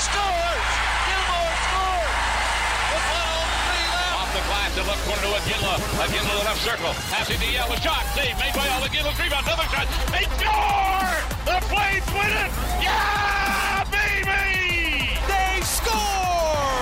scores! 0.00 0.68
Gilmour 1.06 1.52
scores! 1.68 2.16
With 2.90 3.04
103 3.04 3.92
left. 3.92 4.16
Off 4.20 4.30
the 4.32 4.44
glass, 4.48 4.70
the 4.74 4.84
left 4.88 5.02
corner 5.04 5.22
to 5.22 5.30
Iginla. 5.44 5.74
Iginla 6.00 6.30
to 6.30 6.36
the 6.40 6.46
left 6.48 6.62
circle. 6.64 6.92
Passing 7.12 7.38
to 7.40 7.48
Yelle. 7.52 7.72
A 7.72 7.76
shot. 7.80 8.04
Save 8.16 8.36
made 8.40 8.54
by 8.56 8.66
Al 8.72 8.82
Iginla. 8.88 9.12
Rebound. 9.20 9.44
Another 9.44 9.68
shot. 9.68 9.86
They 10.14 10.24
score! 10.40 11.12
The 11.44 11.58
Flames 11.68 12.08
win 12.16 12.32
it! 12.32 12.50
Yeah, 12.80 13.84
baby! 13.92 15.20
They 15.28 15.60
score! 15.60 16.80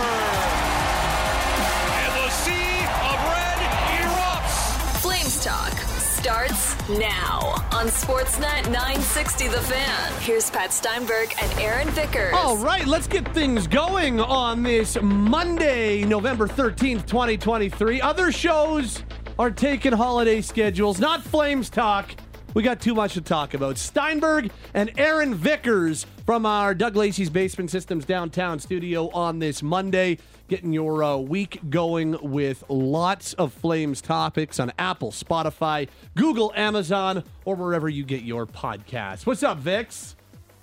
And 1.91 2.13
the 2.23 2.31
sea 2.31 2.87
of 3.11 3.19
red 3.35 3.59
erupts. 3.99 4.59
Flames 5.03 5.43
Talk 5.43 5.75
starts 5.99 6.77
now 6.89 7.55
on 7.73 7.89
Sportsnet 8.09 8.65
960 8.73 9.49
The 9.49 9.61
Fan. 9.61 10.23
Here's 10.23 10.49
Pat 10.51 10.73
Steinberg 10.73 11.35
and 11.43 11.61
Aaron 11.61 11.91
Vickers. 11.91 12.33
All 12.33 12.57
right, 12.57 12.87
let's 12.87 13.07
get 13.07 13.35
things 13.35 13.67
going 13.67 14.19
on 14.19 14.63
this 14.63 14.97
Monday, 15.03 16.05
November 16.05 16.49
13th, 16.49 17.05
2023. 17.05 18.01
Other 18.01 18.33
shows 18.33 19.03
are 19.39 19.51
taking 19.51 19.93
holiday 19.93 20.41
schedules, 20.41 20.99
not 20.99 21.23
Flames 21.23 21.69
Talk. 21.69 22.13
We 22.59 22.65
got 22.65 22.81
too 22.81 22.93
much 22.93 23.15
to 23.15 23.21
talk 23.21 23.55
about. 23.55 23.79
Steinberg 23.79 24.51
and 24.75 24.91
Aaron 24.99 25.33
Vickers 25.33 26.07
from 26.27 26.45
our 26.45 26.75
Doug 26.75 26.97
Lacey's 26.97 27.31
Basement 27.31 27.71
Systems 27.71 28.05
downtown 28.05 28.59
studio 28.59 29.11
on 29.11 29.39
this 29.39 29.63
Monday, 29.63 30.19
getting 30.49 30.73
your 30.73 31.05
uh, 31.05 31.19
week 31.19 31.61
going 31.71 32.17
with 32.21 32.65
lots 32.69 33.33
of 33.35 33.53
Flames 33.53 34.01
topics 34.01 34.59
on 34.59 34.73
Apple, 34.77 35.13
Spotify, 35.13 35.87
Google, 36.17 36.53
Amazon, 36.57 37.23
or 37.45 37.55
wherever 37.55 37.89
you 37.89 38.03
get 38.03 38.23
your 38.23 38.45
podcasts. 38.45 39.25
What's 39.25 39.45
up, 39.45 39.59
Vix? 39.59 40.17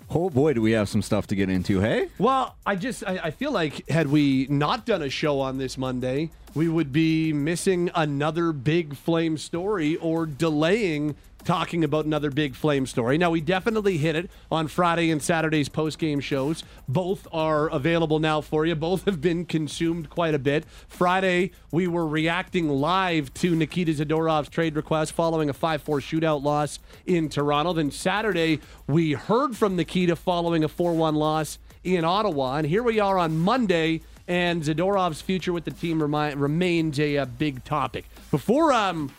Oh 0.09 0.29
boy, 0.29 0.51
do 0.51 0.61
we 0.61 0.73
have 0.73 0.89
some 0.89 1.01
stuff 1.01 1.27
to 1.27 1.35
get 1.35 1.49
into, 1.49 1.79
hey? 1.79 2.09
Well, 2.17 2.57
I 2.65 2.75
just 2.75 3.07
I, 3.07 3.19
I 3.23 3.31
feel 3.31 3.51
like 3.51 3.87
had 3.89 4.07
we 4.07 4.47
not 4.49 4.85
done 4.85 5.01
a 5.01 5.09
show 5.09 5.39
on 5.39 5.59
this 5.59 5.77
Monday, 5.77 6.29
we 6.55 6.67
would 6.67 6.91
be 6.91 7.31
missing 7.31 7.89
another 7.95 8.51
big 8.51 8.97
flame 8.97 9.37
story 9.37 9.95
or 9.95 10.25
delaying 10.25 11.15
talking 11.45 11.83
about 11.83 12.05
another 12.05 12.29
big 12.29 12.55
flame 12.55 12.85
story. 12.85 13.17
Now 13.17 13.29
we 13.29 13.39
definitely 13.39 13.97
hit 13.97 14.15
it 14.15 14.29
on 14.51 14.67
Friday 14.67 15.11
and 15.11 15.21
Saturday's 15.21 15.69
post 15.69 15.99
game 15.99 16.19
shows. 16.19 16.63
Both 16.87 17.27
are 17.31 17.69
available 17.69 18.19
now 18.19 18.41
for 18.41 18.65
you. 18.65 18.75
Both 18.75 19.05
have 19.05 19.21
been 19.21 19.45
consumed 19.45 20.09
quite 20.09 20.33
a 20.33 20.39
bit. 20.39 20.65
Friday 20.87 21.51
we 21.71 21.87
were 21.87 22.05
reacting 22.05 22.67
live 22.67 23.33
to 23.35 23.55
Nikita 23.55 23.93
Zadorov's 23.93 24.49
trade 24.49 24.75
request 24.75 25.13
following 25.13 25.49
a 25.49 25.53
5-4 25.53 25.79
shootout 26.01 26.43
loss 26.43 26.79
in 27.05 27.29
Toronto. 27.29 27.73
Then 27.73 27.91
Saturday 27.91 28.59
we 28.87 29.13
heard 29.13 29.55
from 29.55 29.75
Nikita 29.75 30.15
following 30.15 30.63
a 30.63 30.69
4-1 30.69 31.15
loss 31.15 31.59
in 31.83 32.03
Ottawa. 32.03 32.57
And 32.57 32.67
here 32.67 32.83
we 32.83 32.99
are 32.99 33.17
on 33.17 33.37
Monday 33.37 34.01
and 34.27 34.63
Zadorov's 34.63 35.21
future 35.21 35.53
with 35.53 35.65
the 35.65 35.71
team 35.71 36.01
remi- 36.01 36.35
remains 36.35 36.99
a, 36.99 37.17
a 37.17 37.25
big 37.27 37.63
topic. 37.63 38.05
Before 38.31 38.73
um 38.73 39.11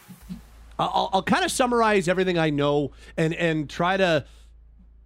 I'll, 0.78 1.10
I'll 1.12 1.22
kind 1.22 1.44
of 1.44 1.50
summarize 1.50 2.08
everything 2.08 2.38
I 2.38 2.50
know 2.50 2.92
and 3.16 3.34
and 3.34 3.68
try 3.68 3.96
to 3.96 4.24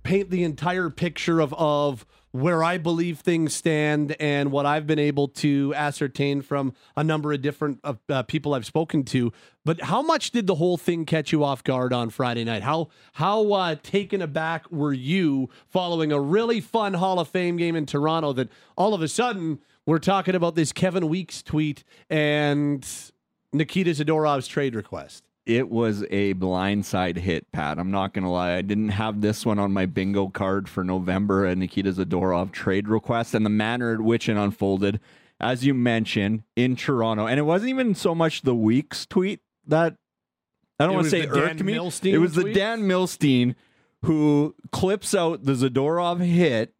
paint 0.02 0.30
the 0.30 0.44
entire 0.44 0.90
picture 0.90 1.40
of 1.40 1.54
of 1.54 2.06
where 2.32 2.62
I 2.62 2.78
believe 2.78 3.18
things 3.18 3.54
stand 3.54 4.14
and 4.20 4.52
what 4.52 4.64
I've 4.64 4.86
been 4.86 5.00
able 5.00 5.28
to 5.28 5.74
ascertain 5.74 6.42
from 6.42 6.74
a 6.96 7.02
number 7.02 7.32
of 7.32 7.42
different 7.42 7.80
uh, 7.82 7.94
uh, 8.08 8.22
people 8.22 8.54
I've 8.54 8.66
spoken 8.66 9.02
to. 9.06 9.32
But 9.64 9.80
how 9.82 10.00
much 10.00 10.30
did 10.30 10.46
the 10.46 10.54
whole 10.54 10.76
thing 10.76 11.04
catch 11.04 11.32
you 11.32 11.42
off 11.42 11.64
guard 11.64 11.92
on 11.92 12.10
Friday 12.10 12.44
night? 12.44 12.62
How 12.62 12.88
how 13.14 13.52
uh, 13.52 13.76
taken 13.82 14.22
aback 14.22 14.70
were 14.70 14.92
you 14.92 15.50
following 15.68 16.12
a 16.12 16.20
really 16.20 16.60
fun 16.60 16.94
Hall 16.94 17.18
of 17.18 17.28
Fame 17.28 17.56
game 17.56 17.74
in 17.74 17.84
Toronto 17.84 18.32
that 18.34 18.48
all 18.76 18.94
of 18.94 19.02
a 19.02 19.08
sudden 19.08 19.58
we're 19.84 19.98
talking 19.98 20.34
about 20.34 20.54
this 20.54 20.72
Kevin 20.72 21.08
Weeks 21.08 21.42
tweet 21.42 21.82
and 22.08 22.86
Nikita 23.52 23.90
Zadorov's 23.90 24.46
trade 24.46 24.76
request? 24.76 25.24
It 25.50 25.68
was 25.68 26.04
a 26.10 26.34
blindside 26.34 27.16
hit, 27.16 27.50
Pat. 27.50 27.80
I'm 27.80 27.90
not 27.90 28.14
going 28.14 28.22
to 28.22 28.30
lie. 28.30 28.54
I 28.54 28.62
didn't 28.62 28.90
have 28.90 29.20
this 29.20 29.44
one 29.44 29.58
on 29.58 29.72
my 29.72 29.84
bingo 29.84 30.28
card 30.28 30.68
for 30.68 30.84
November, 30.84 31.44
a 31.44 31.56
Nikita 31.56 31.92
Zadorov 31.92 32.52
trade 32.52 32.86
request, 32.86 33.34
and 33.34 33.44
the 33.44 33.50
manner 33.50 33.92
in 33.92 34.04
which 34.04 34.28
it 34.28 34.36
unfolded, 34.36 35.00
as 35.40 35.66
you 35.66 35.74
mentioned, 35.74 36.44
in 36.54 36.76
Toronto. 36.76 37.26
And 37.26 37.40
it 37.40 37.42
wasn't 37.42 37.70
even 37.70 37.96
so 37.96 38.14
much 38.14 38.42
the 38.42 38.54
Weeks 38.54 39.06
tweet 39.06 39.40
that 39.66 39.96
I 40.78 40.86
don't 40.86 40.94
want 40.94 41.06
to 41.06 41.10
say 41.10 41.26
irked 41.26 41.64
me. 41.64 41.74
Milstein 41.74 42.12
It 42.12 42.18
was 42.18 42.34
the? 42.34 42.52
Dan 42.52 42.82
Milstein 42.82 43.56
who 44.02 44.54
clips 44.70 45.14
out 45.14 45.44
the 45.44 45.52
Zadorov 45.52 46.20
hit. 46.20 46.74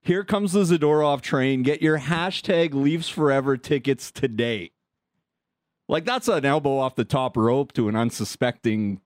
Here 0.00 0.24
comes 0.24 0.52
the 0.52 0.64
Zadorov 0.64 1.20
train. 1.20 1.62
Get 1.62 1.82
your 1.82 1.98
hashtag 1.98 2.74
Leafs 2.74 3.08
Forever 3.08 3.56
tickets 3.56 4.10
today. 4.10 4.72
Like 5.88 6.04
that's 6.04 6.28
an 6.28 6.44
elbow 6.44 6.78
off 6.78 6.94
the 6.94 7.04
top 7.04 7.36
rope 7.36 7.72
to 7.74 7.88
an 7.88 7.96
unsuspecting 7.96 9.00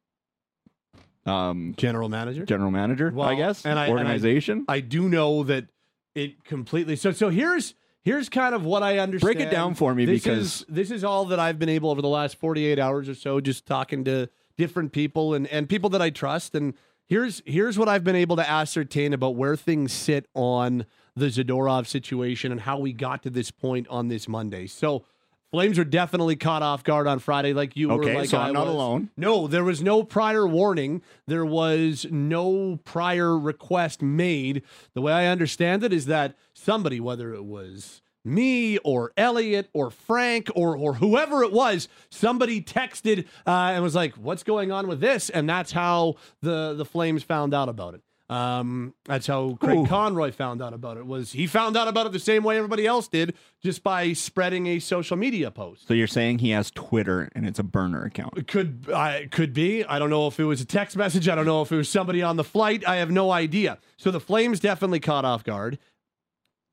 um, 1.26 1.74
General 1.76 2.08
manager? 2.08 2.44
general 2.46 2.70
manager, 2.70 3.10
Well, 3.14 3.28
I 3.28 3.34
guess, 3.34 3.66
and 3.66 3.78
I- 3.78 3.86
and 3.86 3.94
I- 3.98 3.98
organization. 3.98 4.64
I 4.68 4.80
do 4.80 5.08
know 5.08 5.42
that 5.44 5.66
it 6.14 6.44
completely. 6.44 6.96
So 6.96 7.12
so 7.12 7.28
here's 7.28 7.74
here's 8.02 8.28
kind 8.28 8.54
of 8.54 8.64
what 8.64 8.82
I 8.82 8.98
understand. 8.98 9.34
Break 9.36 9.46
it 9.46 9.50
down 9.50 9.74
for 9.74 9.94
me, 9.94 10.04
This 10.06 10.22
because- 10.22 10.60
is, 10.60 10.66
this 10.68 10.90
is 10.90 11.04
all 11.04 11.26
that 11.26 11.38
I've 11.38 11.58
been 11.58 11.68
able 11.68 11.90
over 11.90 12.00
the 12.00 12.08
last 12.08 12.36
48 12.36 12.78
hours 12.78 13.08
or 13.08 13.14
so, 13.14 13.40
just 13.40 13.66
talking 13.66 14.04
to 14.04 14.28
different 14.56 14.92
people 14.92 15.34
and 15.34 15.46
and 15.48 15.68
people 15.68 15.90
that 15.90 16.00
I 16.00 16.08
trust. 16.10 16.54
And 16.54 16.72
here's 17.06 17.42
here's 17.44 17.76
what 17.78 17.88
I've 17.88 18.04
been 18.04 18.16
able 18.16 18.36
to 18.36 18.48
ascertain 18.48 19.12
about 19.12 19.34
where 19.36 19.56
things 19.56 19.92
sit 19.92 20.28
on 20.34 20.86
the 21.14 21.26
Zadorov 21.26 21.86
situation 21.86 22.52
and 22.52 22.62
how 22.62 22.78
we 22.78 22.92
got 22.94 23.22
to 23.24 23.30
this 23.30 23.50
point 23.50 23.86
on 23.88 24.08
this 24.08 24.28
Monday. 24.28 24.66
So. 24.66 25.04
Flames 25.50 25.78
were 25.78 25.84
definitely 25.84 26.36
caught 26.36 26.62
off 26.62 26.84
guard 26.84 27.06
on 27.06 27.18
Friday, 27.20 27.54
like 27.54 27.74
you 27.76 27.88
were. 27.88 27.94
Okay, 28.02 28.16
Like 28.16 28.28
so 28.28 28.38
I 28.38 28.48
I'm 28.48 28.52
not 28.54 28.66
was. 28.66 28.74
alone. 28.74 29.10
No, 29.16 29.46
there 29.46 29.64
was 29.64 29.82
no 29.82 30.02
prior 30.02 30.46
warning. 30.46 31.00
There 31.26 31.46
was 31.46 32.06
no 32.10 32.78
prior 32.84 33.38
request 33.38 34.02
made. 34.02 34.62
The 34.94 35.00
way 35.00 35.12
I 35.12 35.26
understand 35.26 35.82
it 35.84 35.92
is 35.92 36.04
that 36.06 36.36
somebody, 36.52 37.00
whether 37.00 37.32
it 37.32 37.44
was 37.44 38.02
me 38.24 38.76
or 38.78 39.12
Elliot 39.16 39.70
or 39.72 39.90
Frank 39.90 40.50
or 40.54 40.76
or 40.76 40.94
whoever 40.94 41.42
it 41.42 41.52
was, 41.52 41.88
somebody 42.10 42.60
texted 42.60 43.24
uh, 43.46 43.70
and 43.72 43.82
was 43.82 43.94
like, 43.94 44.14
"What's 44.16 44.42
going 44.42 44.70
on 44.70 44.86
with 44.86 45.00
this?" 45.00 45.30
And 45.30 45.48
that's 45.48 45.72
how 45.72 46.16
the 46.42 46.74
the 46.74 46.84
Flames 46.84 47.22
found 47.22 47.54
out 47.54 47.70
about 47.70 47.94
it. 47.94 48.02
Um, 48.28 48.92
that's 49.06 49.26
how 49.26 49.56
Craig 49.58 49.78
Ooh. 49.78 49.86
Conroy 49.86 50.32
found 50.32 50.60
out 50.60 50.74
about 50.74 50.98
it. 50.98 51.06
Was 51.06 51.32
he 51.32 51.46
found 51.46 51.78
out 51.78 51.88
about 51.88 52.04
it 52.04 52.12
the 52.12 52.18
same 52.18 52.44
way 52.44 52.58
everybody 52.58 52.86
else 52.86 53.08
did, 53.08 53.34
just 53.62 53.82
by 53.82 54.12
spreading 54.12 54.66
a 54.66 54.80
social 54.80 55.16
media 55.16 55.50
post? 55.50 55.88
so 55.88 55.94
you're 55.94 56.06
saying 56.06 56.40
he 56.40 56.50
has 56.50 56.70
Twitter 56.70 57.30
and 57.34 57.46
it's 57.46 57.58
a 57.58 57.62
burner 57.62 58.04
account? 58.04 58.36
It 58.36 58.46
could 58.46 58.90
I 58.92 59.28
could 59.30 59.54
be. 59.54 59.82
I 59.84 59.98
don't 59.98 60.10
know 60.10 60.26
if 60.26 60.38
it 60.38 60.44
was 60.44 60.60
a 60.60 60.66
text 60.66 60.96
message. 60.96 61.26
I 61.28 61.34
don't 61.34 61.46
know 61.46 61.62
if 61.62 61.72
it 61.72 61.76
was 61.76 61.88
somebody 61.88 62.22
on 62.22 62.36
the 62.36 62.44
flight. 62.44 62.86
I 62.86 62.96
have 62.96 63.10
no 63.10 63.30
idea. 63.30 63.78
So 63.96 64.10
the 64.10 64.20
Flames 64.20 64.60
definitely 64.60 65.00
caught 65.00 65.24
off 65.24 65.42
guard. 65.42 65.78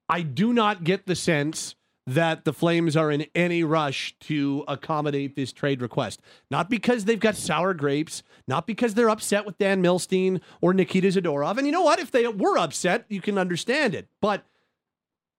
I 0.10 0.22
do 0.22 0.54
not 0.54 0.84
get 0.84 1.08
the 1.08 1.16
sense 1.16 1.76
that 2.08 2.46
the 2.46 2.54
Flames 2.54 2.96
are 2.96 3.10
in 3.10 3.26
any 3.34 3.64
rush 3.64 4.16
to 4.22 4.64
accommodate 4.68 5.36
this 5.36 5.52
trade 5.52 5.82
request. 5.82 6.22
Not 6.52 6.70
because 6.70 7.06
they've 7.06 7.20
got 7.20 7.36
sour 7.36 7.74
grapes, 7.74 8.22
not 8.48 8.68
because 8.68 8.94
they're 8.94 9.10
upset 9.10 9.46
with 9.46 9.58
Dan 9.58 9.82
Milstein 9.82 10.42
or 10.62 10.74
Nikita 10.74 11.08
Zadorov. 11.08 11.58
And 11.58 11.66
you 11.66 11.74
know 11.74 11.82
what? 11.82 12.00
If 12.00 12.12
they 12.12 12.28
were 12.28 12.58
upset, 12.58 13.06
you 13.10 13.22
can 13.22 13.38
understand 13.38 13.96
it. 13.96 14.08
But 14.22 14.46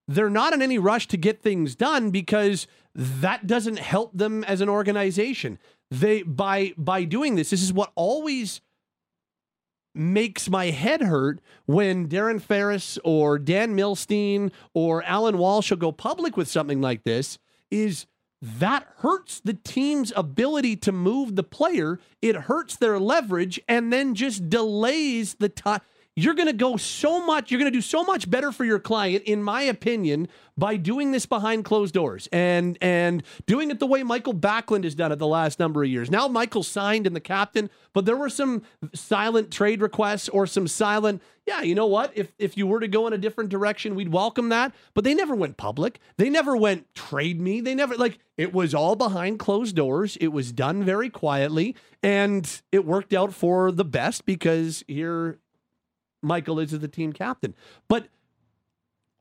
they're 0.09 0.31
not 0.31 0.53
in 0.53 0.63
any 0.63 0.79
rush 0.79 1.07
to 1.09 1.17
get 1.17 1.43
things 1.43 1.75
done 1.75 2.11
because 2.11 2.67
that 2.95 3.47
doesn't 3.47 3.79
help 3.79 4.17
them 4.17 4.43
as 4.45 4.61
an 4.61 4.69
organization. 4.69 5.59
They 5.91 6.23
by 6.23 6.75
by 6.77 7.05
doing 7.05 7.37
this, 7.37 7.51
this 7.51 7.63
is 7.63 7.73
what 7.73 7.93
always 7.95 8.61
makes 9.97 10.49
my 10.49 10.67
head 10.67 11.03
hurt 11.03 11.41
when 11.67 12.09
Darren 12.09 12.41
Ferris 12.41 12.99
or 13.05 13.39
Dan 13.39 13.77
Milstein 13.77 14.53
or 14.75 15.03
Alan 15.05 15.39
Walsh 15.39 15.71
will 15.71 15.79
go 15.79 15.93
public 15.93 16.37
with 16.37 16.49
something 16.49 16.81
like 16.81 17.05
this 17.05 17.39
is 17.71 18.07
that 18.43 18.87
hurts 18.99 19.41
the 19.41 19.55
team's 19.55 20.13
ability 20.15 20.77
to 20.77 20.93
move 20.93 21.37
the 21.37 21.43
player. 21.43 21.99
It 22.21 22.37
hurts 22.37 22.77
their 22.77 22.99
leverage 22.99 23.61
and 23.69 23.93
then 23.93 24.15
just 24.15 24.49
delays 24.51 25.35
the 25.35 25.49
time. 25.49 25.81
You're 26.19 26.33
going 26.33 26.47
to 26.49 26.55
go 26.55 26.79
so 26.79 27.25
much, 27.25 27.51
you're 27.51 27.61
going 27.61 27.71
to 27.71 27.77
do 27.77 27.83
so 27.83 28.03
much 28.03 28.31
better 28.31 28.51
for 28.51 28.65
your 28.65 28.79
client, 28.79 29.25
in 29.25 29.43
my 29.43 29.61
opinion, 29.61 30.29
by 30.57 30.77
doing 30.77 31.13
this 31.13 31.27
behind 31.27 31.67
closed 31.67 31.93
doors 31.93 32.27
and 32.33 32.79
and 32.81 33.23
doing 33.45 33.71
it 33.71 33.81
the 33.81 33.87
way 33.87 34.03
Michael 34.03 34.33
Backlund 34.33 34.85
has 34.85 34.95
done 34.95 35.13
it 35.13 35.19
the 35.19 35.27
last 35.27 35.59
number 35.59 35.83
of 35.83 35.91
years. 35.91 36.11
Now 36.11 36.27
Michael 36.27 36.63
signed 36.63 37.07
and 37.07 37.15
the 37.15 37.21
captain, 37.21 37.69
but 37.93 38.07
there 38.07 38.17
were 38.17 38.31
some 38.31 38.63
silent 38.95 39.51
trade 39.51 39.83
requests 39.83 40.31
or 40.31 40.47
some 40.47 40.67
silent, 40.67 41.21
yeah, 41.47 41.61
you 41.61 41.75
know 41.75 41.87
what? 41.87 42.13
If 42.15 42.33
if 42.39 42.57
you 42.57 42.67
were 42.67 42.81
to 42.81 42.89
go 42.89 43.07
in 43.07 43.13
a 43.13 43.19
different 43.19 43.51
direction, 43.51 43.95
we'd 43.95 44.11
welcome 44.11 44.49
that. 44.49 44.75
But 44.95 45.05
they 45.05 45.13
never 45.13 45.35
went 45.35 45.59
public. 45.59 46.01
They 46.17 46.31
never 46.31 46.57
went 46.57 46.95
trade 46.95 47.43
me. 47.43 47.61
They 47.61 47.75
never 47.75 47.95
like 47.95 48.19
it 48.39 48.55
was 48.55 48.75
all 48.75 48.97
behind 48.97 49.39
closed 49.39 49.77
doors. 49.77 50.17
It 50.17 50.29
was 50.29 50.51
done 50.51 50.83
very 50.83 51.11
quietly 51.11 51.77
and 52.03 52.63
it 52.73 52.87
worked 52.87 53.13
out 53.13 53.35
for 53.35 53.71
the 53.71 53.85
best 53.85 54.25
because 54.25 54.83
here 54.89 55.39
Michael 56.23 56.59
is 56.59 56.71
the 56.71 56.89
team 56.89 57.13
captain. 57.13 57.55
But 57.89 58.09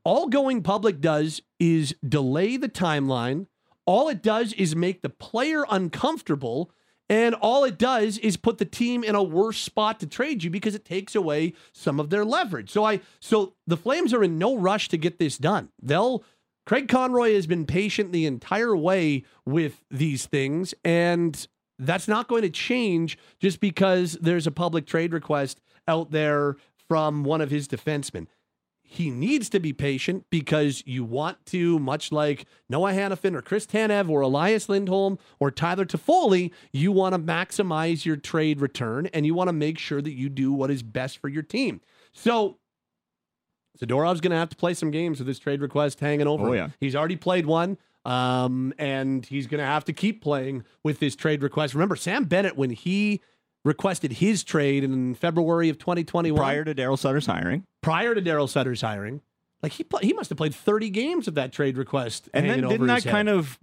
all 0.04 0.28
going 0.28 0.62
public 0.62 1.02
does 1.02 1.42
is 1.60 1.96
delay 2.08 2.58
the 2.58 2.70
timeline. 2.70 3.48
All 3.86 4.08
it 4.08 4.22
does 4.22 4.54
is 4.54 4.76
make 4.76 5.02
the 5.02 5.10
player 5.10 5.66
uncomfortable. 5.70 6.72
And 7.10 7.36
all 7.36 7.64
it 7.64 7.78
does 7.78 8.18
is 8.20 8.36
put 8.36 8.58
the 8.58 8.66
team 8.66 9.04
in 9.04 9.14
a 9.14 9.22
worse 9.22 9.60
spot 9.60 10.00
to 10.00 10.08
trade 10.08 10.44
you 10.44 10.50
because 10.50 10.74
it 10.74 10.86
takes 10.86 11.14
away 11.16 11.54
some 11.72 12.00
of 12.00 12.10
their 12.10 12.26
leverage. 12.26 12.72
So 12.72 12.84
I 12.84 13.02
so 13.20 13.54
the 13.68 13.78
Flames 13.78 14.14
are 14.14 14.24
in 14.24 14.40
no 14.40 14.58
rush 14.58 14.90
to 14.90 14.98
get 14.98 15.20
this 15.20 15.38
done. 15.38 15.70
They'll 15.82 16.24
Craig 16.66 16.88
Conroy 16.88 17.36
has 17.36 17.46
been 17.46 17.66
patient 17.66 18.12
the 18.12 18.26
entire 18.26 18.76
way 18.76 19.24
with 19.46 19.84
these 19.92 20.26
things 20.26 20.74
and 20.84 21.48
that's 21.78 22.08
not 22.08 22.28
going 22.28 22.42
to 22.42 22.50
change 22.50 23.18
just 23.40 23.60
because 23.60 24.14
there's 24.14 24.48
a 24.48 24.52
public 24.52 24.88
trade 24.88 25.14
request 25.14 25.62
out 25.88 26.12
there 26.12 26.56
from 26.88 27.24
one 27.24 27.42
of 27.42 27.52
his 27.52 27.68
defensemen 27.68 28.28
he 28.88 29.10
needs 29.10 29.50
to 29.50 29.60
be 29.60 29.74
patient 29.74 30.26
because 30.30 30.84
you 30.86 31.04
want 31.04 31.44
to, 31.48 31.80
much 31.80 32.12
like 32.12 32.46
Noah 32.70 32.94
Hanifin 32.94 33.36
or 33.36 33.42
Chris 33.42 33.66
Tanev 33.66 34.10
or 34.10 34.22
Elias 34.22 34.70
Lindholm 34.70 35.18
or 35.40 35.50
Tyler 35.50 35.86
Toffoli, 35.86 36.52
you 36.72 36.92
want 36.92 37.14
to 37.14 37.20
maximize 37.20 38.06
your 38.06 38.16
trade 38.16 38.62
return 38.62 39.08
and 39.08 39.26
you 39.26 39.34
want 39.34 39.48
to 39.48 39.54
make 39.54 39.80
sure 39.80 40.02
that 40.02 40.14
you 40.14 40.30
do 40.30 40.54
what 40.54 40.70
is 40.70 40.84
best 40.84 41.18
for 41.18 41.30
your 41.30 41.42
team. 41.42 41.82
So 42.14 42.60
Zadorov's 43.82 44.22
going 44.22 44.32
to 44.32 44.38
have 44.38 44.50
to 44.50 44.56
play 44.56 44.76
some 44.76 44.92
games 44.92 45.18
with 45.18 45.28
this 45.28 45.40
trade 45.40 45.62
request 45.62 46.00
hanging 46.00 46.28
over. 46.28 46.50
Oh, 46.50 46.54
yeah. 46.54 46.70
He's 46.80 46.96
already 46.96 47.18
played 47.18 47.48
one. 47.48 47.78
Um, 48.06 48.72
and 48.78 49.26
he's 49.26 49.48
going 49.48 49.60
to 49.60 49.66
have 49.66 49.84
to 49.86 49.94
keep 49.94 50.22
playing 50.22 50.64
with 50.84 51.00
this 51.00 51.16
trade 51.16 51.42
request. 51.42 51.74
Remember, 51.74 51.96
Sam 51.96 52.26
Bennett, 52.26 52.56
when 52.56 52.70
he 52.70 53.20
requested 53.66 54.14
his 54.14 54.44
trade 54.46 54.84
in 54.86 55.16
February 55.16 55.68
of 55.68 55.78
2021, 55.78 56.38
Prior 56.38 56.64
to 56.64 56.74
Daryl 56.74 56.98
Sutter's 56.98 57.26
hiring. 57.26 57.66
prior 57.82 58.16
to 58.16 58.22
Daryl 58.22 58.48
Sutter's 58.48 58.82
hiring. 58.82 59.20
Like 59.62 59.74
he 59.74 59.86
he 60.02 60.14
must 60.14 60.30
have 60.30 60.38
played 60.38 60.54
30 60.56 60.90
games 60.92 61.28
of 61.28 61.34
that 61.36 61.52
trade 61.52 61.78
request. 61.78 62.30
And 62.34 62.50
then 62.50 62.62
didn't 62.68 62.88
that 62.88 63.04
kind 63.04 63.28
of 63.28 63.60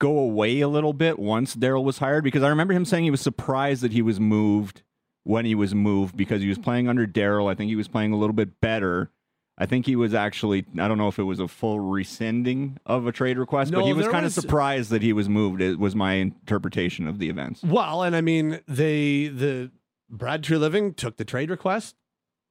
go 0.00 0.18
away 0.18 0.60
a 0.60 0.68
little 0.68 0.92
bit 0.94 1.18
once 1.18 1.54
Daryl 1.54 1.84
was 1.84 1.98
hired? 1.98 2.24
Because 2.24 2.42
I 2.42 2.48
remember 2.48 2.72
him 2.72 2.84
saying 2.84 3.04
he 3.04 3.10
was 3.10 3.20
surprised 3.20 3.82
that 3.82 3.92
he 3.92 4.02
was 4.02 4.18
moved 4.18 4.82
when 5.24 5.44
he 5.44 5.54
was 5.54 5.74
moved 5.74 6.16
because 6.16 6.40
he 6.40 6.48
was 6.48 6.58
playing 6.58 6.88
under 6.88 7.06
Daryl. 7.06 7.50
I 7.50 7.54
think 7.54 7.68
he 7.68 7.76
was 7.76 7.88
playing 7.88 8.12
a 8.12 8.16
little 8.16 8.34
bit 8.34 8.60
better. 8.60 9.10
I 9.56 9.66
think 9.66 9.86
he 9.86 9.94
was 9.94 10.14
actually, 10.14 10.66
I 10.78 10.88
don't 10.88 10.98
know 10.98 11.06
if 11.08 11.18
it 11.18 11.22
was 11.22 11.38
a 11.38 11.46
full 11.46 11.78
rescinding 11.78 12.78
of 12.86 13.06
a 13.06 13.12
trade 13.12 13.38
request, 13.38 13.70
No, 13.70 13.80
but 13.80 13.86
he 13.86 13.92
was 13.92 14.06
kind 14.06 14.18
of 14.18 14.24
was- 14.24 14.34
surprised 14.34 14.90
that 14.90 15.02
he 15.02 15.12
was 15.12 15.28
moved. 15.28 15.60
It 15.62 15.78
was 15.78 15.94
my 15.94 16.14
interpretation 16.14 17.06
of 17.06 17.18
the 17.18 17.28
events. 17.28 17.62
well, 17.62 18.02
and 18.02 18.16
I 18.16 18.20
mean 18.20 18.60
they 18.66 19.28
the 19.28 19.70
Brad 20.10 20.42
Treliving 20.42 20.94
took 20.96 21.16
the 21.16 21.24
trade 21.24 21.50
request 21.50 21.94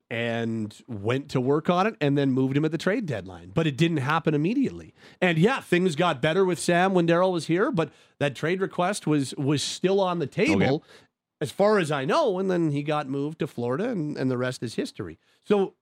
and 0.10 0.76
went 0.88 1.30
to 1.30 1.42
work 1.42 1.70
on 1.70 1.88
it 1.88 1.96
and 2.00 2.18
then 2.18 2.32
moved 2.32 2.56
him 2.56 2.64
at 2.66 2.72
the 2.72 2.78
trade 2.78 3.06
deadline. 3.06 3.52
But 3.54 3.68
it 3.68 3.78
didn't 3.78 3.98
happen 3.98 4.34
immediately. 4.34 4.94
And 5.22 5.38
yeah, 5.38 5.60
things 5.60 5.96
got 5.96 6.22
better 6.22 6.46
with 6.46 6.60
Sam 6.60 6.94
when 6.94 7.08
Daryl 7.08 7.32
was 7.32 7.48
here, 7.48 7.72
but 7.72 7.92
that 8.20 8.36
trade 8.36 8.62
request 8.62 9.08
was 9.08 9.34
was 9.36 9.62
still 9.64 10.00
on 10.00 10.20
the 10.20 10.28
table 10.28 10.84
as 11.42 11.52
far 11.52 11.80
as 11.80 11.92
I 11.92 12.06
know, 12.06 12.40
and 12.40 12.50
then 12.50 12.72
he 12.72 12.84
got 12.84 13.10
moved 13.10 13.40
to 13.40 13.48
Florida 13.48 13.90
and, 13.90 14.16
and 14.18 14.32
the 14.32 14.38
rest 14.38 14.64
is 14.64 14.76
history. 14.76 15.20
So 15.44 15.74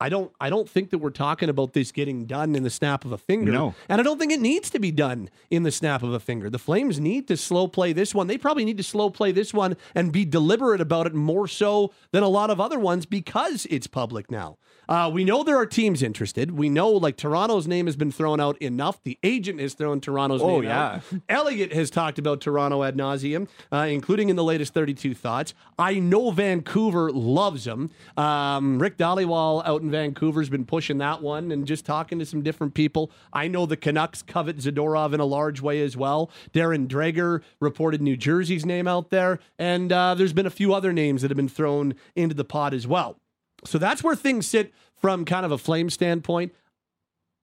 I 0.00 0.08
don't 0.08 0.30
I 0.40 0.48
don't 0.48 0.68
think 0.68 0.90
that 0.90 0.98
we're 0.98 1.10
talking 1.10 1.48
about 1.48 1.72
this 1.72 1.90
getting 1.90 2.26
done 2.26 2.54
in 2.54 2.62
the 2.62 2.70
snap 2.70 3.04
of 3.04 3.12
a 3.12 3.18
finger. 3.18 3.50
No. 3.50 3.74
And 3.88 4.00
I 4.00 4.04
don't 4.04 4.18
think 4.18 4.32
it 4.32 4.40
needs 4.40 4.70
to 4.70 4.78
be 4.78 4.92
done 4.92 5.28
in 5.50 5.64
the 5.64 5.72
snap 5.72 6.02
of 6.02 6.12
a 6.12 6.20
finger. 6.20 6.48
The 6.48 6.58
Flames 6.58 7.00
need 7.00 7.26
to 7.28 7.36
slow 7.36 7.66
play 7.66 7.92
this 7.92 8.14
one. 8.14 8.28
They 8.28 8.38
probably 8.38 8.64
need 8.64 8.76
to 8.76 8.84
slow 8.84 9.10
play 9.10 9.32
this 9.32 9.52
one 9.52 9.76
and 9.94 10.12
be 10.12 10.24
deliberate 10.24 10.80
about 10.80 11.06
it 11.06 11.14
more 11.14 11.48
so 11.48 11.92
than 12.12 12.22
a 12.22 12.28
lot 12.28 12.50
of 12.50 12.60
other 12.60 12.78
ones 12.78 13.06
because 13.06 13.66
it's 13.70 13.86
public 13.86 14.30
now. 14.30 14.58
Uh, 14.88 15.10
we 15.12 15.22
know 15.22 15.42
there 15.42 15.56
are 15.58 15.66
teams 15.66 16.02
interested. 16.02 16.52
We 16.52 16.68
know 16.68 16.90
like 16.90 17.16
Toronto's 17.16 17.66
name 17.66 17.86
has 17.86 17.96
been 17.96 18.10
thrown 18.10 18.40
out 18.40 18.56
enough. 18.62 19.02
The 19.02 19.18
agent 19.22 19.60
has 19.60 19.74
thrown 19.74 20.00
Toronto's 20.00 20.40
Oh, 20.40 20.60
name 20.60 20.70
out. 20.70 21.02
Elliot 21.28 21.72
has 21.74 21.90
talked 21.90 22.18
about 22.18 22.40
Toronto 22.40 22.82
ad 22.82 22.96
nauseum, 22.96 23.48
uh, 23.70 23.86
including 23.90 24.30
in 24.30 24.36
the 24.36 24.44
latest 24.44 24.72
32 24.72 25.14
Thoughts. 25.14 25.52
I 25.78 25.98
know 25.98 26.30
Vancouver 26.30 27.10
loves 27.12 27.66
him. 27.66 27.90
Um, 28.16 28.78
Rick 28.78 28.96
Dhaliwal 28.96 29.62
out 29.66 29.82
in 29.82 29.90
Vancouver 29.90 30.40
has 30.40 30.48
been 30.48 30.64
pushing 30.64 30.98
that 30.98 31.20
one 31.22 31.52
and 31.52 31.66
just 31.66 31.84
talking 31.84 32.18
to 32.18 32.24
some 32.26 32.42
different 32.42 32.72
people. 32.74 33.10
I 33.32 33.48
know 33.48 33.66
the 33.66 33.76
Canucks 33.76 34.22
covet 34.22 34.56
Zadorov 34.58 35.12
in 35.12 35.20
a 35.20 35.24
large 35.26 35.60
way 35.60 35.82
as 35.82 35.96
well. 35.96 36.30
Darren 36.54 36.88
Dreger 36.88 37.42
reported 37.60 38.00
New 38.00 38.16
Jersey's 38.16 38.64
name 38.64 38.88
out 38.88 39.10
there, 39.10 39.38
and 39.58 39.92
uh, 39.92 40.14
there's 40.14 40.32
been 40.32 40.46
a 40.46 40.50
few 40.50 40.72
other 40.72 40.92
names 40.92 41.22
that 41.22 41.30
have 41.30 41.36
been 41.36 41.48
thrown 41.48 41.94
into 42.16 42.34
the 42.34 42.44
pot 42.44 42.72
as 42.72 42.86
well. 42.86 43.18
So 43.64 43.78
that's 43.78 44.02
where 44.02 44.16
things 44.16 44.46
sit 44.46 44.72
from 44.96 45.24
kind 45.24 45.44
of 45.44 45.52
a 45.52 45.58
flame 45.58 45.90
standpoint 45.90 46.52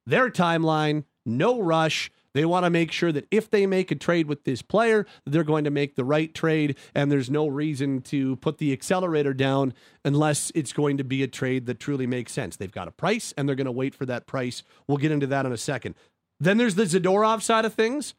their 0.07 0.29
timeline, 0.29 1.03
no 1.25 1.59
rush. 1.59 2.11
They 2.33 2.45
want 2.45 2.65
to 2.65 2.69
make 2.69 2.91
sure 2.91 3.11
that 3.11 3.27
if 3.31 3.49
they 3.49 3.65
make 3.65 3.89
a 3.91 3.95
trade 3.95 4.27
with 4.27 4.43
this 4.43 4.61
player, 4.61 5.07
they're 5.25 5.43
going 5.43 5.63
to 5.63 5.71
make 5.71 5.95
the 5.95 6.03
right 6.03 6.31
trade, 6.33 6.77
and 6.93 7.11
there's 7.11 7.29
no 7.29 7.47
reason 7.47 8.01
to 8.01 8.35
put 8.35 8.57
the 8.57 8.73
accelerator 8.73 9.33
down 9.33 9.73
unless 10.03 10.51
it's 10.53 10.73
going 10.73 10.97
to 10.97 11.03
be 11.03 11.23
a 11.23 11.27
trade 11.27 11.65
that 11.65 11.79
truly 11.79 12.05
makes 12.05 12.33
sense. 12.33 12.55
They've 12.55 12.71
got 12.71 12.87
a 12.87 12.91
price, 12.91 13.33
and 13.37 13.47
they're 13.47 13.55
going 13.55 13.65
to 13.65 13.71
wait 13.71 13.95
for 13.95 14.05
that 14.05 14.27
price. 14.27 14.63
We'll 14.85 14.97
get 14.97 15.11
into 15.11 15.27
that 15.27 15.45
in 15.45 15.53
a 15.53 15.57
second. 15.57 15.95
Then 16.39 16.57
there's 16.57 16.75
the 16.75 16.83
Zadorov 16.83 17.41
side 17.41 17.65
of 17.65 17.73
things. 17.73 18.13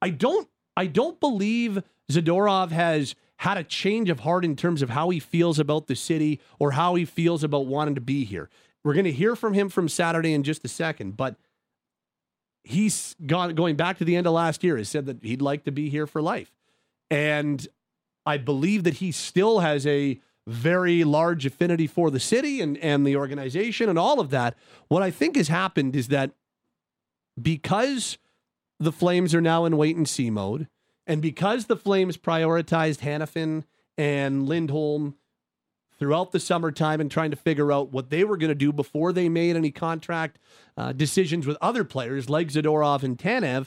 I 0.00 0.10
don't 0.10 0.48
I 0.76 0.86
don't 0.86 1.18
believe 1.18 1.82
Zadorov 2.10 2.70
has 2.70 3.16
had 3.38 3.56
a 3.56 3.64
change 3.64 4.10
of 4.10 4.20
heart 4.20 4.44
in 4.44 4.56
terms 4.56 4.82
of 4.82 4.90
how 4.90 5.10
he 5.10 5.20
feels 5.20 5.58
about 5.58 5.86
the 5.86 5.94
city 5.94 6.40
or 6.58 6.72
how 6.72 6.94
he 6.96 7.04
feels 7.04 7.44
about 7.44 7.66
wanting 7.66 7.94
to 7.94 8.00
be 8.00 8.24
here. 8.24 8.50
We're 8.84 8.94
going 8.94 9.04
to 9.04 9.12
hear 9.12 9.36
from 9.36 9.54
him 9.54 9.68
from 9.68 9.88
Saturday 9.88 10.32
in 10.32 10.42
just 10.42 10.64
a 10.64 10.68
second, 10.68 11.16
but 11.16 11.36
he's 12.64 13.14
gone 13.26 13.54
going 13.54 13.76
back 13.76 13.98
to 13.98 14.04
the 14.04 14.16
end 14.16 14.26
of 14.26 14.32
last 14.32 14.64
year 14.64 14.76
has 14.76 14.88
said 14.88 15.06
that 15.06 15.22
he'd 15.22 15.40
like 15.40 15.64
to 15.64 15.72
be 15.72 15.88
here 15.88 16.06
for 16.06 16.20
life. 16.20 16.52
And 17.10 17.66
I 18.26 18.38
believe 18.38 18.84
that 18.84 18.94
he 18.94 19.12
still 19.12 19.60
has 19.60 19.86
a 19.86 20.20
very 20.46 21.04
large 21.04 21.46
affinity 21.46 21.86
for 21.86 22.10
the 22.10 22.20
city 22.20 22.60
and, 22.60 22.76
and 22.78 23.06
the 23.06 23.16
organization 23.16 23.88
and 23.88 23.98
all 23.98 24.18
of 24.18 24.30
that. 24.30 24.56
What 24.88 25.02
I 25.02 25.10
think 25.10 25.36
has 25.36 25.48
happened 25.48 25.94
is 25.94 26.08
that 26.08 26.32
because 27.40 28.18
the 28.80 28.92
Flames 28.92 29.34
are 29.34 29.40
now 29.40 29.64
in 29.64 29.76
wait 29.76 29.96
and 29.96 30.08
see 30.08 30.30
mode, 30.30 30.66
and 31.08 31.22
because 31.22 31.66
the 31.66 31.76
Flames 31.76 32.16
prioritized 32.16 33.00
Hanifin 33.00 33.64
and 33.96 34.46
Lindholm 34.46 35.16
throughout 35.98 36.30
the 36.30 36.38
summertime 36.38 37.00
and 37.00 37.10
trying 37.10 37.30
to 37.30 37.36
figure 37.36 37.72
out 37.72 37.90
what 37.90 38.10
they 38.10 38.22
were 38.22 38.36
going 38.36 38.50
to 38.50 38.54
do 38.54 38.72
before 38.72 39.12
they 39.12 39.28
made 39.28 39.56
any 39.56 39.72
contract 39.72 40.38
uh, 40.76 40.92
decisions 40.92 41.46
with 41.46 41.56
other 41.60 41.82
players 41.82 42.30
like 42.30 42.48
Zadorov 42.48 43.02
and 43.02 43.18
Tanev, 43.18 43.66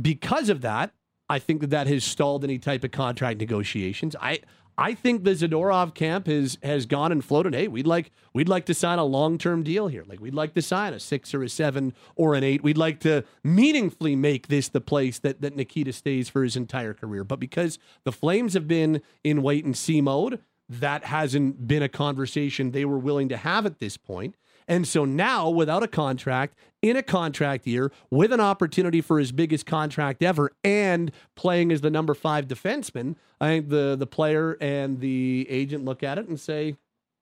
because 0.00 0.48
of 0.48 0.60
that, 0.60 0.92
I 1.28 1.38
think 1.38 1.62
that 1.62 1.70
that 1.70 1.86
has 1.86 2.04
stalled 2.04 2.44
any 2.44 2.58
type 2.58 2.84
of 2.84 2.90
contract 2.90 3.40
negotiations. 3.40 4.14
I 4.20 4.40
I 4.76 4.94
think 4.94 5.22
the 5.22 5.30
Zadorov 5.30 5.94
camp 5.94 6.26
has 6.26 6.58
has 6.62 6.86
gone 6.86 7.12
and 7.12 7.24
floated. 7.24 7.54
Hey, 7.54 7.68
we'd 7.68 7.86
like 7.86 8.10
we'd 8.32 8.48
like 8.48 8.66
to 8.66 8.74
sign 8.74 8.98
a 8.98 9.04
long 9.04 9.38
term 9.38 9.62
deal 9.62 9.88
here. 9.88 10.04
Like 10.06 10.20
we'd 10.20 10.34
like 10.34 10.54
to 10.54 10.62
sign 10.62 10.92
a 10.92 11.00
six 11.00 11.32
or 11.32 11.42
a 11.42 11.48
seven 11.48 11.94
or 12.16 12.34
an 12.34 12.42
eight. 12.42 12.62
We'd 12.62 12.78
like 12.78 13.00
to 13.00 13.24
meaningfully 13.44 14.16
make 14.16 14.48
this 14.48 14.68
the 14.68 14.80
place 14.80 15.18
that 15.20 15.40
that 15.42 15.56
Nikita 15.56 15.92
stays 15.92 16.28
for 16.28 16.42
his 16.42 16.56
entire 16.56 16.94
career. 16.94 17.24
But 17.24 17.40
because 17.40 17.78
the 18.04 18.12
Flames 18.12 18.54
have 18.54 18.66
been 18.66 19.00
in 19.22 19.42
wait 19.42 19.64
and 19.64 19.76
see 19.76 20.00
mode, 20.00 20.40
that 20.68 21.04
hasn't 21.04 21.68
been 21.68 21.82
a 21.82 21.88
conversation 21.88 22.70
they 22.70 22.84
were 22.84 22.98
willing 22.98 23.28
to 23.28 23.36
have 23.36 23.66
at 23.66 23.78
this 23.78 23.96
point. 23.96 24.34
And 24.66 24.88
so 24.88 25.04
now, 25.04 25.50
without 25.50 25.82
a 25.82 25.88
contract, 25.88 26.54
in 26.80 26.96
a 26.96 27.02
contract 27.02 27.66
year, 27.66 27.92
with 28.10 28.32
an 28.32 28.40
opportunity 28.40 29.00
for 29.00 29.18
his 29.18 29.32
biggest 29.32 29.66
contract 29.66 30.22
ever, 30.22 30.52
and 30.62 31.12
playing 31.34 31.72
as 31.72 31.80
the 31.80 31.90
number 31.90 32.14
five 32.14 32.46
defenseman, 32.46 33.16
I 33.40 33.48
think 33.48 33.68
the 33.68 33.96
the 33.98 34.06
player 34.06 34.56
and 34.60 35.00
the 35.00 35.46
agent 35.50 35.84
look 35.84 36.02
at 36.02 36.18
it 36.18 36.28
and 36.28 36.38
say, 36.40 36.76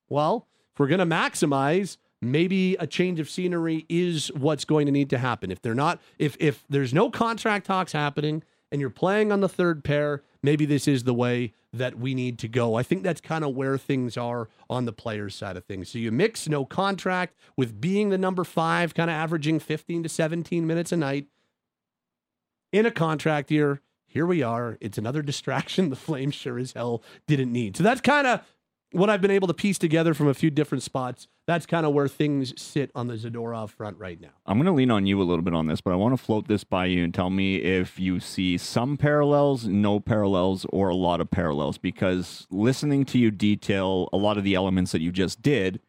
"Well, 0.09 0.47
if 0.73 0.81
we're 0.81 0.89
going 0.89 1.01
to 1.01 1.07
maximize." 1.07 1.97
Maybe 2.25 2.77
a 2.77 2.87
change 2.87 3.19
of 3.19 3.29
scenery 3.29 3.85
is 3.89 4.29
what's 4.29 4.65
going 4.65 4.87
to 4.87 4.93
need 4.93 5.11
to 5.11 5.19
happen. 5.19 5.51
If 5.51 5.61
they're 5.61 5.75
not, 5.75 6.01
if 6.21 6.37
if 6.39 6.65
there's 6.69 6.95
no 6.95 7.11
contract 7.11 7.67
talks 7.67 7.91
happening, 7.91 8.45
and 8.71 8.81
you're 8.81 8.91
playing 8.91 9.33
on 9.33 9.41
the 9.41 9.49
third 9.49 9.83
pair, 9.83 10.23
maybe 10.43 10.67
this 10.67 10.89
is 10.89 11.05
the 11.05 11.15
way 11.15 11.53
that 11.73 11.99
we 11.99 12.15
need 12.15 12.39
to 12.41 12.49
go. 12.49 12.75
I 12.75 12.83
think 12.83 13.03
that's 13.03 13.21
kind 13.21 13.45
of 13.45 13.55
where 13.55 13.79
things 13.79 14.17
are 14.17 14.49
on 14.69 14.85
the 14.85 14.93
players' 14.93 15.35
side 15.35 15.57
of 15.57 15.65
things. 15.65 15.89
So 15.89 15.99
you 15.99 16.11
mix 16.11 16.49
no 16.49 16.65
contract 16.65 17.37
with 17.57 17.81
being 17.81 18.11
the 18.11 18.19
number 18.19 18.45
five, 18.45 18.95
kind 18.95 19.11
of 19.11 19.15
averaging 19.15 19.61
15 19.61 20.03
to 20.03 20.09
17 20.09 20.67
minutes 20.67 20.93
a 20.93 20.97
night 20.97 21.27
in 22.73 22.87
a 22.87 22.91
contract 22.91 23.51
year. 23.51 23.81
Here 24.07 24.27
we 24.27 24.43
are. 24.43 24.77
It's 24.81 24.99
another 24.99 25.23
distraction 25.23 25.91
the 25.91 25.97
Flames 25.97 26.35
sure 26.35 26.59
as 26.59 26.73
hell 26.73 27.03
didn't 27.27 27.53
need. 27.53 27.77
So 27.77 27.83
that's 27.83 28.01
kind 28.01 28.27
of 28.27 28.41
what 28.93 29.11
I've 29.11 29.21
been 29.21 29.31
able 29.31 29.49
to 29.49 29.55
piece 29.55 29.79
together 29.79 30.15
from 30.15 30.29
a 30.29 30.35
few 30.35 30.51
different 30.51 30.83
spots. 30.83 31.29
That's 31.47 31.67
kind 31.67 31.85
of 31.85 31.93
where 31.93 32.09
things 32.09 32.53
sit 32.61 32.91
on 32.95 33.09
the 33.09 33.15
Zadorov 33.15 33.71
front 33.71 33.99
right 33.99 34.21
now. 34.21 34.31
I'm 34.47 34.59
going 34.59 34.67
to 34.67 34.73
lean 34.73 34.91
on 34.91 35.07
you 35.07 35.21
a 35.21 35.25
little 35.25 35.43
bit 35.43 35.55
on 35.55 35.67
this, 35.67 35.81
but 35.81 35.93
I 35.93 35.97
want 35.97 36.17
to 36.17 36.23
float 36.23 36.47
this 36.47 36.63
by 36.63 36.87
you 36.87 37.03
and 37.03 37.13
tell 37.13 37.31
me 37.31 37.57
if 37.57 37.99
you 37.99 38.21
see 38.21 38.57
some 38.57 38.97
parallels, 38.97 39.67
no 39.67 39.99
parallels, 39.99 40.65
or 40.71 40.89
a 40.89 40.95
lot 40.95 41.21
of 41.21 41.31
parallels. 41.31 41.79
Because 41.79 42.47
listening 42.51 43.05
to 43.07 43.19
you 43.19 43.31
detail 43.31 44.09
a 44.13 44.17
lot 44.17 44.39
of 44.39 44.45
the 44.45 44.55
elements 44.55 44.93
that 44.93 45.01
you 45.01 45.11
just 45.11 45.43
did 45.43 45.81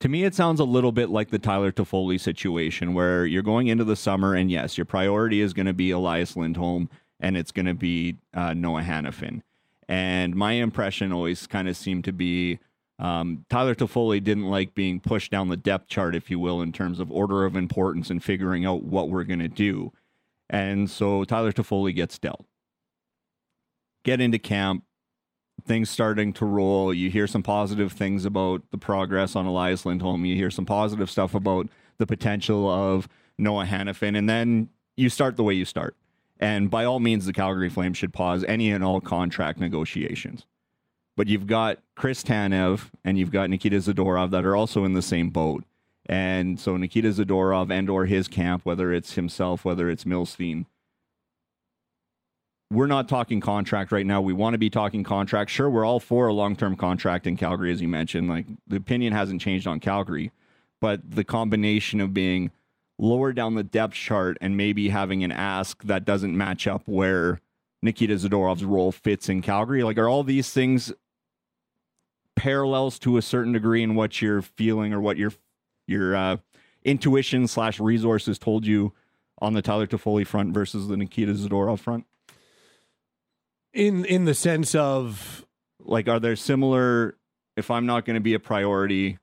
To 0.00 0.08
me, 0.10 0.24
it 0.24 0.34
sounds 0.34 0.60
a 0.60 0.64
little 0.64 0.92
bit 0.92 1.08
like 1.08 1.30
the 1.30 1.38
Tyler 1.38 1.72
Toffoli 1.72 2.20
situation, 2.20 2.92
where 2.92 3.24
you're 3.24 3.42
going 3.42 3.68
into 3.68 3.84
the 3.84 3.96
summer, 3.96 4.34
and 4.34 4.50
yes, 4.50 4.76
your 4.76 4.84
priority 4.84 5.40
is 5.40 5.54
going 5.54 5.64
to 5.64 5.72
be 5.72 5.90
Elias 5.92 6.36
Lindholm, 6.36 6.90
and 7.20 7.36
it's 7.38 7.52
going 7.52 7.64
to 7.66 7.74
be 7.74 8.16
uh, 8.34 8.52
Noah 8.52 8.82
Hanifin. 8.82 9.40
And 9.88 10.34
my 10.34 10.52
impression 10.52 11.12
always 11.12 11.46
kind 11.46 11.68
of 11.68 11.76
seemed 11.76 12.04
to 12.04 12.12
be 12.12 12.58
um, 12.98 13.44
Tyler 13.50 13.74
Toffoli 13.74 14.22
didn't 14.22 14.48
like 14.48 14.74
being 14.74 15.00
pushed 15.00 15.30
down 15.30 15.48
the 15.48 15.56
depth 15.56 15.88
chart, 15.88 16.14
if 16.14 16.30
you 16.30 16.38
will, 16.38 16.62
in 16.62 16.72
terms 16.72 17.00
of 17.00 17.10
order 17.10 17.44
of 17.44 17.56
importance 17.56 18.08
and 18.10 18.22
figuring 18.22 18.64
out 18.64 18.84
what 18.84 19.10
we're 19.10 19.24
going 19.24 19.40
to 19.40 19.48
do. 19.48 19.92
And 20.48 20.88
so 20.88 21.24
Tyler 21.24 21.52
Toffoli 21.52 21.94
gets 21.94 22.18
dealt. 22.18 22.44
Get 24.04 24.20
into 24.20 24.38
camp, 24.38 24.84
things 25.66 25.90
starting 25.90 26.32
to 26.34 26.44
roll. 26.44 26.94
You 26.94 27.10
hear 27.10 27.26
some 27.26 27.42
positive 27.42 27.92
things 27.92 28.24
about 28.24 28.62
the 28.70 28.78
progress 28.78 29.34
on 29.34 29.46
Elias 29.46 29.84
Lindholm. 29.84 30.24
You 30.24 30.36
hear 30.36 30.50
some 30.50 30.66
positive 30.66 31.10
stuff 31.10 31.34
about 31.34 31.68
the 31.98 32.06
potential 32.06 32.70
of 32.70 33.08
Noah 33.38 33.64
Hanifin. 33.64 34.16
And 34.16 34.28
then 34.28 34.68
you 34.96 35.08
start 35.08 35.36
the 35.36 35.42
way 35.42 35.54
you 35.54 35.64
start. 35.64 35.96
And 36.40 36.70
by 36.70 36.84
all 36.84 37.00
means, 37.00 37.26
the 37.26 37.32
Calgary 37.32 37.70
Flames 37.70 37.96
should 37.96 38.12
pause 38.12 38.44
any 38.48 38.70
and 38.70 38.82
all 38.84 39.00
contract 39.00 39.60
negotiations. 39.60 40.46
But 41.16 41.28
you've 41.28 41.46
got 41.46 41.78
Chris 41.94 42.22
Tanev 42.22 42.90
and 43.04 43.18
you've 43.18 43.30
got 43.30 43.50
Nikita 43.50 43.76
Zadorov 43.76 44.30
that 44.30 44.44
are 44.44 44.56
also 44.56 44.84
in 44.84 44.94
the 44.94 45.02
same 45.02 45.30
boat. 45.30 45.64
And 46.06 46.58
so 46.58 46.76
Nikita 46.76 47.08
Zadorov 47.08 47.70
and 47.70 47.88
or 47.88 48.04
his 48.06 48.28
camp, 48.28 48.62
whether 48.64 48.92
it's 48.92 49.14
himself, 49.14 49.64
whether 49.64 49.88
it's 49.88 50.04
Milstein, 50.04 50.66
we're 52.70 52.86
not 52.86 53.08
talking 53.08 53.40
contract 53.40 53.92
right 53.92 54.04
now. 54.04 54.20
We 54.20 54.32
want 54.32 54.54
to 54.54 54.58
be 54.58 54.70
talking 54.70 55.04
contract. 55.04 55.50
Sure, 55.50 55.70
we're 55.70 55.84
all 55.84 56.00
for 56.00 56.26
a 56.26 56.32
long-term 56.32 56.76
contract 56.76 57.26
in 57.26 57.36
Calgary, 57.36 57.72
as 57.72 57.80
you 57.80 57.88
mentioned. 57.88 58.28
Like 58.28 58.46
the 58.66 58.76
opinion 58.76 59.12
hasn't 59.12 59.40
changed 59.40 59.66
on 59.66 59.80
Calgary, 59.80 60.32
but 60.80 61.08
the 61.08 61.24
combination 61.24 62.00
of 62.00 62.12
being 62.12 62.50
lower 62.98 63.32
down 63.32 63.54
the 63.54 63.64
depth 63.64 63.94
chart 63.94 64.36
and 64.40 64.56
maybe 64.56 64.88
having 64.88 65.24
an 65.24 65.32
ask 65.32 65.82
that 65.84 66.04
doesn't 66.04 66.36
match 66.36 66.66
up 66.66 66.82
where 66.86 67.40
Nikita 67.82 68.14
Zadorov's 68.14 68.64
role 68.64 68.92
fits 68.92 69.28
in 69.28 69.42
Calgary, 69.42 69.82
like 69.82 69.98
are 69.98 70.08
all 70.08 70.22
these 70.22 70.50
things 70.50 70.92
parallels 72.36 72.98
to 73.00 73.16
a 73.16 73.22
certain 73.22 73.52
degree 73.52 73.82
in 73.82 73.94
what 73.94 74.20
you're 74.20 74.42
feeling 74.42 74.92
or 74.92 75.00
what 75.00 75.16
your 75.16 75.32
your 75.86 76.16
uh, 76.16 76.36
intuition 76.84 77.46
slash 77.46 77.78
resources 77.78 78.38
told 78.38 78.66
you 78.66 78.92
on 79.38 79.52
the 79.52 79.62
Tyler 79.62 79.86
Toffoli 79.86 80.26
front 80.26 80.54
versus 80.54 80.88
the 80.88 80.96
Nikita 80.96 81.32
Zadorov 81.34 81.80
front? 81.80 82.06
In 83.72 84.04
in 84.04 84.24
the 84.24 84.34
sense 84.34 84.74
of 84.74 85.44
like, 85.80 86.08
are 86.08 86.20
there 86.20 86.36
similar? 86.36 87.16
If 87.56 87.70
I'm 87.70 87.86
not 87.86 88.04
going 88.04 88.14
to 88.14 88.20
be 88.20 88.34
a 88.34 88.40
priority, 88.40 89.18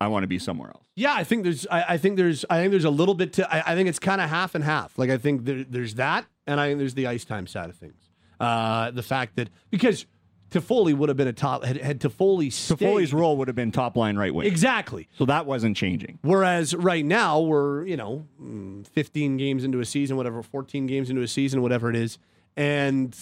I 0.00 0.08
want 0.08 0.22
to 0.22 0.28
be 0.28 0.38
somewhere 0.38 0.68
else. 0.68 0.84
Yeah, 0.94 1.14
I 1.14 1.24
think 1.24 1.44
there's. 1.44 1.66
I, 1.66 1.94
I 1.94 1.98
think 1.98 2.16
there's. 2.16 2.44
I 2.48 2.60
think 2.60 2.70
there's 2.70 2.84
a 2.84 2.90
little 2.90 3.14
bit 3.14 3.32
to. 3.34 3.52
I, 3.52 3.72
I 3.72 3.74
think 3.74 3.88
it's 3.88 3.98
kind 3.98 4.20
of 4.20 4.30
half 4.30 4.54
and 4.54 4.62
half. 4.62 4.96
Like 4.98 5.10
I 5.10 5.18
think 5.18 5.44
there, 5.44 5.64
there's 5.64 5.94
that, 5.96 6.26
and 6.46 6.60
I 6.60 6.68
think 6.68 6.78
there's 6.78 6.94
the 6.94 7.06
ice 7.08 7.24
time 7.24 7.46
side 7.46 7.68
of 7.68 7.76
things. 7.76 8.08
Uh, 8.38 8.92
the 8.92 9.02
fact 9.02 9.36
that 9.36 9.50
because 9.70 10.06
Toffoli 10.50 10.94
would 10.94 11.08
have 11.08 11.16
been 11.16 11.28
a 11.28 11.32
top 11.32 11.64
had, 11.64 11.76
had 11.78 12.00
Toffoli 12.00 12.52
stayed, 12.52 12.78
Toffoli's 12.78 13.12
role 13.12 13.36
would 13.36 13.48
have 13.48 13.56
been 13.56 13.72
top 13.72 13.96
line 13.96 14.16
right 14.16 14.32
wing. 14.32 14.46
exactly. 14.46 15.08
So 15.18 15.24
that 15.26 15.46
wasn't 15.46 15.76
changing. 15.76 16.20
Whereas 16.22 16.74
right 16.74 17.04
now 17.04 17.40
we're 17.40 17.84
you 17.86 17.96
know 17.96 18.26
mm, 18.40 18.86
15 18.86 19.36
games 19.36 19.64
into 19.64 19.80
a 19.80 19.84
season, 19.84 20.16
whatever, 20.16 20.42
14 20.42 20.86
games 20.86 21.10
into 21.10 21.22
a 21.22 21.28
season, 21.28 21.60
whatever 21.60 21.90
it 21.90 21.96
is, 21.96 22.18
and 22.56 23.16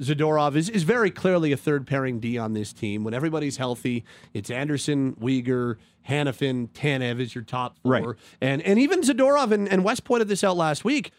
Zadorov 0.00 0.56
is, 0.56 0.68
is 0.68 0.82
very 0.82 1.10
clearly 1.10 1.52
a 1.52 1.56
third 1.56 1.86
pairing 1.86 2.20
D 2.20 2.38
on 2.38 2.52
this 2.54 2.72
team. 2.72 3.04
When 3.04 3.12
everybody's 3.14 3.58
healthy, 3.58 4.04
it's 4.32 4.50
Anderson, 4.50 5.14
Weegar, 5.16 5.76
Hanifin, 6.08 6.68
Tanev 6.70 7.20
is 7.20 7.34
your 7.34 7.44
top 7.44 7.76
four, 7.82 7.92
Right. 7.92 8.16
and 8.40 8.62
and 8.62 8.78
even 8.78 9.02
Zadorov 9.02 9.52
and, 9.52 9.68
and 9.68 9.84
West 9.84 10.04
pointed 10.04 10.28
this 10.28 10.42
out 10.42 10.56
last 10.56 10.84
week. 10.84 11.12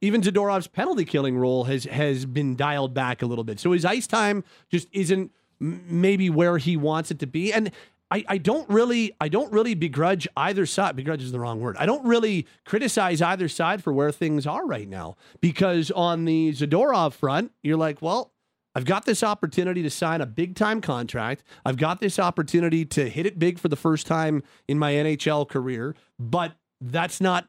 Even 0.00 0.20
Zadorov's 0.20 0.66
penalty 0.66 1.04
killing 1.04 1.38
role 1.38 1.64
has 1.64 1.84
has 1.84 2.26
been 2.26 2.56
dialed 2.56 2.92
back 2.92 3.22
a 3.22 3.26
little 3.26 3.44
bit, 3.44 3.60
so 3.60 3.72
his 3.72 3.84
ice 3.84 4.06
time 4.06 4.42
just 4.70 4.88
isn't 4.92 5.30
maybe 5.60 6.28
where 6.28 6.58
he 6.58 6.76
wants 6.76 7.10
it 7.10 7.18
to 7.20 7.26
be, 7.26 7.52
and. 7.52 7.70
I, 8.10 8.24
I 8.28 8.38
don't 8.38 8.68
really 8.68 9.12
I 9.20 9.28
don't 9.28 9.52
really 9.52 9.74
begrudge 9.74 10.28
either 10.36 10.66
side. 10.66 10.96
Begrudge 10.96 11.22
is 11.22 11.32
the 11.32 11.40
wrong 11.40 11.60
word. 11.60 11.76
I 11.78 11.86
don't 11.86 12.04
really 12.06 12.46
criticize 12.64 13.20
either 13.22 13.48
side 13.48 13.82
for 13.82 13.92
where 13.92 14.12
things 14.12 14.46
are 14.46 14.66
right 14.66 14.88
now 14.88 15.16
because 15.40 15.90
on 15.90 16.24
the 16.24 16.52
Zadorov 16.52 17.14
front, 17.14 17.52
you're 17.62 17.76
like, 17.76 18.00
well, 18.00 18.32
I've 18.74 18.84
got 18.84 19.06
this 19.06 19.22
opportunity 19.22 19.82
to 19.82 19.90
sign 19.90 20.20
a 20.20 20.26
big 20.26 20.54
time 20.54 20.80
contract. 20.80 21.44
I've 21.64 21.76
got 21.76 22.00
this 22.00 22.18
opportunity 22.18 22.84
to 22.86 23.08
hit 23.08 23.26
it 23.26 23.38
big 23.38 23.58
for 23.58 23.68
the 23.68 23.76
first 23.76 24.06
time 24.06 24.42
in 24.68 24.78
my 24.78 24.92
NHL 24.92 25.48
career, 25.48 25.94
but 26.18 26.52
that's 26.80 27.20
not 27.20 27.48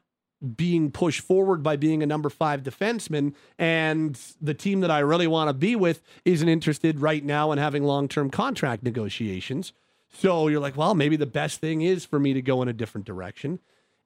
being 0.56 0.90
pushed 0.90 1.22
forward 1.22 1.62
by 1.62 1.76
being 1.76 2.02
a 2.02 2.06
number 2.06 2.28
five 2.28 2.62
defenseman. 2.62 3.34
And 3.58 4.18
the 4.40 4.54
team 4.54 4.80
that 4.80 4.90
I 4.90 5.00
really 5.00 5.26
want 5.26 5.48
to 5.48 5.54
be 5.54 5.74
with 5.74 6.02
isn't 6.24 6.48
interested 6.48 7.00
right 7.00 7.24
now 7.24 7.52
in 7.52 7.58
having 7.58 7.84
long 7.84 8.08
term 8.08 8.30
contract 8.30 8.82
negotiations. 8.82 9.72
So 10.12 10.48
you're 10.48 10.60
like, 10.60 10.76
well, 10.76 10.94
maybe 10.94 11.16
the 11.16 11.26
best 11.26 11.60
thing 11.60 11.82
is 11.82 12.04
for 12.04 12.18
me 12.18 12.32
to 12.32 12.42
go 12.42 12.62
in 12.62 12.68
a 12.68 12.72
different 12.72 13.06
direction. 13.06 13.58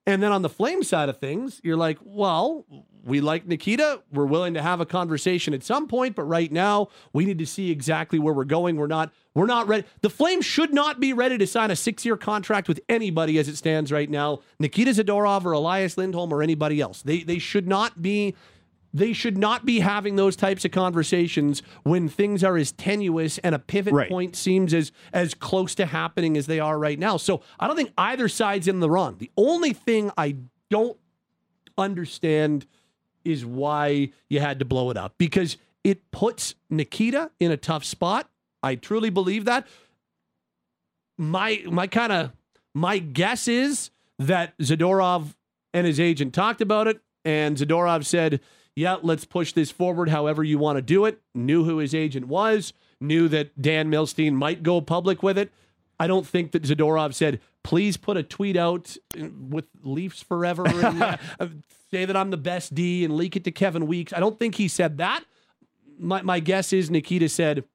And 0.07 0.21
then 0.21 0.31
on 0.31 0.41
the 0.41 0.49
flame 0.49 0.83
side 0.83 1.09
of 1.09 1.19
things, 1.19 1.61
you're 1.63 1.77
like, 1.77 1.99
well, 2.03 2.65
we 3.03 3.21
like 3.21 3.45
Nikita. 3.45 4.01
We're 4.11 4.25
willing 4.25 4.55
to 4.55 4.61
have 4.61 4.81
a 4.81 4.85
conversation 4.85 5.53
at 5.53 5.63
some 5.63 5.87
point, 5.87 6.15
but 6.15 6.23
right 6.23 6.51
now 6.51 6.87
we 7.13 7.23
need 7.23 7.37
to 7.37 7.45
see 7.45 7.69
exactly 7.69 8.17
where 8.17 8.33
we're 8.33 8.43
going. 8.43 8.77
We're 8.77 8.87
not 8.87 9.13
we're 9.35 9.45
not 9.45 9.67
ready. 9.67 9.85
The 10.01 10.09
Flames 10.09 10.43
should 10.43 10.73
not 10.73 10.99
be 10.99 11.13
ready 11.13 11.37
to 11.37 11.47
sign 11.47 11.71
a 11.71 11.75
6-year 11.75 12.17
contract 12.17 12.67
with 12.67 12.81
anybody 12.89 13.37
as 13.37 13.47
it 13.47 13.55
stands 13.55 13.91
right 13.91 14.09
now. 14.09 14.39
Nikita 14.59 14.91
Zadorov 14.91 15.45
or 15.45 15.53
Elias 15.53 15.97
Lindholm 15.97 16.33
or 16.33 16.41
anybody 16.41 16.81
else. 16.81 17.03
They 17.03 17.21
they 17.21 17.37
should 17.37 17.67
not 17.67 18.01
be 18.01 18.35
they 18.93 19.13
should 19.13 19.37
not 19.37 19.65
be 19.65 19.79
having 19.79 20.15
those 20.17 20.35
types 20.35 20.65
of 20.65 20.71
conversations 20.71 21.61
when 21.83 22.09
things 22.09 22.43
are 22.43 22.57
as 22.57 22.71
tenuous 22.73 23.37
and 23.37 23.55
a 23.55 23.59
pivot 23.59 23.93
Right. 23.93 24.09
point 24.09 24.35
seems 24.35 24.73
as 24.73 24.91
as 25.13 25.33
close 25.33 25.73
to 25.75 25.85
happening 25.85 26.35
as 26.35 26.45
they 26.47 26.59
are 26.59 26.77
right 26.77 26.99
now. 26.99 27.17
So 27.17 27.41
I 27.59 27.67
don't 27.67 27.75
think 27.77 27.93
either 27.97 28.27
side's 28.27 28.67
in 28.67 28.79
the 28.81 28.89
wrong. 28.89 29.15
The 29.17 29.31
only 29.37 29.71
thing 29.73 30.11
I 30.17 30.35
don't 30.69 30.97
understand 31.77 32.65
is 33.23 33.45
why 33.45 34.11
you 34.29 34.39
had 34.39 34.59
to 34.59 34.65
blow 34.65 34.89
it 34.89 34.97
up 34.97 35.13
because 35.17 35.57
it 35.83 36.11
puts 36.11 36.55
Nikita 36.69 37.31
in 37.39 37.51
a 37.51 37.57
tough 37.57 37.83
spot. 37.85 38.29
I 38.63 38.75
truly 38.75 39.09
believe 39.09 39.45
that. 39.45 39.67
My 41.17 41.61
my 41.69 41.87
kind 41.87 42.11
of 42.11 42.31
my 42.73 42.97
guess 42.97 43.47
is 43.47 43.89
that 44.19 44.57
Zadorov 44.57 45.35
and 45.73 45.85
his 45.85 45.99
agent 45.99 46.33
talked 46.33 46.61
about 46.61 46.87
it, 46.87 46.99
and 47.23 47.57
Zadorov 47.57 48.05
said, 48.05 48.39
"Yeah, 48.75 48.97
let's 49.01 49.25
push 49.25 49.53
this 49.53 49.71
forward. 49.71 50.09
However 50.09 50.43
you 50.43 50.57
want 50.57 50.77
to 50.77 50.81
do 50.81 51.05
it." 51.05 51.21
Knew 51.33 51.63
who 51.63 51.77
his 51.77 51.93
agent 51.95 52.27
was. 52.27 52.73
Knew 52.99 53.27
that 53.29 53.61
Dan 53.61 53.89
Milstein 53.89 54.33
might 54.33 54.63
go 54.63 54.79
public 54.79 55.23
with 55.23 55.37
it. 55.37 55.51
I 56.01 56.07
don't 56.07 56.25
think 56.25 56.51
that 56.53 56.63
Zadorov 56.63 57.13
said, 57.13 57.39
"Please 57.63 57.95
put 57.95 58.17
a 58.17 58.23
tweet 58.23 58.57
out 58.57 58.97
with 59.15 59.67
Leafs 59.83 60.23
forever 60.23 60.67
and 60.67 61.03
uh, 61.03 61.17
say 61.91 62.05
that 62.05 62.17
I'm 62.17 62.31
the 62.31 62.37
best 62.37 62.73
D 62.73 63.05
and 63.05 63.15
leak 63.15 63.35
it 63.35 63.43
to 63.43 63.51
Kevin 63.51 63.85
Weeks." 63.85 64.11
I 64.11 64.19
don't 64.19 64.39
think 64.39 64.55
he 64.55 64.67
said 64.67 64.97
that. 64.97 65.23
My 65.99 66.23
my 66.23 66.39
guess 66.39 66.73
is 66.73 66.89
Nikita 66.89 67.29
said, 67.29 67.65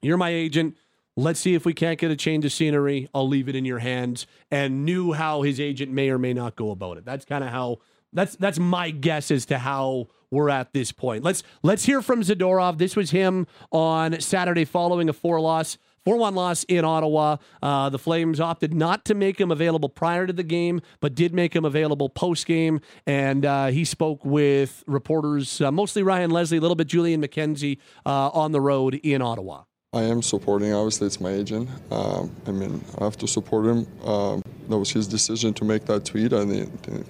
"You're 0.00 0.16
my 0.16 0.30
agent. 0.30 0.76
Let's 1.16 1.38
see 1.38 1.54
if 1.54 1.64
we 1.64 1.72
can't 1.72 2.00
get 2.00 2.10
a 2.10 2.16
change 2.16 2.44
of 2.44 2.52
scenery. 2.52 3.08
I'll 3.14 3.28
leave 3.28 3.48
it 3.48 3.54
in 3.54 3.64
your 3.64 3.78
hands." 3.78 4.26
And 4.50 4.84
knew 4.84 5.12
how 5.12 5.42
his 5.42 5.60
agent 5.60 5.92
may 5.92 6.10
or 6.10 6.18
may 6.18 6.32
not 6.32 6.56
go 6.56 6.72
about 6.72 6.98
it. 6.98 7.04
That's 7.04 7.24
kind 7.24 7.44
of 7.44 7.50
how. 7.50 7.78
That's 8.12 8.36
that's 8.36 8.58
my 8.58 8.90
guess 8.90 9.30
as 9.30 9.46
to 9.46 9.58
how 9.58 10.08
we're 10.30 10.50
at 10.50 10.72
this 10.72 10.92
point. 10.92 11.24
Let's 11.24 11.42
let's 11.62 11.84
hear 11.84 12.02
from 12.02 12.22
Zadorov. 12.22 12.78
This 12.78 12.96
was 12.96 13.10
him 13.10 13.46
on 13.70 14.20
Saturday 14.20 14.64
following 14.64 15.08
a 15.08 15.12
four 15.12 15.40
loss. 15.40 15.78
4 16.04 16.16
1 16.16 16.34
loss 16.34 16.64
in 16.64 16.84
Ottawa. 16.84 17.36
Uh, 17.62 17.88
the 17.88 17.98
Flames 17.98 18.40
opted 18.40 18.74
not 18.74 19.04
to 19.04 19.14
make 19.14 19.40
him 19.40 19.52
available 19.52 19.88
prior 19.88 20.26
to 20.26 20.32
the 20.32 20.42
game, 20.42 20.80
but 21.00 21.14
did 21.14 21.32
make 21.32 21.54
him 21.54 21.64
available 21.64 22.08
post 22.08 22.44
game. 22.46 22.80
And 23.06 23.46
uh, 23.46 23.66
he 23.68 23.84
spoke 23.84 24.24
with 24.24 24.82
reporters, 24.88 25.60
uh, 25.60 25.70
mostly 25.70 26.02
Ryan 26.02 26.30
Leslie, 26.30 26.58
a 26.58 26.60
little 26.60 26.74
bit 26.74 26.88
Julian 26.88 27.22
McKenzie, 27.22 27.78
uh, 28.04 28.30
on 28.30 28.50
the 28.50 28.60
road 28.60 28.96
in 29.04 29.22
Ottawa. 29.22 29.62
I 29.94 30.04
am 30.04 30.22
supporting. 30.22 30.72
Obviously, 30.72 31.06
it's 31.06 31.20
my 31.20 31.32
agent. 31.32 31.68
Um, 31.90 32.34
I 32.46 32.50
mean, 32.50 32.82
I 32.98 33.04
have 33.04 33.18
to 33.18 33.28
support 33.28 33.66
him. 33.66 33.86
Um, 34.08 34.42
that 34.70 34.78
was 34.78 34.90
his 34.90 35.06
decision 35.06 35.52
to 35.52 35.66
make 35.66 35.84
that 35.84 36.06
tweet, 36.06 36.32
and 36.32 36.50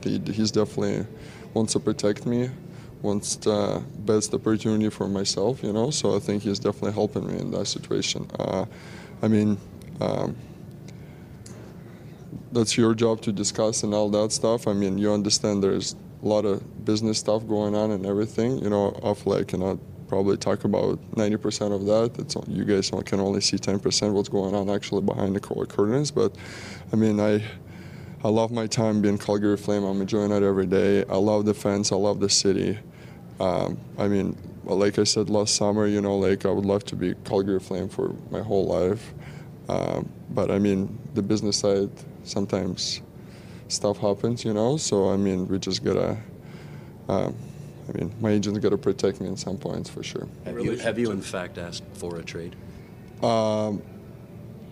he, 0.02 0.18
he, 0.18 0.32
he's 0.32 0.50
definitely 0.50 1.06
wants 1.54 1.74
to 1.74 1.78
protect 1.78 2.26
me, 2.26 2.50
wants 3.00 3.36
the 3.36 3.84
best 4.00 4.34
opportunity 4.34 4.90
for 4.90 5.06
myself. 5.06 5.62
You 5.62 5.72
know, 5.72 5.90
so 5.90 6.16
I 6.16 6.18
think 6.18 6.42
he's 6.42 6.58
definitely 6.58 6.94
helping 6.94 7.24
me 7.28 7.38
in 7.38 7.52
that 7.52 7.66
situation. 7.66 8.28
Uh, 8.36 8.66
I 9.22 9.28
mean. 9.28 9.58
Um, 10.00 10.34
that's 12.50 12.76
your 12.76 12.94
job 12.94 13.22
to 13.22 13.32
discuss 13.32 13.82
and 13.82 13.94
all 13.94 14.10
that 14.10 14.32
stuff. 14.32 14.66
I 14.66 14.72
mean, 14.74 14.98
you 14.98 15.10
understand 15.12 15.62
there's 15.62 15.94
a 16.22 16.26
lot 16.26 16.44
of 16.44 16.84
business 16.84 17.18
stuff 17.18 17.46
going 17.46 17.74
on 17.74 17.92
and 17.92 18.04
everything. 18.04 18.58
You 18.58 18.68
know, 18.68 18.88
awfully 19.02 19.40
I 19.40 19.44
cannot 19.44 19.78
probably 20.12 20.36
talk 20.36 20.64
about 20.64 21.00
90% 21.12 21.72
of 21.72 21.86
that. 21.86 22.20
It's 22.20 22.36
you 22.46 22.66
guys 22.66 22.90
can 23.06 23.18
only 23.18 23.40
see 23.40 23.56
10% 23.56 24.12
what's 24.12 24.28
going 24.28 24.54
on 24.54 24.68
actually 24.68 25.00
behind 25.00 25.34
the 25.34 25.40
cur- 25.40 25.64
curtains. 25.64 26.10
But 26.10 26.36
I 26.92 26.96
mean, 26.96 27.18
I 27.18 27.42
I 28.22 28.28
love 28.28 28.52
my 28.52 28.66
time 28.66 29.00
being 29.00 29.16
Calgary 29.16 29.56
Flame. 29.56 29.84
I'm 29.84 30.02
enjoying 30.02 30.30
it 30.30 30.42
every 30.42 30.66
day. 30.66 31.02
I 31.06 31.16
love 31.16 31.46
the 31.46 31.54
fans. 31.54 31.92
I 31.92 31.96
love 31.96 32.20
the 32.20 32.28
city. 32.28 32.78
Um, 33.40 33.78
I 33.96 34.06
mean, 34.06 34.36
like 34.64 34.98
I 34.98 35.04
said 35.04 35.30
last 35.30 35.56
summer, 35.56 35.86
you 35.86 36.02
know, 36.02 36.18
like 36.18 36.44
I 36.44 36.50
would 36.50 36.66
love 36.66 36.84
to 36.92 36.94
be 36.94 37.14
Calgary 37.24 37.58
Flame 37.58 37.88
for 37.88 38.14
my 38.30 38.42
whole 38.42 38.66
life. 38.66 39.14
Um, 39.70 40.12
but 40.28 40.50
I 40.50 40.58
mean, 40.58 40.98
the 41.14 41.22
business 41.22 41.56
side 41.56 41.88
sometimes 42.24 43.00
stuff 43.68 43.96
happens, 43.96 44.44
you 44.44 44.52
know. 44.52 44.76
So 44.76 45.08
I 45.08 45.16
mean, 45.16 45.48
we 45.48 45.58
just 45.58 45.82
gotta. 45.82 46.18
Um, 47.08 47.34
I 47.92 47.98
mean, 47.98 48.14
my 48.20 48.30
agent's 48.30 48.58
gotta 48.58 48.78
protect 48.78 49.20
me 49.20 49.28
in 49.28 49.36
some 49.36 49.58
points 49.58 49.90
for 49.90 50.02
sure. 50.02 50.26
Have 50.44 50.60
you, 50.60 50.76
have 50.78 50.98
you 50.98 51.10
in 51.10 51.20
fact 51.20 51.58
asked 51.58 51.84
for 51.94 52.16
a 52.16 52.22
trade? 52.22 52.56
Um, 53.22 53.82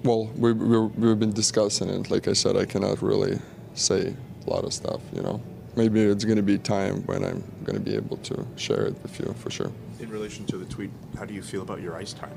well, 0.02 0.26
we, 0.36 0.52
we, 0.52 0.78
we've 0.78 1.18
been 1.18 1.32
discussing 1.32 1.90
it. 1.90 2.10
Like 2.10 2.28
I 2.28 2.32
said, 2.32 2.56
I 2.56 2.64
cannot 2.64 3.02
really 3.02 3.38
say 3.74 4.14
a 4.46 4.50
lot 4.50 4.64
of 4.64 4.72
stuff, 4.72 5.00
you 5.12 5.22
know. 5.22 5.42
Maybe 5.76 6.00
it's 6.00 6.24
going 6.24 6.36
to 6.36 6.42
be 6.42 6.58
time 6.58 7.02
when 7.06 7.22
I'm 7.22 7.44
going 7.64 7.76
to 7.76 7.80
be 7.80 7.94
able 7.94 8.16
to 8.18 8.46
share 8.56 8.86
it 8.86 9.00
with 9.02 9.20
you 9.20 9.32
for 9.38 9.50
sure. 9.50 9.70
In 10.00 10.08
relation 10.10 10.44
to 10.46 10.56
the 10.56 10.64
tweet, 10.64 10.90
how 11.16 11.24
do 11.24 11.34
you 11.34 11.42
feel 11.42 11.62
about 11.62 11.80
your 11.80 11.94
ice 11.94 12.12
time? 12.12 12.36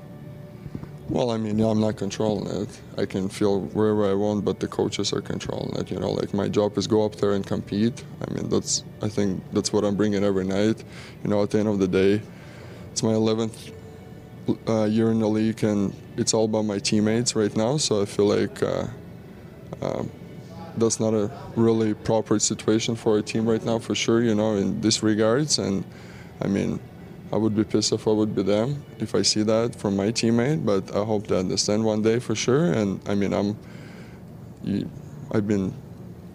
Well, 1.10 1.32
I 1.32 1.38
mean, 1.38 1.60
I'm 1.60 1.82
not 1.82 1.98
controlling 1.98 2.48
it. 2.62 2.82
I 2.98 3.06
can 3.06 3.28
feel 3.28 3.62
wherever 3.62 4.10
I 4.10 4.14
want, 4.14 4.46
but 4.46 4.60
the 4.62 4.68
coaches 4.68 5.12
are 5.12 5.22
controlling 5.22 5.76
it. 5.76 5.92
You 5.92 6.00
know, 6.00 6.12
like 6.12 6.34
my 6.34 6.48
job 6.48 6.78
is 6.78 6.88
go 6.88 7.06
up 7.06 7.16
there 7.16 7.34
and 7.34 7.46
compete. 7.46 8.04
I 8.26 8.34
mean, 8.34 8.50
that's 8.50 8.84
I 9.02 9.10
think 9.10 9.44
that's 9.52 9.74
what 9.74 9.84
I'm 9.84 9.96
bringing 9.96 10.24
every 10.24 10.46
night. 10.46 10.84
You 11.24 11.30
know, 11.30 11.44
at 11.44 11.50
the 11.52 11.60
end 11.60 11.68
of 11.68 11.80
the 11.80 11.90
day, 11.90 12.22
it's 12.92 13.04
my 13.04 13.12
11th 13.12 13.74
uh, 14.68 14.86
year 14.86 15.12
in 15.12 15.20
the 15.20 15.28
league, 15.28 15.64
and 15.64 15.94
it's 16.16 16.34
all 16.34 16.46
about 16.46 16.64
my 16.64 16.80
teammates 16.80 17.36
right 17.36 17.56
now. 17.56 17.76
So 17.78 18.02
I 18.02 18.06
feel 18.06 18.26
like 18.26 18.64
uh, 18.64 18.88
um, 19.82 20.10
that's 20.78 21.02
not 21.02 21.14
a 21.14 21.30
really 21.58 21.94
proper 21.94 22.40
situation 22.40 22.96
for 22.96 23.18
a 23.18 23.22
team 23.22 23.48
right 23.48 23.64
now, 23.64 23.78
for 23.78 23.94
sure. 23.94 24.24
You 24.24 24.36
know, 24.36 24.56
in 24.56 24.80
this 24.80 25.04
regards, 25.04 25.60
and 25.60 25.84
I 26.42 26.48
mean 26.48 26.80
I 27.32 27.38
would 27.38 27.56
be 27.56 27.64
pissed 27.64 27.92
if 27.92 28.08
I 28.08 28.12
would 28.12 28.36
be 28.36 28.44
them 28.44 28.84
if 29.00 29.16
I 29.16 29.22
see 29.22 29.44
that 29.44 29.76
from 29.76 29.96
my 29.96 30.08
teammate. 30.08 30.66
But 30.66 30.96
I 30.96 31.04
hope 31.04 31.28
they 31.28 31.38
understand 31.38 31.84
one 31.84 32.02
day 32.02 32.20
for 32.20 32.36
sure. 32.36 32.72
And 32.72 33.00
I 33.08 33.16
mean, 33.16 33.34
I'm, 33.34 33.58
I've 35.32 35.48
been 35.48 35.74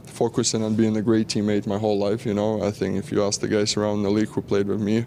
focusing 0.06 0.64
on 0.64 0.74
being 0.74 0.96
a 0.96 1.02
great 1.02 1.28
teammate 1.28 1.66
my 1.66 1.78
whole 1.78 1.98
life. 1.98 2.26
You 2.26 2.34
know, 2.34 2.62
I 2.62 2.70
think 2.70 2.96
if 2.96 3.12
you 3.12 3.22
ask 3.24 3.40
the 3.40 3.48
guys 3.48 3.76
around 3.76 4.02
the 4.02 4.10
league 4.10 4.28
who 4.28 4.42
played 4.42 4.66
with 4.66 4.80
me, 4.80 5.06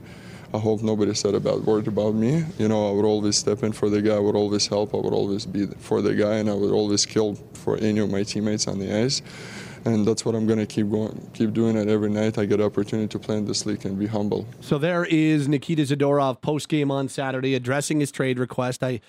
I 0.54 0.58
hope 0.58 0.82
nobody 0.82 1.14
said 1.14 1.34
a 1.34 1.40
bad 1.40 1.66
word 1.66 1.88
about 1.88 2.14
me. 2.14 2.44
You 2.58 2.68
know, 2.68 2.90
I 2.90 2.92
would 2.92 3.06
always 3.06 3.38
step 3.38 3.64
in 3.64 3.72
for 3.72 3.90
the 3.90 4.02
guy. 4.02 4.16
I 4.16 4.20
would 4.20 4.36
always 4.36 4.68
help. 4.68 4.94
I 4.94 4.98
would 4.98 5.14
always 5.14 5.46
be 5.46 5.66
for 5.66 6.02
the 6.02 6.14
guy, 6.14 6.36
and 6.36 6.50
I 6.50 6.54
would 6.54 6.72
always 6.72 7.06
kill 7.06 7.36
for 7.54 7.78
any 7.78 8.00
of 8.00 8.10
my 8.10 8.24
teammates 8.24 8.68
on 8.68 8.80
the 8.80 8.94
ice 8.94 9.22
and 9.86 10.06
that's 10.06 10.26
what 10.26 10.36
I'm 10.36 10.46
going 10.46 10.60
to 10.60 10.66
keep 10.66 10.90
going, 10.90 11.30
keep 11.34 11.54
doing 11.54 11.76
it 11.76 11.88
every 11.88 12.10
night. 12.10 12.38
I 12.38 12.46
get 12.46 12.62
opportunity 12.62 13.08
to 13.08 13.20
play 13.20 13.38
in 13.38 13.46
this 13.46 13.66
league 13.66 13.86
and 13.86 13.98
be 13.98 14.08
humble. 14.08 14.48
So 14.62 14.78
there 14.78 15.06
is 15.06 15.48
Nikita 15.48 15.84
Zadorov 15.84 16.42
post 16.42 16.70
game 16.70 16.92
on 16.92 17.10
Saturday 17.10 17.56
addressing 17.56 18.00
his 18.00 18.12
trade 18.12 18.40
request. 18.40 18.84
I, 18.84 19.02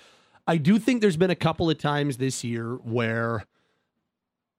I 0.47 0.57
do 0.57 0.79
think 0.79 1.01
there's 1.01 1.17
been 1.17 1.29
a 1.29 1.35
couple 1.35 1.69
of 1.69 1.77
times 1.77 2.17
this 2.17 2.43
year 2.43 2.75
where 2.75 3.45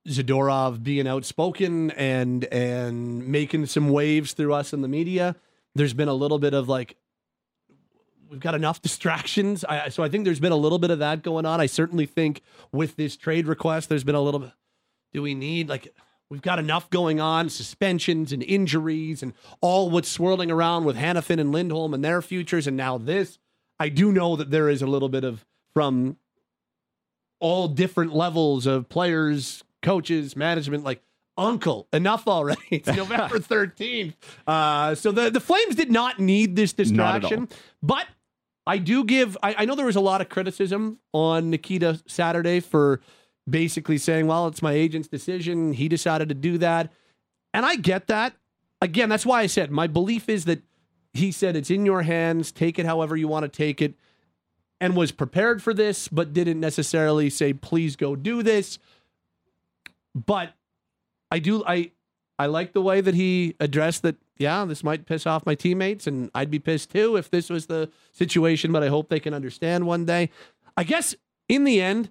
Zadorov 0.08 0.82
being 0.82 1.06
outspoken 1.08 1.90
and 1.92 2.44
and 2.46 3.26
making 3.26 3.66
some 3.66 3.88
waves 3.88 4.34
through 4.34 4.52
us 4.52 4.72
in 4.72 4.82
the 4.82 4.88
media. 4.88 5.36
There's 5.74 5.94
been 5.94 6.08
a 6.08 6.14
little 6.14 6.38
bit 6.38 6.54
of 6.54 6.68
like 6.68 6.96
we've 8.28 8.40
got 8.40 8.54
enough 8.54 8.82
distractions. 8.82 9.64
I, 9.64 9.88
so 9.88 10.02
I 10.02 10.08
think 10.08 10.24
there's 10.24 10.40
been 10.40 10.52
a 10.52 10.56
little 10.56 10.78
bit 10.78 10.90
of 10.90 10.98
that 10.98 11.22
going 11.22 11.46
on. 11.46 11.60
I 11.60 11.66
certainly 11.66 12.06
think 12.06 12.42
with 12.70 12.96
this 12.96 13.16
trade 13.16 13.46
request, 13.46 13.88
there's 13.88 14.04
been 14.04 14.14
a 14.14 14.20
little 14.20 14.40
bit. 14.40 14.52
Do 15.12 15.22
we 15.22 15.34
need 15.34 15.68
like 15.68 15.94
we've 16.34 16.42
got 16.42 16.58
enough 16.58 16.90
going 16.90 17.20
on, 17.20 17.48
suspensions 17.48 18.32
and 18.32 18.42
injuries 18.42 19.22
and 19.22 19.32
all 19.60 19.88
what's 19.88 20.08
swirling 20.08 20.50
around 20.50 20.84
with 20.84 20.96
Hanifin 20.96 21.38
and 21.38 21.52
Lindholm 21.52 21.94
and 21.94 22.04
their 22.04 22.20
futures, 22.20 22.66
and 22.66 22.76
now 22.76 22.98
this. 22.98 23.38
I 23.78 23.88
do 23.88 24.10
know 24.10 24.34
that 24.34 24.50
there 24.50 24.68
is 24.68 24.82
a 24.82 24.86
little 24.88 25.08
bit 25.08 25.22
of 25.22 25.46
from 25.74 26.16
all 27.38 27.68
different 27.68 28.16
levels 28.16 28.66
of 28.66 28.88
players, 28.88 29.62
coaches, 29.80 30.34
management, 30.34 30.82
like 30.82 31.02
uncle, 31.36 31.86
enough 31.92 32.26
already. 32.26 32.60
It's 32.70 32.88
November 32.96 33.38
13th. 33.38 34.14
Uh, 34.44 34.96
so 34.96 35.12
the, 35.12 35.30
the 35.30 35.40
Flames 35.40 35.76
did 35.76 35.90
not 35.90 36.18
need 36.18 36.56
this 36.56 36.72
distraction, 36.72 37.48
but 37.80 38.06
I 38.66 38.78
do 38.78 39.04
give, 39.04 39.36
I, 39.40 39.54
I 39.58 39.64
know 39.66 39.76
there 39.76 39.86
was 39.86 39.94
a 39.94 40.00
lot 40.00 40.20
of 40.20 40.28
criticism 40.28 40.98
on 41.12 41.50
Nikita 41.50 42.02
Saturday 42.08 42.58
for 42.58 43.00
basically 43.48 43.98
saying, 43.98 44.26
well, 44.26 44.46
it's 44.46 44.62
my 44.62 44.72
agent's 44.72 45.08
decision. 45.08 45.72
He 45.72 45.88
decided 45.88 46.28
to 46.28 46.34
do 46.34 46.58
that. 46.58 46.92
And 47.52 47.64
I 47.64 47.76
get 47.76 48.06
that. 48.08 48.34
Again, 48.80 49.08
that's 49.08 49.26
why 49.26 49.40
I 49.40 49.46
said 49.46 49.70
my 49.70 49.86
belief 49.86 50.28
is 50.28 50.44
that 50.46 50.62
he 51.12 51.30
said 51.30 51.56
it's 51.56 51.70
in 51.70 51.86
your 51.86 52.02
hands. 52.02 52.50
Take 52.50 52.78
it 52.78 52.86
however 52.86 53.16
you 53.16 53.28
want 53.28 53.44
to 53.44 53.48
take 53.48 53.80
it. 53.80 53.94
And 54.80 54.96
was 54.96 55.12
prepared 55.12 55.62
for 55.62 55.72
this, 55.72 56.08
but 56.08 56.32
didn't 56.32 56.60
necessarily 56.60 57.30
say, 57.30 57.52
please 57.52 57.96
go 57.96 58.16
do 58.16 58.42
this. 58.42 58.78
But 60.14 60.52
I 61.30 61.38
do, 61.38 61.64
I, 61.66 61.92
I 62.38 62.46
like 62.46 62.72
the 62.72 62.82
way 62.82 63.00
that 63.00 63.14
he 63.14 63.54
addressed 63.60 64.02
that. 64.02 64.16
Yeah, 64.36 64.64
this 64.64 64.82
might 64.82 65.06
piss 65.06 65.26
off 65.26 65.46
my 65.46 65.54
teammates, 65.54 66.08
and 66.08 66.28
I'd 66.34 66.50
be 66.50 66.58
pissed 66.58 66.90
too 66.90 67.16
if 67.16 67.30
this 67.30 67.48
was 67.48 67.66
the 67.66 67.88
situation. 68.10 68.72
But 68.72 68.82
I 68.82 68.88
hope 68.88 69.08
they 69.08 69.20
can 69.20 69.32
understand 69.32 69.86
one 69.86 70.04
day. 70.04 70.30
I 70.76 70.82
guess 70.82 71.14
in 71.48 71.62
the 71.62 71.80
end, 71.80 72.10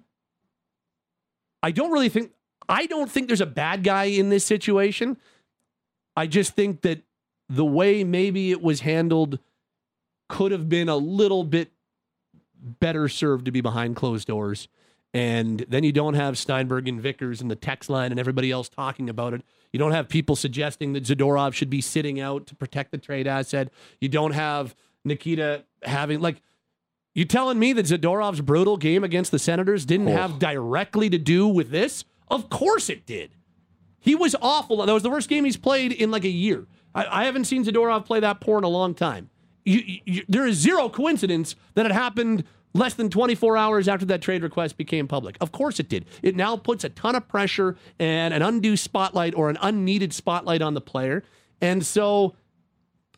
I 1.64 1.70
don't 1.70 1.90
really 1.90 2.10
think 2.10 2.30
I 2.68 2.84
don't 2.84 3.10
think 3.10 3.26
there's 3.26 3.40
a 3.40 3.46
bad 3.46 3.82
guy 3.82 4.04
in 4.04 4.28
this 4.28 4.44
situation. 4.44 5.16
I 6.14 6.26
just 6.26 6.54
think 6.54 6.82
that 6.82 7.02
the 7.48 7.64
way 7.64 8.04
maybe 8.04 8.50
it 8.50 8.60
was 8.60 8.80
handled 8.80 9.38
could 10.28 10.52
have 10.52 10.68
been 10.68 10.90
a 10.90 10.96
little 10.96 11.42
bit 11.42 11.72
better 12.54 13.08
served 13.08 13.46
to 13.46 13.50
be 13.50 13.62
behind 13.62 13.96
closed 13.96 14.28
doors. 14.28 14.68
And 15.14 15.64
then 15.68 15.84
you 15.84 15.92
don't 15.92 16.14
have 16.14 16.36
Steinberg 16.36 16.86
and 16.86 17.00
Vickers 17.00 17.40
and 17.40 17.50
the 17.50 17.56
text 17.56 17.88
line 17.88 18.10
and 18.10 18.20
everybody 18.20 18.50
else 18.50 18.68
talking 18.68 19.08
about 19.08 19.32
it. 19.32 19.42
You 19.72 19.78
don't 19.78 19.92
have 19.92 20.08
people 20.08 20.36
suggesting 20.36 20.92
that 20.92 21.04
Zadorov 21.04 21.54
should 21.54 21.70
be 21.70 21.80
sitting 21.80 22.20
out 22.20 22.46
to 22.48 22.54
protect 22.54 22.90
the 22.90 22.98
trade 22.98 23.26
asset. 23.26 23.70
You 24.00 24.10
don't 24.10 24.32
have 24.32 24.74
Nikita 25.04 25.64
having 25.82 26.20
like 26.20 26.42
you 27.14 27.24
telling 27.24 27.58
me 27.58 27.72
that 27.72 27.86
Zadorov's 27.86 28.40
brutal 28.40 28.76
game 28.76 29.04
against 29.04 29.30
the 29.30 29.38
Senators 29.38 29.84
didn't 29.84 30.08
oh. 30.08 30.16
have 30.16 30.38
directly 30.38 31.08
to 31.10 31.18
do 31.18 31.46
with 31.46 31.70
this? 31.70 32.04
Of 32.28 32.50
course 32.50 32.90
it 32.90 33.06
did. 33.06 33.30
He 34.00 34.14
was 34.14 34.36
awful. 34.42 34.84
That 34.84 34.92
was 34.92 35.02
the 35.02 35.10
worst 35.10 35.28
game 35.28 35.44
he's 35.44 35.56
played 35.56 35.92
in 35.92 36.10
like 36.10 36.24
a 36.24 36.28
year. 36.28 36.66
I, 36.94 37.22
I 37.22 37.24
haven't 37.24 37.44
seen 37.44 37.64
Zadorov 37.64 38.04
play 38.04 38.20
that 38.20 38.40
poor 38.40 38.58
in 38.58 38.64
a 38.64 38.68
long 38.68 38.94
time. 38.94 39.30
You, 39.64 39.80
you, 40.04 40.24
there 40.28 40.46
is 40.46 40.58
zero 40.58 40.88
coincidence 40.90 41.56
that 41.74 41.86
it 41.86 41.92
happened 41.92 42.44
less 42.74 42.94
than 42.94 43.08
24 43.08 43.56
hours 43.56 43.88
after 43.88 44.04
that 44.06 44.20
trade 44.20 44.42
request 44.42 44.76
became 44.76 45.08
public. 45.08 45.36
Of 45.40 45.52
course 45.52 45.78
it 45.78 45.88
did. 45.88 46.04
It 46.22 46.36
now 46.36 46.56
puts 46.56 46.84
a 46.84 46.88
ton 46.88 47.14
of 47.14 47.26
pressure 47.28 47.76
and 47.98 48.34
an 48.34 48.42
undue 48.42 48.76
spotlight 48.76 49.34
or 49.34 49.48
an 49.48 49.56
unneeded 49.62 50.12
spotlight 50.12 50.60
on 50.60 50.74
the 50.74 50.80
player. 50.80 51.22
And 51.60 51.86
so 51.86 52.34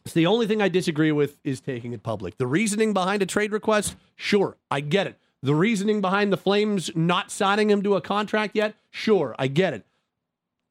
so 0.06 0.14
the 0.14 0.26
only 0.26 0.46
thing 0.46 0.62
I 0.62 0.68
disagree 0.68 1.12
with 1.12 1.38
is 1.44 1.60
taking 1.60 1.92
it 1.92 2.02
public. 2.02 2.38
The 2.38 2.46
reasoning 2.46 2.92
behind 2.92 3.22
a 3.22 3.26
trade 3.26 3.52
request, 3.52 3.96
sure, 4.14 4.56
I 4.70 4.80
get 4.80 5.06
it. 5.06 5.18
The 5.42 5.54
reasoning 5.54 6.00
behind 6.00 6.32
the 6.32 6.36
Flames 6.36 6.90
not 6.94 7.30
signing 7.30 7.70
him 7.70 7.82
to 7.82 7.96
a 7.96 8.00
contract 8.00 8.56
yet, 8.56 8.74
sure, 8.90 9.34
I 9.38 9.48
get 9.48 9.74
it. 9.74 9.86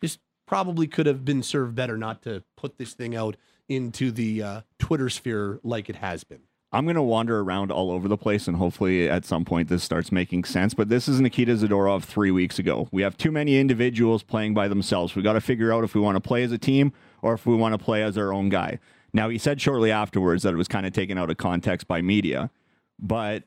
This 0.01 0.17
probably 0.45 0.87
could 0.87 1.05
have 1.05 1.23
been 1.23 1.43
served 1.43 1.75
better 1.75 1.97
not 1.97 2.21
to 2.23 2.43
put 2.55 2.77
this 2.77 2.93
thing 2.93 3.15
out 3.15 3.35
into 3.67 4.11
the 4.11 4.43
uh, 4.43 4.61
Twitter 4.79 5.09
sphere 5.09 5.59
like 5.63 5.89
it 5.89 5.97
has 5.97 6.23
been. 6.23 6.41
I'm 6.71 6.83
going 6.85 6.95
to 6.95 7.01
wander 7.01 7.39
around 7.39 7.71
all 7.71 7.89
over 7.89 8.09
the 8.09 8.17
place, 8.17 8.49
and 8.49 8.57
hopefully 8.57 9.09
at 9.09 9.23
some 9.23 9.45
point 9.45 9.69
this 9.69 9.81
starts 9.81 10.11
making 10.11 10.43
sense. 10.43 10.73
But 10.73 10.89
this 10.89 11.07
is 11.07 11.21
Nikita 11.21 11.53
Zadorov 11.53 12.03
three 12.03 12.31
weeks 12.31 12.59
ago. 12.59 12.89
We 12.91 13.01
have 13.01 13.15
too 13.15 13.31
many 13.31 13.57
individuals 13.57 14.23
playing 14.23 14.53
by 14.53 14.67
themselves. 14.67 15.15
We 15.15 15.21
got 15.21 15.33
to 15.33 15.41
figure 15.41 15.71
out 15.71 15.85
if 15.85 15.95
we 15.95 16.01
want 16.01 16.17
to 16.17 16.21
play 16.21 16.43
as 16.43 16.51
a 16.51 16.57
team 16.57 16.91
or 17.21 17.33
if 17.33 17.45
we 17.45 17.55
want 17.55 17.73
to 17.73 17.77
play 17.77 18.03
as 18.03 18.17
our 18.17 18.33
own 18.33 18.49
guy. 18.49 18.79
Now, 19.15 19.29
he 19.29 19.37
said 19.37 19.61
shortly 19.61 19.93
afterwards 19.93 20.43
that 20.43 20.53
it 20.53 20.57
was 20.57 20.67
kind 20.67 20.85
of 20.85 20.91
taken 20.91 21.17
out 21.17 21.29
of 21.29 21.37
context 21.37 21.87
by 21.87 22.01
media, 22.01 22.51
but 22.99 23.43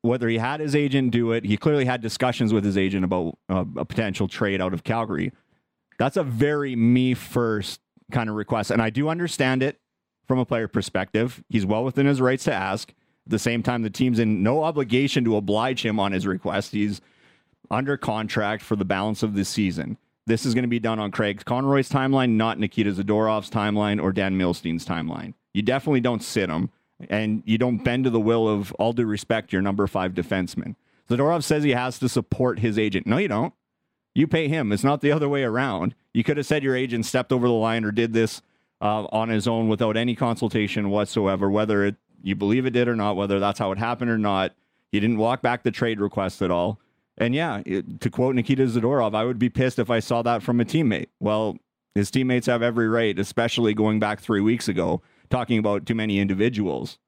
whether 0.00 0.28
he 0.28 0.38
had 0.38 0.60
his 0.60 0.74
agent 0.74 1.10
do 1.10 1.32
it, 1.32 1.44
he 1.44 1.58
clearly 1.58 1.84
had 1.84 2.00
discussions 2.00 2.54
with 2.54 2.64
his 2.64 2.78
agent 2.78 3.04
about 3.04 3.36
uh, 3.50 3.66
a 3.76 3.84
potential 3.84 4.28
trade 4.28 4.62
out 4.62 4.72
of 4.72 4.82
Calgary. 4.82 5.30
That's 5.98 6.16
a 6.16 6.24
very 6.24 6.74
me 6.74 7.12
first 7.12 7.80
kind 8.12 8.30
of 8.30 8.34
request. 8.34 8.70
And 8.70 8.80
I 8.80 8.88
do 8.88 9.10
understand 9.10 9.62
it 9.62 9.78
from 10.26 10.38
a 10.38 10.46
player 10.46 10.68
perspective. 10.68 11.44
He's 11.50 11.66
well 11.66 11.84
within 11.84 12.06
his 12.06 12.22
rights 12.22 12.44
to 12.44 12.54
ask. 12.54 12.88
At 12.88 13.30
the 13.30 13.38
same 13.38 13.62
time, 13.62 13.82
the 13.82 13.90
team's 13.90 14.18
in 14.18 14.42
no 14.42 14.62
obligation 14.62 15.22
to 15.24 15.36
oblige 15.36 15.84
him 15.84 16.00
on 16.00 16.12
his 16.12 16.26
request. 16.26 16.72
He's 16.72 17.02
under 17.70 17.98
contract 17.98 18.62
for 18.62 18.74
the 18.74 18.86
balance 18.86 19.22
of 19.22 19.34
the 19.34 19.44
season. 19.44 19.98
This 20.26 20.46
is 20.46 20.54
going 20.54 20.62
to 20.64 20.68
be 20.68 20.78
done 20.80 20.98
on 20.98 21.10
Craig 21.10 21.44
Conroy's 21.44 21.90
timeline, 21.90 22.30
not 22.30 22.58
Nikita 22.58 22.92
Zadorov's 22.92 23.50
timeline 23.50 24.02
or 24.02 24.12
Dan 24.12 24.38
Milstein's 24.38 24.86
timeline. 24.86 25.34
You 25.52 25.62
definitely 25.62 26.00
don't 26.00 26.22
sit 26.22 26.48
him, 26.48 26.70
and 27.10 27.42
you 27.44 27.58
don't 27.58 27.84
bend 27.84 28.04
to 28.04 28.10
the 28.10 28.20
will 28.20 28.48
of 28.48 28.72
all 28.72 28.92
due 28.92 29.04
respect 29.04 29.52
your 29.52 29.60
number 29.62 29.86
five 29.86 30.14
defenseman. 30.14 30.76
Zadorov 31.10 31.44
says 31.44 31.62
he 31.62 31.72
has 31.72 31.98
to 31.98 32.08
support 32.08 32.60
his 32.60 32.78
agent. 32.78 33.06
No, 33.06 33.18
you 33.18 33.28
don't. 33.28 33.52
You 34.14 34.26
pay 34.26 34.48
him. 34.48 34.72
It's 34.72 34.84
not 34.84 35.00
the 35.00 35.12
other 35.12 35.28
way 35.28 35.42
around. 35.42 35.94
You 36.14 36.24
could 36.24 36.36
have 36.38 36.46
said 36.46 36.62
your 36.62 36.76
agent 36.76 37.04
stepped 37.04 37.32
over 37.32 37.46
the 37.46 37.52
line 37.52 37.84
or 37.84 37.90
did 37.90 38.12
this 38.12 38.40
uh, 38.80 39.04
on 39.06 39.28
his 39.28 39.46
own 39.46 39.68
without 39.68 39.96
any 39.96 40.14
consultation 40.14 40.88
whatsoever, 40.88 41.50
whether 41.50 41.84
it 41.84 41.96
you 42.22 42.34
believe 42.34 42.64
it 42.64 42.70
did 42.70 42.88
or 42.88 42.96
not, 42.96 43.16
whether 43.16 43.38
that's 43.38 43.58
how 43.58 43.70
it 43.72 43.78
happened 43.78 44.10
or 44.10 44.16
not. 44.16 44.54
He 44.90 45.00
didn't 45.00 45.18
walk 45.18 45.42
back 45.42 45.62
the 45.62 45.70
trade 45.70 46.00
request 46.00 46.40
at 46.40 46.50
all. 46.50 46.78
And 47.16 47.34
yeah, 47.34 47.62
it, 47.64 48.00
to 48.00 48.10
quote 48.10 48.34
Nikita 48.34 48.64
Zadorov, 48.64 49.14
I 49.14 49.24
would 49.24 49.38
be 49.38 49.48
pissed 49.48 49.78
if 49.78 49.90
I 49.90 50.00
saw 50.00 50.22
that 50.22 50.42
from 50.42 50.60
a 50.60 50.64
teammate. 50.64 51.08
Well, 51.20 51.56
his 51.94 52.10
teammates 52.10 52.46
have 52.46 52.62
every 52.62 52.88
right, 52.88 53.16
especially 53.18 53.72
going 53.72 54.00
back 54.00 54.20
three 54.20 54.40
weeks 54.40 54.66
ago, 54.66 55.00
talking 55.30 55.58
about 55.58 55.86
too 55.86 55.94
many 55.94 56.18
individuals. 56.18 56.98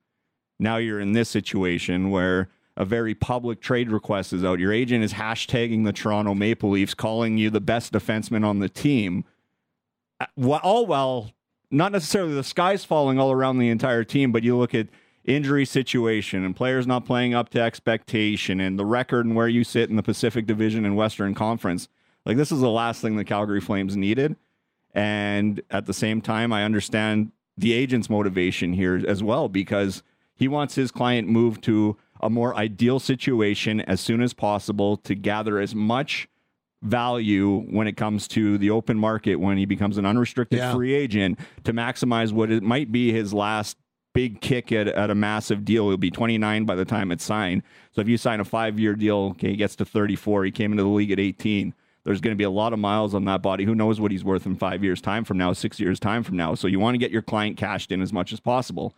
Now 0.61 0.77
you're 0.77 1.01
in 1.01 1.12
this 1.12 1.29
situation 1.29 2.11
where 2.11 2.49
a 2.77 2.85
very 2.85 3.14
public 3.14 3.61
trade 3.61 3.90
request 3.90 4.33
is 4.33 4.45
out. 4.45 4.61
Your 4.61 4.73
agent 4.73 5.03
is 5.03 5.14
hashtagging 5.14 5.85
the 5.85 5.92
Toronto 5.92 6.35
Maple 6.35 6.71
Leafs, 6.71 6.95
calling 6.95 7.37
you 7.37 7.51
the 7.51 7.61
best 7.61 7.92
defenseman 7.92 8.45
on 8.45 8.61
the 8.61 8.69
team. 8.69 9.25
Uh, 10.21 10.27
All 10.62 10.87
while 10.87 11.33
not 11.71 11.90
necessarily 11.90 12.35
the 12.35 12.45
sky's 12.45 12.85
falling 12.85 13.19
all 13.19 13.33
around 13.33 13.59
the 13.59 13.71
entire 13.71 14.05
team, 14.05 14.31
but 14.31 14.42
you 14.42 14.57
look 14.57 14.75
at 14.75 14.87
injury 15.27 15.65
situation 15.65 16.45
and 16.45 16.55
players 16.57 16.87
not 16.87 17.05
playing 17.05 17.35
up 17.35 17.49
to 17.51 17.61
expectation 17.61 18.61
and 18.61 18.79
the 18.79 18.85
record 18.85 19.27
and 19.27 19.35
where 19.35 19.49
you 19.49 19.65
sit 19.65 19.91
in 19.91 19.97
the 19.97 20.03
Pacific 20.03 20.47
Division 20.47 20.85
and 20.85 20.97
Western 20.97 21.35
Conference. 21.35 21.89
Like 22.25 22.37
this 22.37 22.51
is 22.53 22.61
the 22.61 22.71
last 22.71 23.01
thing 23.03 23.17
the 23.17 23.25
Calgary 23.25 23.61
Flames 23.61 23.97
needed. 23.97 24.37
And 24.95 25.61
at 25.71 25.87
the 25.87 25.93
same 25.95 26.21
time, 26.21 26.53
I 26.53 26.65
understand 26.65 27.33
the 27.59 27.73
agent's 27.73 28.09
motivation 28.09 28.73
here 28.73 29.03
as 29.07 29.23
well 29.23 29.49
because 29.49 30.03
he 30.37 30.49
wants 30.49 30.75
his 30.75 30.91
client 30.91 31.29
moved 31.29 31.62
to 31.65 31.97
a 32.21 32.31
more 32.31 32.55
ideal 32.57 32.99
situation 32.99 33.81
as 33.83 34.01
soon 34.01 34.23
as 34.23 34.33
possible 34.33 34.97
to 34.99 35.15
gather 35.15 35.59
as 35.59 35.75
much 35.75 36.29
value 36.83 37.61
when 37.71 37.87
it 37.87 37.97
comes 37.97 38.29
to 38.29 38.59
the 38.59 38.71
open 38.71 38.99
market 38.99 39.37
when 39.37 39.57
he 39.59 39.65
becomes 39.67 39.99
an 39.99 40.07
unrestricted 40.07 40.59
Yeah. 40.59 40.73
free 40.73 40.95
agent 40.95 41.39
to 41.65 41.73
maximize 41.73 42.33
what 42.33 42.51
it 42.51 42.62
might 42.62 42.93
be 42.93 43.12
his 43.12 43.33
last 43.35 43.77
big 44.16 44.40
kick 44.40 44.72
at, 44.72 44.88
at 44.88 45.11
a 45.11 45.14
massive 45.14 45.62
deal. 45.62 45.88
He'll 45.88 45.98
be 45.98 46.11
29 46.11 46.64
by 46.64 46.74
the 46.74 46.87
time 46.87 47.12
it's 47.12 47.22
signed. 47.22 47.62
So 47.92 48.00
if 48.00 48.09
you 48.09 48.16
sign 48.16 48.40
a 48.40 48.44
five 48.44 48.81
year 48.81 48.94
deal, 48.94 49.33
okay, 49.33 49.50
he 49.50 49.57
gets 49.57 49.76
to 49.76 49.85
34. 49.85 50.46
He 50.46 50.50
came 50.50 50.72
into 50.72 50.83
the 50.83 50.88
league 50.88 51.12
at 51.12 51.20
18. 51.20 51.74
There's 52.02 52.20
going 52.22 52.33
to 52.33 52.38
be 52.38 52.44
a 52.44 52.50
lot 52.50 52.72
of 52.72 52.79
miles 52.79 53.14
on 53.14 53.26
that 53.26 53.42
body. 53.42 53.64
Who 53.64 53.74
knows 53.74 54.00
what 54.00 54.11
he's 54.11 54.24
worth 54.24 54.46
in 54.46 54.57
five 54.57 54.83
years' 54.83 55.02
time 55.02 55.24
from 55.24 55.37
now, 55.37 55.52
six 55.52 55.79
years' 55.79 56.00
time 56.00 56.22
from 56.22 56.37
now. 56.37 56.55
So 56.55 56.66
you 56.66 56.81
want 56.81 56.94
to 56.94 56.98
get 56.98 57.11
your 57.11 57.20
client 57.20 57.59
cashed 57.59 57.92
in 57.92 58.00
as 58.00 58.12
much 58.12 58.33
as 58.33 58.40
possible. 58.40 58.94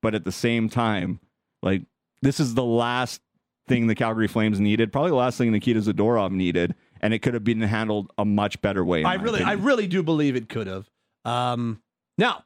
But 0.00 0.14
at 0.14 0.24
the 0.24 0.32
same 0.32 0.70
time, 0.70 1.20
like 1.62 1.82
this 2.22 2.40
is 2.40 2.54
the 2.54 2.64
last 2.64 3.20
thing 3.68 3.86
the 3.86 3.94
Calgary 3.94 4.28
Flames 4.28 4.60
needed, 4.60 4.92
probably 4.92 5.10
the 5.10 5.16
last 5.16 5.36
thing 5.36 5.52
Nikita 5.52 5.80
Zadorov 5.80 6.30
needed, 6.30 6.74
and 7.02 7.12
it 7.12 7.18
could 7.20 7.34
have 7.34 7.44
been 7.44 7.60
handled 7.60 8.10
a 8.16 8.24
much 8.24 8.60
better 8.62 8.84
way. 8.84 9.04
I 9.04 9.14
really, 9.14 9.42
I 9.42 9.52
really 9.52 9.86
do 9.86 10.02
believe 10.02 10.36
it 10.36 10.48
could 10.48 10.68
have. 10.68 10.88
Um, 11.24 11.82
now, 12.16 12.44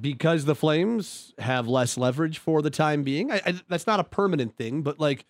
because 0.00 0.44
the 0.44 0.54
Flames 0.54 1.34
have 1.38 1.68
less 1.68 1.96
leverage 1.96 2.38
for 2.38 2.62
the 2.62 2.70
time 2.70 3.02
being, 3.02 3.30
I, 3.30 3.40
I, 3.44 3.54
that's 3.68 3.86
not 3.86 4.00
a 4.00 4.04
permanent 4.04 4.56
thing, 4.56 4.82
but 4.82 4.98
like 4.98 5.26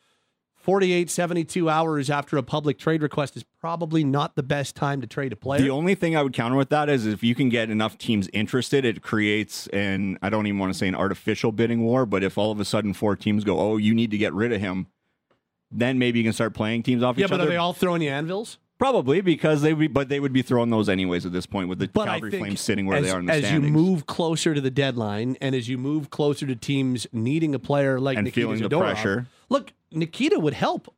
48, 0.62 1.11
72 1.11 1.68
hours 1.68 2.09
after 2.09 2.37
a 2.37 2.42
public 2.42 2.79
trade 2.79 3.03
request 3.03 3.37
is 3.37 3.42
probably 3.61 4.05
not 4.05 4.37
the 4.37 4.44
best 4.44 4.77
time 4.77 5.01
to 5.01 5.09
trade 5.09 5.33
a 5.33 5.37
player. 5.37 5.61
The 5.61 5.70
only 5.70 5.96
thing 5.96 6.16
I 6.16 6.22
would 6.22 6.33
counter 6.33 6.57
with 6.57 6.68
that 6.68 6.88
is 6.88 7.05
if 7.05 7.25
you 7.25 7.35
can 7.35 7.48
get 7.48 7.68
enough 7.68 7.98
teams 7.98 8.29
interested, 8.33 8.85
it 8.85 9.03
creates 9.03 9.66
an 9.68 10.18
I 10.22 10.31
don't 10.31 10.46
even 10.46 10.61
want 10.61 10.72
to 10.72 10.79
say 10.79 10.87
an 10.87 10.94
artificial 10.94 11.51
bidding 11.51 11.83
war, 11.83 12.07
but 12.07 12.22
if 12.22 12.38
all 12.38 12.53
of 12.53 12.61
a 12.61 12.64
sudden 12.64 12.94
four 12.94 13.16
teams 13.16 13.42
go, 13.42 13.59
oh, 13.59 13.77
you 13.77 13.92
need 13.92 14.12
to 14.12 14.18
get 14.18 14.33
rid 14.33 14.53
of 14.53 14.61
him, 14.61 14.87
then 15.72 15.98
maybe 15.98 16.20
you 16.20 16.25
can 16.25 16.33
start 16.33 16.55
playing 16.55 16.85
teams 16.85 17.03
off 17.03 17.18
yeah, 17.18 17.25
each 17.25 17.33
other. 17.33 17.42
Yeah, 17.42 17.46
but 17.46 17.48
are 17.48 17.51
they 17.51 17.57
all 17.57 17.72
throwing 17.72 18.03
you 18.03 18.11
anvils? 18.11 18.59
Probably 18.83 19.21
because 19.21 19.62
they 19.62 19.73
would, 19.73 19.79
be, 19.79 19.87
but 19.87 20.09
they 20.09 20.18
would 20.18 20.33
be 20.33 20.42
throwing 20.42 20.71
those 20.71 20.88
anyways 20.88 21.25
at 21.25 21.33
this 21.33 21.47
point 21.47 21.68
with 21.68 21.79
the 21.79 21.87
But 21.87 22.07
Calgary 22.07 22.33
Flames 22.33 22.61
sitting 22.61 22.87
where 22.87 22.97
as, 22.97 23.05
they 23.05 23.12
are 23.12 23.21
in 23.21 23.27
the 23.27 23.33
as 23.33 23.45
standings. 23.45 23.64
you 23.64 23.73
move 23.73 24.07
closer 24.07 24.55
to 24.55 24.61
the 24.61 24.73
deadline, 24.73 25.37
and 25.40 25.55
as 25.55 25.68
you 25.68 25.79
move 25.79 26.11
closer 26.11 26.49
to 26.49 26.57
teams 26.57 27.07
needing 27.12 27.55
a 27.55 27.61
player 27.61 28.01
like 28.01 28.16
And 28.16 28.25
Nikita 28.25 28.40
feeling 28.40 28.61
the 28.61 28.68
Zadorov, 28.68 28.95
pressure. 28.95 29.27
Look, 29.51 29.73
Nikita 29.92 30.40
would 30.40 30.55
help 30.55 30.92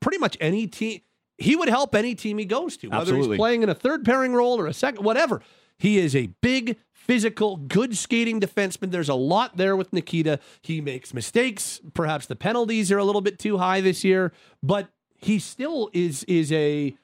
pretty 0.00 0.18
much 0.18 0.36
any 0.38 0.66
team. 0.66 1.00
He 1.38 1.56
would 1.56 1.70
help 1.70 1.94
any 1.94 2.14
team 2.14 2.36
he 2.36 2.44
goes 2.44 2.76
to, 2.76 2.88
whether 2.88 3.00
Absolutely. 3.00 3.36
he's 3.36 3.38
playing 3.38 3.62
in 3.62 3.70
a 3.70 3.74
third 3.74 4.04
pairing 4.04 4.34
role 4.34 4.60
or 4.60 4.66
a 4.66 4.74
second, 4.74 5.02
whatever. 5.02 5.40
He 5.78 5.98
is 5.98 6.14
a 6.14 6.26
big, 6.42 6.76
physical, 6.92 7.56
good 7.56 7.96
skating 7.96 8.38
defenseman. 8.38 8.90
There's 8.90 9.08
a 9.08 9.14
lot 9.14 9.56
there 9.56 9.76
with 9.76 9.94
Nikita. 9.94 10.40
He 10.60 10.82
makes 10.82 11.14
mistakes. 11.14 11.80
Perhaps 11.94 12.26
the 12.26 12.36
penalties 12.36 12.92
are 12.92 12.98
a 12.98 13.04
little 13.04 13.22
bit 13.22 13.38
too 13.38 13.56
high 13.56 13.80
this 13.80 14.04
year, 14.04 14.30
but 14.62 14.88
he 15.18 15.38
still 15.38 15.90
is 15.92 16.24
is 16.24 16.50
a 16.52 16.96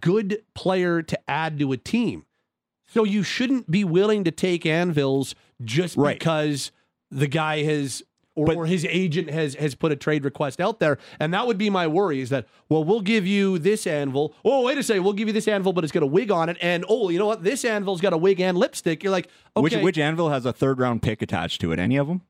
good 0.00 0.42
player 0.54 1.02
to 1.02 1.18
add 1.30 1.58
to 1.58 1.72
a 1.72 1.76
team. 1.76 2.24
So 2.86 3.04
you 3.04 3.22
shouldn't 3.22 3.70
be 3.70 3.84
willing 3.84 4.24
to 4.24 4.30
take 4.30 4.64
anvils 4.64 5.34
just 5.62 5.96
Right. 5.96 6.18
because 6.18 6.72
the 7.10 7.26
guy 7.26 7.62
has 7.62 8.02
or, 8.34 8.46
But- 8.46 8.56
or 8.56 8.66
his 8.66 8.84
agent 8.88 9.30
has 9.30 9.54
has 9.56 9.74
put 9.74 9.90
a 9.90 9.96
trade 9.96 10.24
request 10.24 10.60
out 10.60 10.78
there. 10.78 10.98
And 11.18 11.34
that 11.34 11.46
would 11.48 11.58
be 11.58 11.70
my 11.70 11.88
worry 11.88 12.20
is 12.20 12.30
that, 12.30 12.46
well, 12.68 12.84
we'll 12.84 13.00
give 13.00 13.26
you 13.26 13.58
this 13.58 13.84
anvil. 13.84 14.32
Oh, 14.44 14.62
wait 14.64 14.78
a 14.78 14.82
second, 14.84 15.02
we'll 15.02 15.12
give 15.12 15.26
you 15.26 15.34
this 15.34 15.48
anvil, 15.48 15.72
but 15.72 15.82
it's 15.82 15.92
got 15.92 16.04
a 16.04 16.06
wig 16.06 16.30
on 16.30 16.48
it. 16.48 16.56
And 16.60 16.84
oh, 16.88 17.08
you 17.08 17.18
know 17.18 17.26
what? 17.26 17.42
This 17.42 17.64
anvil's 17.64 18.00
got 18.00 18.12
a 18.12 18.16
wig 18.16 18.40
and 18.40 18.56
lipstick. 18.56 19.02
You're 19.02 19.10
like, 19.10 19.28
okay, 19.56 19.62
Which 19.64 19.76
which 19.82 19.98
anvil 19.98 20.28
has 20.30 20.46
a 20.46 20.52
third 20.52 20.78
round 20.78 21.02
pick 21.02 21.20
attached 21.20 21.60
to 21.62 21.72
it? 21.72 21.80
Any 21.80 21.96
of 21.96 22.06
them? 22.06 22.22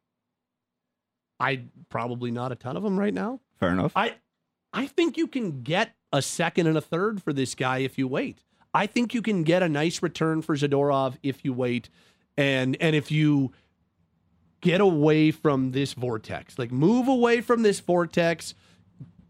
I 1.41 1.65
probably 1.91 2.31
not 2.31 2.53
a 2.53 2.57
ton 2.57 2.77
of 2.77 2.83
them 2.83 2.99
right 2.99 3.15
now. 3.15 3.41
Fair 3.61 3.71
enough. 3.71 3.93
I 3.95 4.15
I 4.73 4.87
think 4.87 5.17
you 5.17 5.27
can 5.27 5.63
get 5.63 5.95
a 6.13 6.23
second 6.23 6.67
and 6.67 6.77
a 6.77 6.81
third 6.81 7.23
for 7.23 7.33
this 7.33 7.55
guy 7.55 7.79
if 7.79 7.99
you 7.99 8.09
wait. 8.09 8.45
I 8.75 8.87
think 8.87 9.15
you 9.15 9.23
can 9.23 9.45
get 9.45 9.63
a 9.63 9.69
nice 9.69 10.03
return 10.03 10.43
for 10.43 10.55
Zadorov 10.57 11.17
if 11.23 11.45
you 11.45 11.53
wait 11.53 11.89
and 12.37 12.77
and 12.81 12.95
if 12.95 13.11
you 13.11 13.53
get 14.61 14.81
away 14.81 15.31
from 15.31 15.73
this 15.73 15.95
vortex. 15.95 16.59
Like 16.59 16.71
move 16.71 17.09
away 17.09 17.41
from 17.41 17.63
this 17.63 17.81
vortex, 17.81 18.55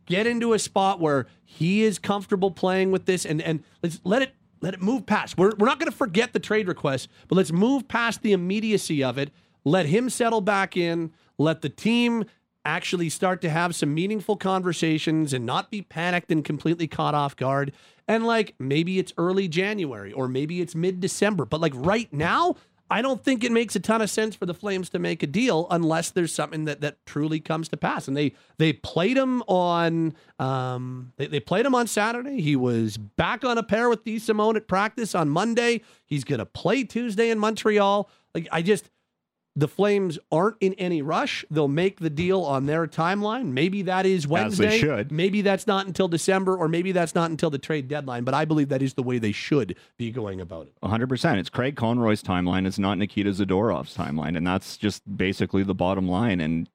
get 0.07 0.27
into 0.27 0.53
a 0.53 0.59
spot 0.59 1.01
where 1.01 1.27
he 1.45 1.83
is 1.83 1.99
comfortable 1.99 2.51
playing 2.51 2.91
with 2.91 3.07
this 3.07 3.25
and 3.25 3.41
and 3.43 3.63
let's 3.83 4.01
let 4.05 4.23
it 4.23 4.35
let 4.61 4.75
it 4.75 4.83
move 4.83 5.07
past. 5.07 5.39
We're 5.39 5.55
we're 5.57 5.67
not 5.67 5.79
going 5.79 5.91
to 5.91 5.97
forget 5.97 6.33
the 6.33 6.41
trade 6.41 6.67
request, 6.67 7.09
but 7.29 7.37
let's 7.37 7.53
move 7.53 7.87
past 7.89 8.23
the 8.23 8.33
immediacy 8.33 9.05
of 9.05 9.19
it. 9.19 9.31
Let 9.65 9.87
him 9.87 10.11
settle 10.11 10.41
back 10.41 10.77
in. 10.77 11.13
Let 11.37 11.63
the 11.63 11.69
team 11.69 12.25
actually 12.69 13.09
start 13.09 13.41
to 13.41 13.49
have 13.49 13.75
some 13.75 13.95
meaningful 13.95 14.37
conversations 14.37 15.33
and 15.33 15.47
not 15.47 15.71
be 15.71 15.81
panicked 15.81 16.31
and 16.31 16.45
completely 16.45 16.87
caught 16.87 17.15
off 17.15 17.35
guard. 17.35 17.73
And 18.07 18.27
like 18.27 18.55
maybe 18.59 18.99
it's 18.99 19.13
early 19.17 19.49
January 19.49 20.13
or 20.13 20.29
maybe 20.29 20.61
it's 20.61 20.75
mid 20.75 21.01
December, 21.01 21.47
but 21.47 21.61
like 21.61 21.73
right 21.75 22.13
now, 22.13 22.57
I 22.91 23.03
don't 23.03 23.23
think 23.23 23.45
it 23.45 23.53
makes 23.53 23.77
a 23.77 23.81
ton 23.81 24.01
of 24.01 24.11
sense 24.11 24.35
for 24.35 24.47
the 24.47 24.55
Flames 24.55 24.89
to 24.91 24.99
make 24.99 25.23
a 25.23 25.27
deal 25.27 25.67
unless 25.71 26.11
there's 26.11 26.33
something 26.33 26.67
that 26.67 26.83
that 26.83 27.05
truly 27.07 27.41
comes 27.41 27.69
to 27.71 27.77
pass. 27.79 28.07
And 28.07 28.17
they 28.17 28.35
they 28.59 28.75
played 28.75 29.17
him 29.17 29.43
on 29.43 30.15
um 30.39 31.13
they, 31.17 31.27
they 31.27 31.41
played 31.41 31.65
him 31.65 31.75
on 31.75 31.87
Saturday. 31.87 32.41
He 32.43 32.55
was 32.55 32.99
back 32.99 33.45
on 33.45 33.57
a 33.57 33.63
pair 33.63 33.89
with 33.89 34.05
DeSimone 34.05 34.57
at 34.57 34.69
practice 34.69 35.15
on 35.15 35.31
Monday. 35.31 35.81
He's 36.05 36.25
gonna 36.25 36.47
play 36.47 36.85
Tuesday 36.85 37.31
in 37.31 37.39
Montreal. 37.39 38.11
Like 38.35 38.49
I 38.53 38.61
just 38.61 38.91
the 39.59 39.67
Flames 39.67 40.21
aren't 40.31 40.57
in 40.61 40.73
any 40.75 41.03
rush. 41.03 41.45
They'll 41.51 41.67
make 41.67 41.99
the 41.99 42.11
deal 42.11 42.43
on 42.43 42.67
their 42.67 42.87
timeline. 42.87 43.47
Maybe 43.47 43.83
that 43.83 44.07
is 44.07 44.25
Wednesday. 44.25 44.67
As 44.67 44.73
they 44.73 44.79
should. 44.79 45.11
Maybe 45.11 45.43
that's 45.43 45.67
not 45.67 45.85
until 45.85 46.07
December, 46.07 46.57
or 46.57 46.69
maybe 46.69 46.93
that's 46.93 47.13
not 47.13 47.31
until 47.31 47.51
the 47.51 47.59
trade 47.59 47.89
deadline. 47.89 48.23
But 48.23 48.35
I 48.35 48.45
believe 48.45 48.69
that 48.69 48.83
is 48.83 48.95
the 48.95 49.03
way 49.03 49.19
they 49.19 49.33
should 49.33 49.75
be 49.97 50.13
going 50.13 50.41
about 50.41 50.69
it. 50.69 50.75
100%. 50.85 51.39
It's 51.39 51.51
Craig 51.51 51.75
Conroy's 51.75 52.23
timeline. 52.23 52.69
It's 52.69 52.79
not 52.79 52.99
Nikita 52.99 53.31
Zadorov's 53.31 53.97
timeline. 53.97 54.37
And 54.37 54.47
that's 54.47 54.77
just 54.77 55.03
basically 55.17 55.65
the 55.65 55.75
bottom 55.75 56.09
line. 56.09 56.41
And 56.41 56.71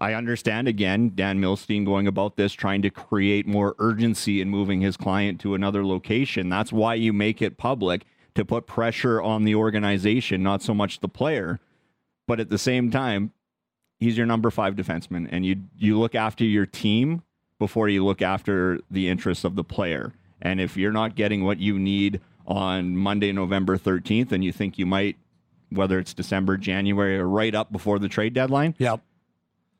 I 0.00 0.14
understand, 0.14 0.68
again, 0.68 1.12
Dan 1.14 1.38
Milstein 1.38 1.84
going 1.84 2.06
about 2.06 2.36
this, 2.36 2.54
trying 2.54 2.80
to 2.80 2.88
create 2.88 3.46
more 3.46 3.76
urgency 3.78 4.40
in 4.40 4.48
moving 4.48 4.80
his 4.80 4.96
client 4.96 5.38
to 5.42 5.54
another 5.54 5.84
location. 5.84 6.48
That's 6.48 6.72
why 6.72 6.94
you 6.94 7.12
make 7.12 7.42
it 7.42 7.58
public 7.58 8.06
to 8.34 8.46
put 8.46 8.66
pressure 8.66 9.20
on 9.20 9.44
the 9.44 9.54
organization, 9.54 10.42
not 10.42 10.62
so 10.62 10.72
much 10.72 11.00
the 11.00 11.08
player. 11.08 11.60
But 12.26 12.40
at 12.40 12.50
the 12.50 12.58
same 12.58 12.90
time, 12.90 13.32
he's 13.98 14.16
your 14.16 14.26
number 14.26 14.50
five 14.50 14.74
defenseman, 14.74 15.28
and 15.30 15.44
you 15.44 15.56
you 15.78 15.98
look 15.98 16.14
after 16.14 16.44
your 16.44 16.66
team 16.66 17.22
before 17.58 17.88
you 17.88 18.04
look 18.04 18.22
after 18.22 18.80
the 18.90 19.08
interests 19.08 19.44
of 19.44 19.54
the 19.54 19.64
player. 19.64 20.12
And 20.40 20.60
if 20.60 20.76
you're 20.76 20.92
not 20.92 21.14
getting 21.14 21.44
what 21.44 21.58
you 21.58 21.78
need 21.78 22.20
on 22.46 22.96
Monday, 22.96 23.30
November 23.32 23.78
13th, 23.78 24.32
and 24.32 24.42
you 24.42 24.50
think 24.50 24.76
you 24.78 24.86
might, 24.86 25.16
whether 25.70 26.00
it's 26.00 26.12
December, 26.12 26.56
January, 26.56 27.16
or 27.18 27.28
right 27.28 27.54
up 27.54 27.70
before 27.70 28.00
the 28.00 28.08
trade 28.08 28.34
deadline, 28.34 28.74
Yep. 28.78 29.00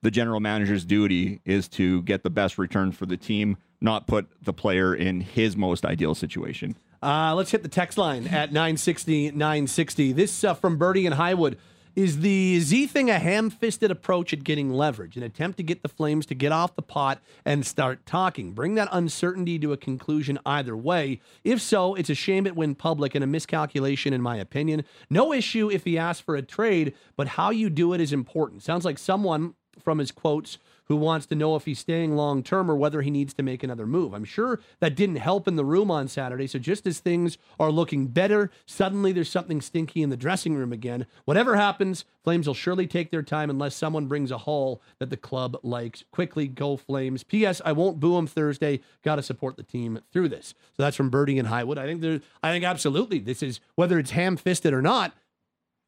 the 0.02 0.12
general 0.12 0.38
manager's 0.38 0.84
duty 0.84 1.40
is 1.44 1.66
to 1.70 2.02
get 2.02 2.22
the 2.22 2.30
best 2.30 2.56
return 2.58 2.92
for 2.92 3.06
the 3.06 3.16
team, 3.16 3.56
not 3.80 4.06
put 4.06 4.28
the 4.40 4.52
player 4.52 4.94
in 4.94 5.20
his 5.20 5.56
most 5.56 5.84
ideal 5.84 6.14
situation. 6.14 6.76
Uh, 7.02 7.34
let's 7.34 7.50
hit 7.50 7.64
the 7.64 7.68
text 7.68 7.98
line 7.98 8.28
at 8.28 8.52
960 8.52 9.32
960. 9.32 10.12
This 10.12 10.44
uh, 10.44 10.54
from 10.54 10.76
Birdie 10.76 11.06
and 11.06 11.16
Highwood. 11.16 11.56
Is 11.94 12.20
the 12.20 12.58
Z 12.58 12.86
thing 12.86 13.10
a 13.10 13.18
ham 13.18 13.50
fisted 13.50 13.90
approach 13.90 14.32
at 14.32 14.44
getting 14.44 14.72
leverage, 14.72 15.18
an 15.18 15.22
attempt 15.22 15.58
to 15.58 15.62
get 15.62 15.82
the 15.82 15.90
Flames 15.90 16.24
to 16.26 16.34
get 16.34 16.50
off 16.50 16.74
the 16.74 16.80
pot 16.80 17.20
and 17.44 17.66
start 17.66 18.06
talking? 18.06 18.52
Bring 18.52 18.76
that 18.76 18.88
uncertainty 18.90 19.58
to 19.58 19.74
a 19.74 19.76
conclusion 19.76 20.38
either 20.46 20.74
way. 20.74 21.20
If 21.44 21.60
so, 21.60 21.94
it's 21.94 22.08
a 22.08 22.14
shame 22.14 22.46
it 22.46 22.56
went 22.56 22.78
public 22.78 23.14
and 23.14 23.22
a 23.22 23.26
miscalculation, 23.26 24.14
in 24.14 24.22
my 24.22 24.36
opinion. 24.36 24.84
No 25.10 25.34
issue 25.34 25.70
if 25.70 25.84
he 25.84 25.98
asked 25.98 26.22
for 26.22 26.34
a 26.34 26.40
trade, 26.40 26.94
but 27.14 27.28
how 27.28 27.50
you 27.50 27.68
do 27.68 27.92
it 27.92 28.00
is 28.00 28.14
important. 28.14 28.62
Sounds 28.62 28.86
like 28.86 28.96
someone 28.96 29.54
from 29.80 29.98
his 29.98 30.10
quotes 30.10 30.58
who 30.86 30.96
wants 30.96 31.26
to 31.26 31.34
know 31.34 31.56
if 31.56 31.64
he's 31.64 31.78
staying 31.78 32.16
long 32.16 32.42
term 32.42 32.70
or 32.70 32.76
whether 32.76 33.02
he 33.02 33.10
needs 33.10 33.32
to 33.34 33.42
make 33.42 33.62
another 33.62 33.86
move. 33.86 34.12
I'm 34.12 34.24
sure 34.24 34.60
that 34.80 34.94
didn't 34.94 35.16
help 35.16 35.48
in 35.48 35.56
the 35.56 35.64
room 35.64 35.90
on 35.90 36.08
Saturday. 36.08 36.46
So 36.46 36.58
just 36.58 36.86
as 36.86 36.98
things 36.98 37.38
are 37.58 37.70
looking 37.70 38.08
better, 38.08 38.50
suddenly 38.66 39.12
there's 39.12 39.30
something 39.30 39.60
stinky 39.60 40.02
in 40.02 40.10
the 40.10 40.16
dressing 40.16 40.54
room 40.54 40.72
again. 40.72 41.06
Whatever 41.24 41.56
happens, 41.56 42.04
Flames 42.24 42.46
will 42.46 42.54
surely 42.54 42.86
take 42.86 43.10
their 43.10 43.22
time 43.22 43.50
unless 43.50 43.74
someone 43.74 44.06
brings 44.06 44.30
a 44.30 44.38
haul 44.38 44.80
that 44.98 45.10
the 45.10 45.16
club 45.16 45.56
likes. 45.62 46.04
Quickly 46.12 46.46
go 46.46 46.76
Flames. 46.76 47.24
P.S. 47.24 47.60
I 47.64 47.72
won't 47.72 47.98
boo 47.98 48.16
him 48.16 48.26
Thursday. 48.26 48.80
Got 49.02 49.16
to 49.16 49.22
support 49.22 49.56
the 49.56 49.64
team 49.64 50.00
through 50.12 50.28
this. 50.28 50.54
So 50.76 50.82
that's 50.82 50.96
from 50.96 51.10
Birdie 51.10 51.38
and 51.38 51.48
Highwood. 51.48 51.78
I 51.78 51.86
think 51.86 52.00
there. 52.00 52.20
I 52.42 52.52
think 52.52 52.64
absolutely 52.64 53.18
this 53.18 53.42
is 53.42 53.60
whether 53.74 53.98
it's 53.98 54.12
ham 54.12 54.36
fisted 54.36 54.72
or 54.72 54.82
not. 54.82 55.14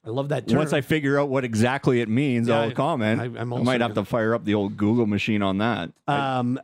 I 0.06 0.10
love 0.10 0.28
that 0.28 0.46
term. 0.48 0.58
Once 0.58 0.72
I 0.72 0.80
figure 0.80 1.18
out 1.18 1.28
what 1.28 1.44
exactly 1.44 2.00
it 2.00 2.08
means, 2.08 2.48
Yeah, 2.48 2.60
I'll 2.60 2.70
comment. 2.72 3.20
I- 3.20 3.24
I, 3.24 3.40
I'm 3.40 3.52
also 3.52 3.64
might 3.64 3.80
have 3.80 3.94
to 3.94 4.04
fire 4.04 4.34
up 4.34 4.44
the 4.44 4.54
old 4.54 4.76
Google 4.76 5.06
machine 5.06 5.42
on 5.42 5.58
that. 5.58 5.90
Um, 6.06 6.60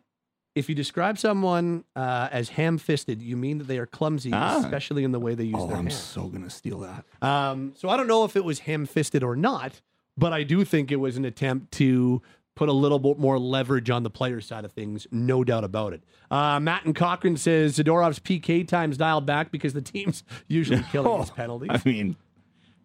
if 0.55 0.69
you 0.69 0.75
describe 0.75 1.17
someone 1.17 1.85
uh, 1.97 2.29
as 2.33 2.51
ham-fisted, 2.51 3.23
you 3.23 3.37
mean 3.37 3.59
that 3.59 3.67
they 3.69 3.79
are 3.79 3.87
clumsy, 3.87 4.31
Ah. 4.35 4.59
especially 4.59 5.05
in 5.05 5.13
the 5.13 5.21
way 5.21 5.35
they 5.35 5.45
use 5.45 5.55
oh, 5.59 5.69
their 5.69 5.77
I'm 5.77 5.85
hands. 5.85 5.95
so 5.97 6.27
gonna 6.27 6.51
steal 6.51 6.81
that. 6.81 7.05
Um, 7.27 7.73
so 7.77 7.89
I 7.89 7.97
don't 7.97 8.09
know 8.09 8.25
if 8.25 8.37
it 8.37 8.45
was 8.45 8.61
ham-fisted 8.61 9.23
or 9.23 9.37
not, 9.37 9.81
but 10.19 10.33
I 10.33 10.43
do 10.43 10.65
think 10.65 10.91
it 10.93 10.97
was 10.97 11.17
an 11.17 11.25
attempt 11.25 11.71
to 11.75 12.21
put 12.57 12.69
a 12.69 12.73
little 12.73 12.99
bit 12.99 13.17
more 13.19 13.39
leverage 13.39 13.89
on 13.91 14.03
the 14.03 14.11
player 14.11 14.41
side 14.41 14.65
of 14.67 14.73
things, 14.73 15.07
no 15.13 15.45
doubt 15.45 15.65
about 15.65 15.93
it. 15.95 16.03
Uh, 16.31 16.59
Matt 16.61 16.85
and 16.85 16.95
Cochrane 16.95 17.37
says 17.37 17.79
Zadorov's 17.79 18.19
PK 18.19 18.67
times 18.69 18.99
dialed 18.99 19.25
back 19.25 19.51
because 19.53 19.73
the 19.73 19.81
team's 19.81 20.25
usually 20.49 20.83
killing 20.93 21.21
his 21.21 21.31
penalties. 21.31 21.71
I 21.73 21.81
mean, 21.89 22.17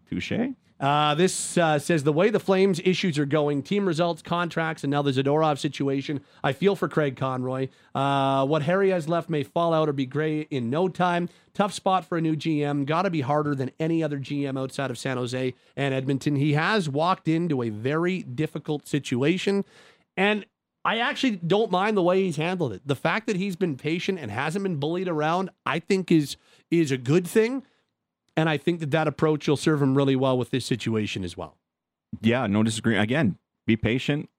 touche. 0.09 0.53
Uh, 0.77 1.15
this 1.15 1.57
uh, 1.57 1.79
says 1.79 2.03
the 2.03 2.11
way 2.11 2.29
the 2.29 2.39
Flames 2.39 2.81
issues 2.83 3.17
are 3.17 3.25
going, 3.25 3.63
team 3.63 3.87
results, 3.87 4.21
contracts, 4.21 4.83
and 4.83 4.91
now 4.91 5.01
the 5.01 5.11
Zadorov 5.11 5.57
situation. 5.57 6.19
I 6.43 6.51
feel 6.51 6.75
for 6.75 6.89
Craig 6.89 7.15
Conroy. 7.15 7.69
Uh, 7.93 8.45
what 8.45 8.61
Harry 8.63 8.89
has 8.89 9.07
left 9.07 9.29
may 9.29 9.43
fall 9.43 9.73
out 9.73 9.87
or 9.87 9.93
be 9.93 10.05
gray 10.05 10.41
in 10.41 10.69
no 10.69 10.89
time. 10.89 11.29
Tough 11.53 11.73
spot 11.73 12.03
for 12.03 12.17
a 12.17 12.21
new 12.21 12.35
GM. 12.35 12.85
Got 12.85 13.03
to 13.03 13.09
be 13.09 13.21
harder 13.21 13.55
than 13.55 13.71
any 13.79 14.03
other 14.03 14.19
GM 14.19 14.59
outside 14.59 14.91
of 14.91 14.97
San 14.97 15.15
Jose 15.15 15.53
and 15.77 15.93
Edmonton. 15.93 16.35
He 16.35 16.53
has 16.53 16.89
walked 16.89 17.29
into 17.29 17.61
a 17.63 17.69
very 17.69 18.23
difficult 18.23 18.85
situation, 18.85 19.63
and 20.17 20.45
I 20.83 20.97
actually 20.97 21.37
don't 21.37 21.71
mind 21.71 21.95
the 21.95 22.03
way 22.03 22.23
he's 22.23 22.35
handled 22.35 22.73
it. 22.73 22.81
The 22.85 22.95
fact 22.97 23.27
that 23.27 23.37
he's 23.37 23.55
been 23.55 23.77
patient 23.77 24.19
and 24.19 24.29
hasn't 24.29 24.63
been 24.63 24.75
bullied 24.75 25.07
around, 25.07 25.51
I 25.65 25.79
think 25.79 26.11
is 26.11 26.35
is 26.69 26.91
a 26.91 26.97
good 26.97 27.25
thing. 27.25 27.63
And 28.37 28.49
I 28.49 28.57
think 28.57 28.79
that 28.81 28.91
that 28.91 29.07
approach 29.07 29.47
will 29.47 29.57
serve 29.57 29.81
him 29.81 29.95
really 29.95 30.15
well 30.15 30.37
with 30.37 30.51
this 30.51 30.65
situation 30.65 31.23
as 31.23 31.37
well. 31.37 31.57
Yeah, 32.21 32.47
no 32.47 32.63
disagreement. 32.63 33.03
Again, 33.03 33.37
be 33.65 33.77
patient, 33.77 34.29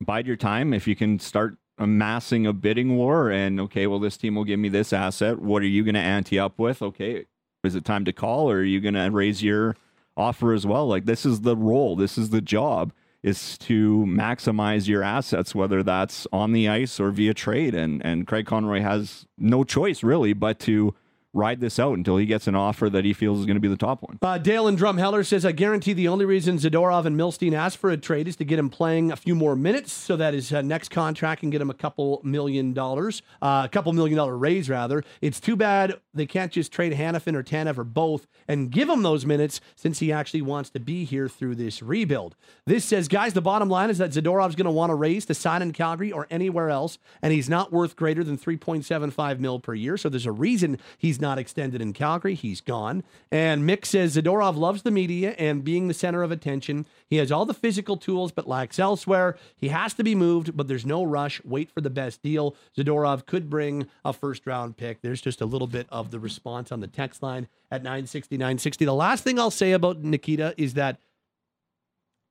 bide 0.00 0.26
your 0.26 0.36
time. 0.36 0.72
If 0.72 0.86
you 0.86 0.96
can 0.96 1.18
start 1.18 1.56
amassing 1.78 2.46
a 2.46 2.52
bidding 2.52 2.96
war, 2.96 3.30
and 3.30 3.60
okay, 3.60 3.86
well, 3.86 3.98
this 3.98 4.16
team 4.16 4.34
will 4.34 4.44
give 4.44 4.58
me 4.58 4.68
this 4.68 4.92
asset. 4.92 5.40
What 5.40 5.62
are 5.62 5.66
you 5.66 5.84
going 5.84 5.94
to 5.94 6.00
ante 6.00 6.38
up 6.38 6.58
with? 6.58 6.82
Okay, 6.82 7.26
is 7.64 7.74
it 7.74 7.84
time 7.84 8.04
to 8.04 8.12
call, 8.12 8.50
or 8.50 8.56
are 8.56 8.64
you 8.64 8.80
going 8.80 8.94
to 8.94 9.08
raise 9.08 9.42
your 9.42 9.76
offer 10.16 10.52
as 10.52 10.66
well? 10.66 10.86
Like 10.86 11.04
this 11.04 11.26
is 11.26 11.42
the 11.42 11.56
role, 11.56 11.96
this 11.96 12.16
is 12.16 12.30
the 12.30 12.40
job, 12.40 12.92
is 13.22 13.58
to 13.58 14.04
maximize 14.06 14.86
your 14.86 15.02
assets, 15.02 15.54
whether 15.54 15.82
that's 15.82 16.26
on 16.32 16.52
the 16.52 16.68
ice 16.68 17.00
or 17.00 17.10
via 17.10 17.34
trade. 17.34 17.74
And 17.74 18.04
and 18.04 18.26
Craig 18.26 18.46
Conroy 18.46 18.80
has 18.80 19.26
no 19.36 19.64
choice 19.64 20.02
really 20.02 20.32
but 20.32 20.58
to 20.60 20.94
ride 21.36 21.60
this 21.60 21.78
out 21.78 21.96
until 21.96 22.16
he 22.16 22.24
gets 22.24 22.46
an 22.46 22.54
offer 22.54 22.88
that 22.88 23.04
he 23.04 23.12
feels 23.12 23.38
is 23.38 23.46
going 23.46 23.56
to 23.56 23.60
be 23.60 23.68
the 23.68 23.76
top 23.76 24.02
one. 24.02 24.18
Uh, 24.22 24.38
Dale 24.38 24.66
and 24.66 24.78
Drumheller 24.78 25.24
says, 25.24 25.44
I 25.44 25.52
guarantee 25.52 25.92
the 25.92 26.08
only 26.08 26.24
reason 26.24 26.56
Zadorov 26.56 27.04
and 27.04 27.16
Milstein 27.16 27.52
asked 27.52 27.76
for 27.76 27.90
a 27.90 27.96
trade 27.96 28.26
is 28.26 28.36
to 28.36 28.44
get 28.44 28.58
him 28.58 28.70
playing 28.70 29.12
a 29.12 29.16
few 29.16 29.34
more 29.34 29.54
minutes 29.54 29.92
so 29.92 30.16
that 30.16 30.32
his 30.32 30.52
uh, 30.52 30.62
next 30.62 30.88
contract 30.88 31.40
can 31.40 31.50
get 31.50 31.60
him 31.60 31.68
a 31.68 31.74
couple 31.74 32.20
million 32.24 32.72
dollars, 32.72 33.22
uh, 33.42 33.62
a 33.64 33.68
couple 33.68 33.92
million 33.92 34.16
dollar 34.16 34.36
raise, 34.36 34.70
rather. 34.70 35.04
It's 35.20 35.38
too 35.38 35.56
bad 35.56 36.00
they 36.14 36.26
can't 36.26 36.50
just 36.50 36.72
trade 36.72 36.94
Hanifin 36.94 37.34
or 37.34 37.42
Tanev 37.42 37.76
or 37.76 37.84
both 37.84 38.26
and 38.48 38.70
give 38.70 38.88
him 38.88 39.02
those 39.02 39.26
minutes 39.26 39.60
since 39.74 39.98
he 39.98 40.10
actually 40.10 40.42
wants 40.42 40.70
to 40.70 40.80
be 40.80 41.04
here 41.04 41.28
through 41.28 41.56
this 41.56 41.82
rebuild. 41.82 42.34
This 42.64 42.84
says, 42.84 43.08
guys, 43.08 43.34
the 43.34 43.42
bottom 43.42 43.68
line 43.68 43.90
is 43.90 43.98
that 43.98 44.10
Zadorov's 44.10 44.56
going 44.56 44.64
to 44.64 44.70
want 44.70 44.90
a 44.90 44.94
raise 44.94 45.26
to 45.26 45.34
sign 45.34 45.60
in 45.60 45.72
Calgary 45.72 46.10
or 46.10 46.26
anywhere 46.30 46.70
else, 46.70 46.98
and 47.20 47.32
he's 47.32 47.50
not 47.50 47.72
worth 47.72 47.94
greater 47.94 48.24
than 48.24 48.38
3.75 48.38 49.38
mil 49.38 49.60
per 49.60 49.74
year. 49.74 49.98
So 49.98 50.08
there's 50.08 50.26
a 50.26 50.32
reason 50.32 50.78
he's 50.96 51.20
not 51.20 51.25
extended 51.34 51.82
in 51.82 51.92
Calgary. 51.92 52.34
He's 52.34 52.60
gone. 52.60 53.02
And 53.30 53.68
Mick 53.68 53.84
says 53.84 54.16
Zadorov 54.16 54.56
loves 54.56 54.82
the 54.82 54.90
media 54.90 55.34
and 55.38 55.64
being 55.64 55.88
the 55.88 55.94
center 55.94 56.22
of 56.22 56.30
attention. 56.30 56.86
He 57.10 57.16
has 57.16 57.32
all 57.32 57.44
the 57.44 57.52
physical 57.52 57.96
tools 57.96 58.32
but 58.32 58.48
lacks 58.48 58.78
elsewhere. 58.78 59.36
He 59.56 59.68
has 59.68 59.94
to 59.94 60.04
be 60.04 60.14
moved, 60.14 60.56
but 60.56 60.68
there's 60.68 60.86
no 60.86 61.02
rush. 61.04 61.44
Wait 61.44 61.70
for 61.70 61.80
the 61.80 61.90
best 61.90 62.22
deal. 62.22 62.54
Zadorov 62.76 63.26
could 63.26 63.50
bring 63.50 63.86
a 64.04 64.12
first 64.12 64.46
round 64.46 64.76
pick. 64.76 65.02
There's 65.02 65.20
just 65.20 65.40
a 65.40 65.46
little 65.46 65.66
bit 65.66 65.86
of 65.90 66.10
the 66.10 66.20
response 66.20 66.70
on 66.70 66.80
the 66.80 66.86
text 66.86 67.22
line 67.22 67.48
at 67.70 67.82
960 67.82 68.36
960. 68.36 68.84
The 68.84 68.94
last 68.94 69.24
thing 69.24 69.38
I'll 69.38 69.50
say 69.50 69.72
about 69.72 70.02
Nikita 70.02 70.54
is 70.56 70.74
that 70.74 70.98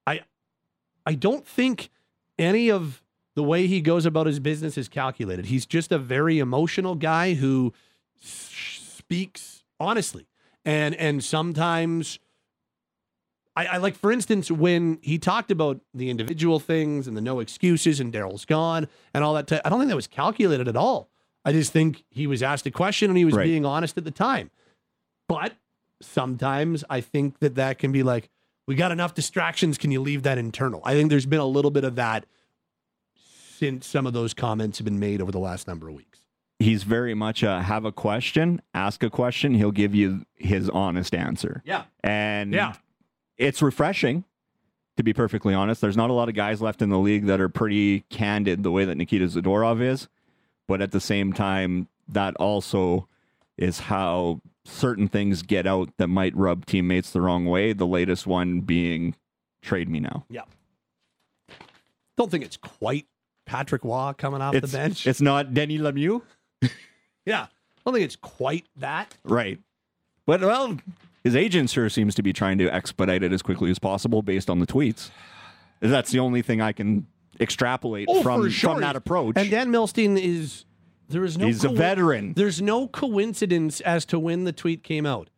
I 0.08 0.22
I 1.06 1.16
don't 1.16 1.46
think 1.46 1.90
any 2.40 2.72
of 2.72 3.02
the 3.36 3.44
way 3.44 3.68
he 3.68 3.82
goes 3.82 4.06
about 4.06 4.28
his 4.28 4.40
business 4.40 4.78
is 4.78 4.88
calculated. 4.88 5.48
He's 5.48 5.66
just 5.66 5.92
a 5.92 6.00
very 6.00 6.40
emotional 6.40 6.96
guy 6.96 7.34
who 7.34 7.74
speaks 9.08 9.64
honestly. 9.80 10.28
And 10.64 10.96
and 10.96 11.24
sometimes 11.24 12.20
I, 13.56 13.66
I 13.68 13.78
like 13.78 13.96
for 13.96 14.12
instance 14.12 14.50
when 14.50 15.00
he 15.02 15.18
talked 15.20 15.52
about 15.52 15.80
the 15.94 16.10
individual 16.10 16.60
things 16.60 17.08
and 17.08 17.16
the 17.16 17.22
no 17.22 17.40
excuses 17.40 18.00
and 18.00 18.12
Daryl's 18.12 18.46
gone 18.46 18.88
and 19.14 19.24
all 19.24 19.34
that. 19.36 19.52
I 19.66 19.70
don't 19.70 19.80
think 19.80 19.90
that 19.90 19.96
was 19.96 20.08
calculated 20.08 20.68
at 20.68 20.76
all. 20.76 21.10
I 21.44 21.52
just 21.52 21.72
think 21.72 22.04
he 22.10 22.26
was 22.26 22.42
asked 22.42 22.66
a 22.66 22.72
question 22.72 23.10
and 23.12 23.18
he 23.18 23.26
was 23.26 23.36
Right. 23.36 23.44
being 23.46 23.66
honest 23.66 23.98
at 23.98 24.04
the 24.04 24.12
time. 24.12 24.50
But 25.30 25.54
sometimes 26.02 26.84
I 26.90 27.02
think 27.02 27.40
that 27.40 27.56
that 27.56 27.78
can 27.78 27.92
be 27.92 28.02
like, 28.02 28.30
we 28.68 28.74
got 28.74 28.92
enough 28.92 29.14
distractions. 29.14 29.78
Can 29.78 29.92
you 29.92 30.02
leave 30.02 30.24
that 30.24 30.40
internal? 30.40 30.82
I 30.84 30.94
think 30.94 31.12
there's 31.12 31.28
been 31.28 31.40
a 31.40 31.46
little 31.46 31.70
bit 31.72 31.84
of 31.84 31.96
that 31.96 32.26
since 33.60 33.86
some 33.86 34.08
of 34.08 34.14
those 34.14 34.34
comments 34.34 34.80
have 34.80 34.86
been 34.86 35.00
made 35.00 35.22
over 35.22 35.32
the 35.32 35.40
last 35.40 35.68
number 35.68 35.88
of 35.88 35.94
weeks. 35.94 36.20
He's 36.60 36.84
very 36.84 37.14
much 37.14 37.44
a 37.44 37.62
have 37.62 37.84
a 37.86 37.92
question, 37.92 38.62
ask 38.74 39.04
a 39.04 39.10
question, 39.10 39.54
he'll 39.56 39.72
give 39.72 39.94
you 39.94 40.26
his 40.36 40.70
honest 40.70 41.14
answer. 41.14 41.62
Yeah. 41.66 41.84
And 42.04 42.54
Yeah. 42.54 42.76
it's 43.38 43.62
refreshing, 43.62 44.24
to 44.96 45.04
be 45.04 45.12
perfectly 45.12 45.54
honest. 45.54 45.82
There's 45.82 45.98
not 45.98 46.10
a 46.10 46.14
lot 46.14 46.30
of 46.30 46.36
guys 46.36 46.62
left 46.62 46.82
in 46.82 46.90
the 46.90 46.98
league 47.00 47.26
that 47.26 47.42
are 47.42 47.50
pretty 47.50 48.02
candid 48.10 48.64
the 48.64 48.72
way 48.72 48.86
that 48.86 48.96
Nikita 48.96 49.26
Zadorov 49.26 49.82
is. 49.82 50.08
But 50.68 50.82
at 50.82 50.92
the 50.92 51.02
same 51.02 51.34
time, 51.34 51.90
that 52.08 52.36
also 52.38 53.08
is 53.58 53.82
how 53.82 54.42
certain 54.64 55.08
things 55.10 55.42
get 55.44 55.68
out 55.68 55.90
that 55.98 56.08
might 56.08 56.36
rub 56.36 56.66
teammates 56.66 57.12
the 57.12 57.22
wrong 57.22 57.46
way. 57.46 57.74
The 57.74 57.86
latest 57.86 58.26
one 58.26 58.62
being 58.62 59.16
trade 59.62 59.90
me 59.90 60.00
now. 60.00 60.26
Yeah. 60.30 60.42
Don't 62.18 62.32
think 62.32 62.46
it's 62.46 62.58
quite 62.58 63.06
Patrick 63.46 63.84
Roy 63.84 64.14
coming 64.18 64.42
off 64.42 64.56
It's, 64.56 64.72
the 64.72 64.78
bench. 64.78 65.06
it's 65.06 65.22
not 65.22 65.54
Denny 65.54 65.78
Lemieux. 65.78 66.22
yeah. 67.26 67.44
I 67.44 67.48
don't 67.86 67.94
think 67.94 68.06
it's 68.06 68.16
quite 68.16 68.66
that. 68.78 69.16
Right. 69.24 69.60
But 70.26 70.42
well, 70.42 70.78
his 71.24 71.36
agent 71.36 71.70
sure 71.70 71.90
seems 71.90 72.16
to 72.16 72.24
be 72.24 72.34
trying 72.34 72.58
to 72.58 72.74
expedite 72.74 73.22
it 73.24 73.32
as 73.32 73.42
quickly 73.42 73.70
as 73.70 73.80
possible 73.80 74.22
based 74.22 74.50
on 74.50 74.60
the 74.60 74.66
tweets. 74.68 75.12
That's 75.82 76.12
the 76.12 76.20
only 76.20 76.42
thing 76.42 76.62
I 76.62 76.72
can 76.72 77.06
extrapolate 77.40 78.08
Oh, 78.10 78.24
from 78.24 78.50
sure. 78.50 78.72
from 78.74 78.82
that 78.82 78.96
approach. 78.96 79.36
And 79.38 79.52
Dan 79.52 79.70
Milstein 79.72 80.20
is 80.20 80.66
there 81.10 81.24
is 81.24 81.38
no 81.38 81.46
He's 81.46 81.64
a 81.64 81.70
veteran. 81.70 82.34
There's 82.34 82.62
no 82.62 82.88
coincidence 82.88 83.82
as 83.82 84.06
to 84.06 84.18
when 84.18 84.46
the 84.46 84.54
tweet 84.54 84.84
came 84.84 85.06
out. 85.06 85.30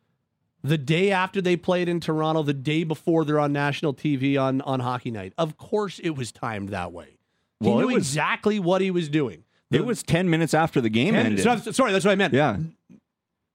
The 0.63 0.77
day 0.77 1.11
after 1.11 1.41
they 1.41 1.55
played 1.57 1.87
in 1.89 1.99
Toronto, 1.99 2.43
the 2.43 2.53
day 2.53 2.83
before 2.83 3.25
they're 3.25 3.39
on 3.39 3.51
national 3.53 3.93
TV 3.93 4.39
on, 4.41 4.61
on 4.61 4.79
hockey 4.79 5.11
night. 5.11 5.33
Of 5.37 5.57
course 5.57 5.99
it 5.99 6.11
was 6.11 6.31
timed 6.31 6.69
that 6.69 6.91
way. 6.93 7.17
He 7.59 7.67
Well, 7.67 7.79
knew 7.79 7.87
was- 7.87 7.97
exactly 7.97 8.59
what 8.59 8.81
he 8.81 8.89
was 8.91 9.09
doing. 9.09 9.43
It 9.71 9.85
was 9.85 10.03
10 10.03 10.29
minutes 10.29 10.53
after 10.53 10.79
the 10.81 10.89
game 10.89 11.15
And- 11.15 11.27
ended. 11.39 11.43
so- 11.63 11.71
sorry, 11.71 11.91
that's 11.91 12.05
what 12.05 12.11
I 12.11 12.15
meant. 12.15 12.33
yeah. 12.33 12.57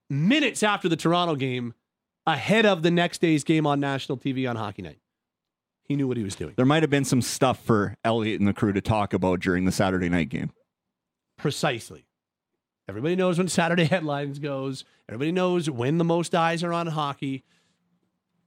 Minutes 0.09 0.61
after 0.63 0.87
the 0.89 0.95
Toronto 0.95 1.35
game, 1.35 1.73
ahead 2.27 2.65
of 2.65 2.83
the 2.83 2.91
next 2.91 3.19
day's 3.21 3.43
game 3.43 3.65
on 3.65 3.79
national 3.79 4.17
TV 4.17 4.47
on 4.49 4.55
hockey 4.55 4.81
night. 4.81 4.99
He 5.85 5.95
knew 5.95 6.07
what 6.07 6.17
he 6.17 6.23
was 6.23 6.35
doing. 6.35 6.53
There 6.55 6.65
might 6.65 6.83
have 6.83 6.89
been 6.89 7.03
some 7.05 7.21
stuff 7.21 7.63
for 7.63 7.95
Elliot 8.03 8.39
and 8.39 8.47
the 8.47 8.53
crew 8.53 8.71
to 8.73 8.81
talk 8.81 9.13
about 9.13 9.39
during 9.41 9.65
the 9.65 9.71
Saturday 9.71 10.07
night 10.09 10.29
game. 10.29 10.51
Precisely. 11.37 12.05
Everybody 12.87 13.15
knows 13.15 13.37
when 13.37 13.47
Saturday 13.47 13.83
headlines 13.89 14.39
goes. 14.39 14.85
Everybody 15.09 15.31
knows 15.31 15.69
when 15.69 15.97
the 15.97 16.03
most 16.05 16.35
eyes 16.35 16.63
are 16.63 16.73
on 16.73 16.87
hockey. 16.87 17.43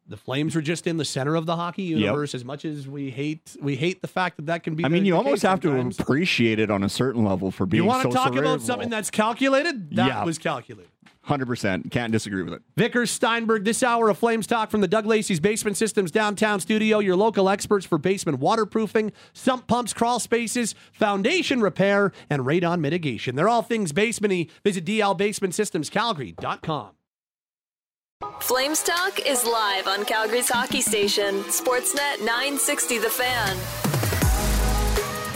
The 0.09 0.17
Flames 0.17 0.55
were 0.55 0.63
just 0.63 0.87
in 0.87 0.97
the 0.97 1.05
center 1.05 1.35
of 1.35 1.47
the 1.47 1.57
hockey 1.57 1.83
universe. 1.83 2.35
As 2.35 2.45
much 2.45 2.65
as 2.65 2.89
we 2.89 3.11
hate 3.11 3.57
we 3.61 3.77
hate 3.77 4.01
the 4.03 4.09
fact 4.09 4.37
that 4.37 4.47
that 4.47 4.63
can 4.63 4.75
be. 4.75 4.85
I 4.85 4.89
the- 4.89 4.95
mean, 4.95 5.05
you 5.05 5.17
almost 5.17 5.43
have 5.43 5.61
to 5.61 5.79
appreciate 5.99 6.59
it 6.59 6.71
on 6.71 6.83
a 6.83 6.89
certain 6.89 7.25
level 7.25 7.51
for 7.51 7.67
being 7.67 7.81
so. 7.81 7.85
You 7.85 7.89
want 7.89 8.03
so 8.03 8.09
to 8.11 8.15
talk 8.15 8.37
about 8.37 8.63
something 8.63 8.89
that's 8.91 9.11
calculated? 9.11 9.97
That 9.97 10.07
Yeah. 10.09 10.25
was 10.25 10.39
calculated. 10.39 10.91
100%. 11.23 11.91
Can't 11.91 12.13
disagree 12.13 12.45
with 12.45 12.55
it. 12.55 12.63
Vickers 12.77 13.11
Steinberg, 13.11 13.65
this 13.65 13.83
hour 13.83 14.09
of 14.09 14.17
Flames 14.17 14.47
Talk 14.47 14.71
from 14.71 14.81
the 14.81 14.87
Doug 14.87 15.07
Lacey's 15.07 15.41
Basement 15.41 15.77
Systems 15.77 16.13
downtown 16.13 16.61
studio. 16.61 17.01
Your 17.01 17.17
local 17.17 17.49
experts 17.49 17.85
for 17.85 17.99
basement 17.99 18.39
waterproofing, 18.39 19.11
sump 19.33 19.67
pumps, 19.67 19.93
crawl 19.93 20.21
spaces, 20.21 20.77
foundation 20.93 21.61
repair, 21.61 22.13
and 22.31 22.43
radon 22.43 22.79
mitigation. 22.79 23.35
They're 23.35 23.49
all 23.49 23.63
things 23.63 23.93
basementy. 23.93 24.49
Visit 24.63 24.85
dlbasementsystemscalgary.com. 24.85 26.91
Flames 28.41 28.83
Talk 28.83 29.21
is 29.27 29.45
live 29.45 29.87
on 29.87 30.07
Calgary's 30.07 30.49
hockey 30.49 30.81
station, 30.81 31.43
Sportsnet 31.45 32.21
960 32.21 32.99
The 32.99 33.11
Fan. 33.11 33.57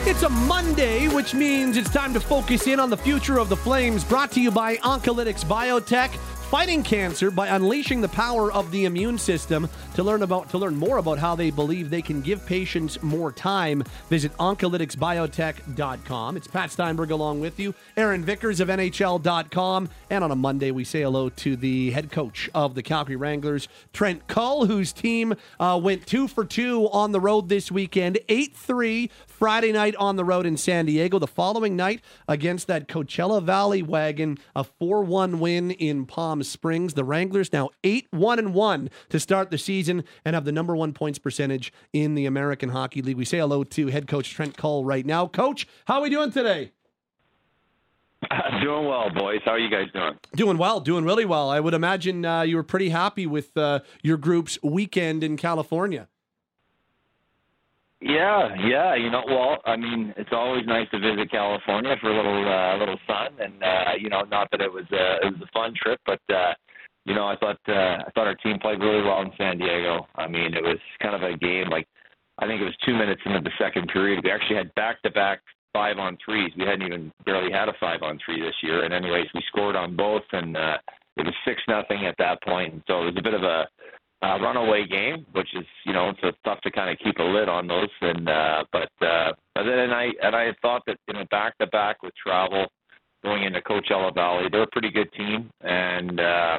It's 0.08 0.22
a 0.22 0.30
Monday, 0.30 1.06
which 1.08 1.34
means 1.34 1.76
it's 1.76 1.90
time 1.90 2.14
to 2.14 2.20
focus 2.20 2.66
in 2.66 2.80
on 2.80 2.88
the 2.88 2.96
future 2.96 3.38
of 3.38 3.50
the 3.50 3.56
Flames. 3.56 4.02
Brought 4.02 4.32
to 4.32 4.40
you 4.40 4.50
by 4.50 4.76
Oncolytics 4.76 5.44
Biotech, 5.44 6.10
fighting 6.50 6.82
cancer 6.82 7.30
by 7.30 7.46
unleashing 7.46 8.00
the 8.00 8.08
power 8.08 8.52
of 8.52 8.72
the 8.72 8.84
immune 8.84 9.16
system. 9.16 9.68
To 9.94 10.02
learn 10.02 10.24
about 10.24 10.50
to 10.50 10.58
learn 10.58 10.74
more 10.74 10.98
about 10.98 11.20
how 11.20 11.36
they 11.36 11.52
believe 11.52 11.90
they 11.90 12.02
can 12.02 12.20
give 12.20 12.44
patients 12.44 13.00
more 13.04 13.30
time, 13.30 13.84
visit 14.08 14.36
oncolyticsbiotech.com. 14.38 16.36
It's 16.36 16.48
Pat 16.48 16.72
Steinberg 16.72 17.12
along 17.12 17.38
with 17.38 17.60
you, 17.60 17.72
Aaron 17.96 18.24
Vickers 18.24 18.58
of 18.58 18.66
NHL.com, 18.66 19.90
and 20.10 20.24
on 20.24 20.32
a 20.32 20.36
Monday 20.36 20.72
we 20.72 20.82
say 20.82 21.02
hello 21.02 21.28
to 21.28 21.54
the 21.54 21.92
head 21.92 22.10
coach 22.10 22.50
of 22.52 22.74
the 22.74 22.82
Calgary 22.82 23.14
Wranglers, 23.14 23.68
Trent 23.92 24.26
Cull, 24.26 24.66
whose 24.66 24.92
team 24.92 25.34
uh, 25.60 25.78
went 25.80 26.04
two 26.04 26.26
for 26.26 26.44
two 26.44 26.88
on 26.90 27.12
the 27.12 27.20
road 27.20 27.48
this 27.48 27.70
weekend, 27.70 28.18
eight 28.28 28.56
three 28.56 29.08
Friday 29.28 29.70
night 29.72 29.94
on 29.96 30.16
the 30.16 30.24
road 30.24 30.46
in 30.46 30.56
San 30.56 30.86
Diego. 30.86 31.20
The 31.20 31.28
following 31.28 31.76
night 31.76 32.02
against 32.26 32.66
that 32.66 32.88
Coachella 32.88 33.42
Valley 33.42 33.82
wagon, 33.82 34.38
a 34.56 34.64
4 34.64 35.04
1 35.04 35.38
win 35.38 35.70
in 35.70 36.06
Palm 36.06 36.39
Springs. 36.44 36.94
The 36.94 37.04
Wranglers 37.04 37.52
now 37.52 37.70
8 37.84 38.08
1 38.10 38.38
and 38.38 38.54
1 38.54 38.90
to 39.08 39.20
start 39.20 39.50
the 39.50 39.58
season 39.58 40.04
and 40.24 40.34
have 40.34 40.44
the 40.44 40.52
number 40.52 40.76
one 40.76 40.92
points 40.92 41.18
percentage 41.18 41.72
in 41.92 42.14
the 42.14 42.26
American 42.26 42.70
Hockey 42.70 43.02
League. 43.02 43.16
We 43.16 43.24
say 43.24 43.38
hello 43.38 43.64
to 43.64 43.86
head 43.88 44.06
coach 44.06 44.30
Trent 44.30 44.56
Cull 44.56 44.84
right 44.84 45.06
now. 45.06 45.26
Coach, 45.26 45.66
how 45.86 45.96
are 45.96 46.02
we 46.02 46.10
doing 46.10 46.30
today? 46.30 46.72
Doing 48.62 48.86
well, 48.86 49.08
boys. 49.10 49.40
How 49.46 49.52
are 49.52 49.58
you 49.58 49.70
guys 49.70 49.86
doing? 49.94 50.12
Doing 50.36 50.58
well, 50.58 50.80
doing 50.80 51.04
really 51.04 51.24
well. 51.24 51.48
I 51.48 51.58
would 51.58 51.72
imagine 51.72 52.24
uh, 52.24 52.42
you 52.42 52.56
were 52.56 52.62
pretty 52.62 52.90
happy 52.90 53.26
with 53.26 53.56
uh, 53.56 53.80
your 54.02 54.18
group's 54.18 54.58
weekend 54.62 55.24
in 55.24 55.38
California. 55.38 56.06
Yeah, 58.00 58.54
yeah. 58.66 58.94
You 58.94 59.10
know, 59.10 59.22
well, 59.26 59.58
I 59.66 59.76
mean, 59.76 60.14
it's 60.16 60.30
always 60.32 60.64
nice 60.66 60.88
to 60.90 60.98
visit 60.98 61.30
California 61.30 61.96
for 62.00 62.10
a 62.10 62.16
little, 62.16 62.48
uh, 62.48 62.76
little 62.78 62.98
sun, 63.06 63.32
and 63.38 63.62
uh, 63.62 63.92
you 64.00 64.08
know, 64.08 64.22
not 64.22 64.50
that 64.52 64.62
it 64.62 64.72
was 64.72 64.86
a, 64.92 65.26
it 65.26 65.32
was 65.32 65.42
a 65.42 65.52
fun 65.52 65.74
trip, 65.76 66.00
but 66.06 66.20
uh, 66.34 66.54
you 67.04 67.14
know, 67.14 67.26
I 67.26 67.36
thought, 67.36 67.58
uh, 67.68 68.04
I 68.06 68.10
thought 68.14 68.26
our 68.26 68.34
team 68.36 68.58
played 68.58 68.80
really 68.80 69.02
well 69.02 69.20
in 69.22 69.30
San 69.36 69.58
Diego. 69.58 70.06
I 70.16 70.28
mean, 70.28 70.54
it 70.54 70.62
was 70.62 70.78
kind 71.02 71.14
of 71.14 71.22
a 71.22 71.36
game 71.36 71.68
like, 71.68 71.86
I 72.38 72.46
think 72.46 72.60
it 72.60 72.64
was 72.64 72.76
two 72.84 72.94
minutes 72.94 73.20
into 73.26 73.40
the 73.40 73.50
second 73.58 73.88
period. 73.88 74.20
We 74.24 74.30
actually 74.30 74.56
had 74.56 74.74
back-to-back 74.74 75.40
five 75.72 75.98
on 75.98 76.16
threes. 76.24 76.52
We 76.56 76.64
hadn't 76.64 76.86
even 76.86 77.12
barely 77.24 77.52
had 77.52 77.68
a 77.68 77.74
five 77.78 78.02
on 78.02 78.18
three 78.24 78.40
this 78.40 78.54
year, 78.62 78.84
and 78.84 78.94
anyways, 78.94 79.26
we 79.34 79.42
scored 79.48 79.76
on 79.76 79.96
both, 79.96 80.22
and 80.32 80.56
uh, 80.56 80.78
it 81.16 81.24
was 81.26 81.34
six 81.44 81.60
nothing 81.68 82.06
at 82.06 82.14
that 82.18 82.42
point. 82.42 82.72
And 82.72 82.82
so 82.86 83.02
it 83.02 83.06
was 83.06 83.16
a 83.18 83.22
bit 83.22 83.34
of 83.34 83.42
a 83.42 83.68
uh, 84.22 84.38
runaway 84.40 84.86
game, 84.86 85.24
which 85.32 85.48
is 85.54 85.64
you 85.84 85.92
know 85.92 86.12
it's 86.22 86.38
tough 86.44 86.60
to 86.62 86.70
kind 86.70 86.90
of 86.90 86.98
keep 86.98 87.18
a 87.18 87.22
lid 87.22 87.48
on 87.48 87.66
those. 87.66 87.88
And 88.00 88.28
uh, 88.28 88.64
but 88.72 88.90
uh, 89.00 89.32
but 89.54 89.64
then 89.64 89.78
and 89.78 89.92
I 89.92 90.08
and 90.22 90.36
I 90.36 90.54
thought 90.62 90.82
that 90.86 90.98
you 91.08 91.14
know 91.14 91.24
back 91.30 91.56
to 91.58 91.66
back 91.66 92.02
with 92.02 92.12
travel 92.14 92.66
going 93.22 93.44
into 93.44 93.60
Coachella 93.60 94.14
Valley, 94.14 94.48
they're 94.50 94.62
a 94.62 94.70
pretty 94.72 94.90
good 94.90 95.12
team, 95.12 95.50
and 95.60 96.20
uh, 96.20 96.58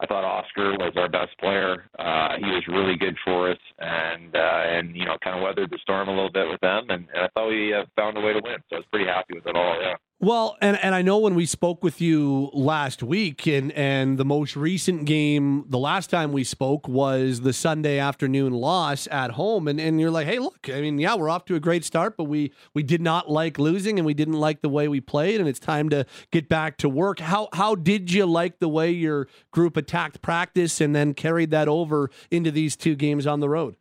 I 0.00 0.06
thought 0.06 0.24
Oscar 0.24 0.72
was 0.72 0.92
our 0.96 1.08
best 1.08 1.38
player. 1.38 1.88
Uh, 1.98 2.36
he 2.38 2.46
was 2.46 2.64
really 2.68 2.96
good 2.96 3.16
for 3.24 3.50
us, 3.50 3.58
and 3.78 4.34
uh, 4.34 4.62
and 4.66 4.96
you 4.96 5.04
know 5.04 5.16
kind 5.22 5.36
of 5.36 5.42
weathered 5.42 5.70
the 5.70 5.78
storm 5.82 6.08
a 6.08 6.12
little 6.12 6.32
bit 6.32 6.48
with 6.48 6.60
them, 6.60 6.86
and, 6.90 7.06
and 7.14 7.24
I 7.24 7.28
thought 7.34 7.48
we 7.48 7.74
uh, 7.74 7.84
found 7.96 8.16
a 8.16 8.20
way 8.20 8.32
to 8.32 8.40
win. 8.42 8.56
So 8.70 8.76
I 8.76 8.78
was 8.78 8.86
pretty 8.90 9.06
happy 9.06 9.34
with 9.34 9.46
it 9.46 9.56
all. 9.56 9.76
Yeah. 9.80 9.94
Well, 10.22 10.58
and, 10.60 10.76
and 10.82 10.94
I 10.94 11.00
know 11.00 11.16
when 11.16 11.34
we 11.34 11.46
spoke 11.46 11.82
with 11.82 11.98
you 11.98 12.50
last 12.52 13.02
week, 13.02 13.46
and, 13.46 13.72
and 13.72 14.18
the 14.18 14.24
most 14.26 14.54
recent 14.54 15.06
game, 15.06 15.64
the 15.66 15.78
last 15.78 16.10
time 16.10 16.30
we 16.30 16.44
spoke 16.44 16.86
was 16.86 17.40
the 17.40 17.54
Sunday 17.54 17.98
afternoon 17.98 18.52
loss 18.52 19.08
at 19.10 19.30
home, 19.30 19.66
and, 19.66 19.80
and 19.80 19.98
you're 19.98 20.10
like, 20.10 20.26
hey, 20.26 20.38
look, 20.38 20.68
I 20.68 20.82
mean, 20.82 20.98
yeah, 20.98 21.14
we're 21.14 21.30
off 21.30 21.46
to 21.46 21.54
a 21.54 21.60
great 21.60 21.86
start, 21.86 22.18
but 22.18 22.24
we 22.24 22.52
we 22.74 22.82
did 22.82 23.00
not 23.00 23.30
like 23.30 23.58
losing, 23.58 23.98
and 23.98 24.04
we 24.04 24.12
didn't 24.12 24.34
like 24.34 24.60
the 24.60 24.68
way 24.68 24.88
we 24.88 25.00
played, 25.00 25.40
and 25.40 25.48
it's 25.48 25.58
time 25.58 25.88
to 25.88 26.04
get 26.30 26.50
back 26.50 26.76
to 26.78 26.88
work. 26.90 27.20
How 27.20 27.48
how 27.54 27.74
did 27.74 28.12
you 28.12 28.26
like 28.26 28.58
the 28.58 28.68
way 28.68 28.90
your 28.90 29.26
group 29.52 29.78
attacked 29.78 30.20
practice, 30.20 30.82
and 30.82 30.94
then 30.94 31.14
carried 31.14 31.50
that 31.52 31.66
over 31.66 32.10
into 32.30 32.50
these 32.50 32.76
two 32.76 32.94
games 32.94 33.26
on 33.26 33.40
the 33.40 33.48
road? 33.48 33.74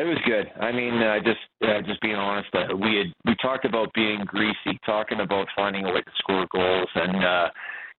It 0.00 0.06
was 0.06 0.16
good. 0.24 0.50
I 0.58 0.72
mean, 0.72 0.94
uh, 0.94 1.18
just 1.20 1.44
uh, 1.60 1.82
just 1.82 2.00
being 2.00 2.14
honest, 2.14 2.48
uh, 2.54 2.74
we 2.74 2.96
had 2.96 3.12
we 3.26 3.36
talked 3.42 3.66
about 3.66 3.92
being 3.92 4.24
greasy, 4.24 4.80
talking 4.86 5.20
about 5.20 5.46
finding 5.54 5.84
a 5.84 5.92
way 5.92 6.00
to 6.00 6.12
score 6.16 6.46
goals, 6.50 6.88
and 6.94 7.22
uh, 7.22 7.48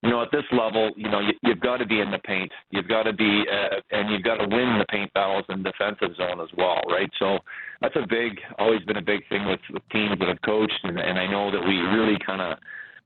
you 0.02 0.10
know, 0.10 0.24
at 0.24 0.32
this 0.32 0.46
level, 0.52 0.90
you 0.96 1.12
know, 1.12 1.20
you, 1.20 1.34
you've 1.44 1.60
got 1.60 1.78
to 1.78 1.86
be 1.86 2.00
in 2.00 2.10
the 2.10 2.18
paint, 2.18 2.52
you've 2.72 2.88
got 2.88 3.04
to 3.04 3.14
be, 3.14 3.44
uh, 3.46 3.82
and 3.92 4.10
you've 4.10 4.24
got 4.24 4.38
to 4.38 4.48
win 4.48 4.80
the 4.80 4.86
paint 4.90 5.14
battles 5.14 5.46
in 5.50 5.62
defensive 5.62 6.16
zone 6.18 6.42
as 6.42 6.50
well, 6.58 6.82
right? 6.90 7.10
So 7.20 7.38
that's 7.82 7.96
a 7.96 8.08
big, 8.10 8.40
always 8.58 8.82
been 8.82 8.98
a 8.98 9.02
big 9.04 9.22
thing 9.30 9.46
with, 9.46 9.60
with 9.72 9.84
teams 9.92 10.18
that 10.18 10.28
I've 10.28 10.42
coached, 10.42 10.80
and, 10.82 10.98
and 10.98 11.20
I 11.20 11.30
know 11.30 11.52
that 11.52 11.62
we 11.62 11.78
really 11.82 12.18
kind 12.26 12.42
of 12.42 12.58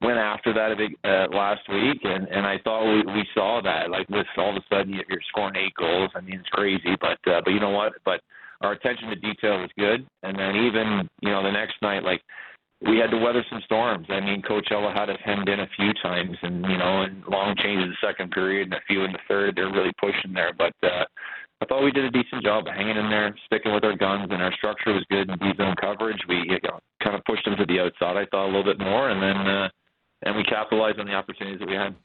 went 0.01 0.19
after 0.19 0.53
that 0.53 0.71
a 0.71 0.75
big 0.77 0.95
uh, 1.03 1.27
last 1.36 1.67
week, 1.67 1.99
and 2.05 2.29
and 2.29 2.45
I 2.45 2.60
thought 2.63 2.86
we 2.86 3.03
we 3.12 3.27
saw 3.34 3.60
that, 3.62 3.89
like 3.89 4.08
with 4.08 4.27
all 4.38 4.55
of 4.55 4.63
a 4.63 4.63
sudden 4.73 4.93
you're 4.93 5.19
scoring 5.27 5.58
eight 5.58 5.73
goals. 5.77 6.12
I 6.15 6.21
mean, 6.21 6.39
it's 6.39 6.49
crazy, 6.49 6.95
but 7.01 7.19
uh, 7.29 7.41
but 7.43 7.51
you 7.51 7.60
know 7.60 7.71
what? 7.71 7.91
But 8.05 8.21
our 8.61 8.73
attention 8.73 9.09
to 9.09 9.15
detail 9.15 9.59
was 9.59 9.69
good, 9.77 10.05
and 10.23 10.37
then 10.37 10.55
even 10.55 11.09
you 11.21 11.29
know 11.29 11.43
the 11.43 11.51
next 11.51 11.75
night, 11.81 12.03
like 12.03 12.21
we 12.81 12.97
had 12.97 13.11
to 13.11 13.17
weather 13.17 13.43
some 13.49 13.61
storms. 13.65 14.07
I 14.09 14.19
mean, 14.19 14.41
Coachella 14.41 14.93
had 14.95 15.09
us 15.09 15.19
hemmed 15.23 15.49
in 15.49 15.61
a 15.61 15.67
few 15.75 15.93
times, 16.03 16.37
and 16.41 16.65
you 16.65 16.77
know, 16.77 17.03
and 17.03 17.23
long 17.27 17.55
changes 17.57 17.89
the 17.89 18.07
second 18.07 18.31
period, 18.31 18.67
and 18.67 18.73
a 18.73 18.81
few 18.87 19.03
in 19.03 19.11
the 19.11 19.19
third. 19.27 19.55
They're 19.55 19.71
really 19.71 19.93
pushing 19.99 20.33
there, 20.33 20.53
but 20.57 20.73
uh, 20.83 21.05
I 21.61 21.65
thought 21.65 21.83
we 21.83 21.91
did 21.91 22.05
a 22.05 22.11
decent 22.11 22.43
job 22.43 22.67
of 22.67 22.73
hanging 22.73 22.97
in 22.97 23.09
there, 23.09 23.35
sticking 23.45 23.73
with 23.73 23.83
our 23.83 23.95
guns, 23.95 24.27
and 24.29 24.41
our 24.41 24.53
structure 24.53 24.93
was 24.93 25.05
good 25.09 25.29
in 25.29 25.37
D 25.39 25.51
zone 25.57 25.75
coverage. 25.79 26.19
We 26.27 26.43
you 26.45 26.59
know, 26.63 26.79
kind 27.01 27.15
of 27.15 27.23
pushed 27.23 27.45
them 27.45 27.55
to 27.57 27.65
the 27.65 27.79
outside. 27.79 28.17
I 28.17 28.25
thought 28.29 28.45
a 28.45 28.51
little 28.51 28.63
bit 28.63 28.79
more, 28.79 29.09
and 29.09 29.21
then 29.21 29.37
uh, 29.47 29.69
and 30.23 30.35
we 30.35 30.43
capitalized 30.43 30.99
on 30.99 31.07
the 31.07 31.13
opportunities 31.13 31.59
that 31.59 31.69
we 31.69 31.75
had. 31.75 31.95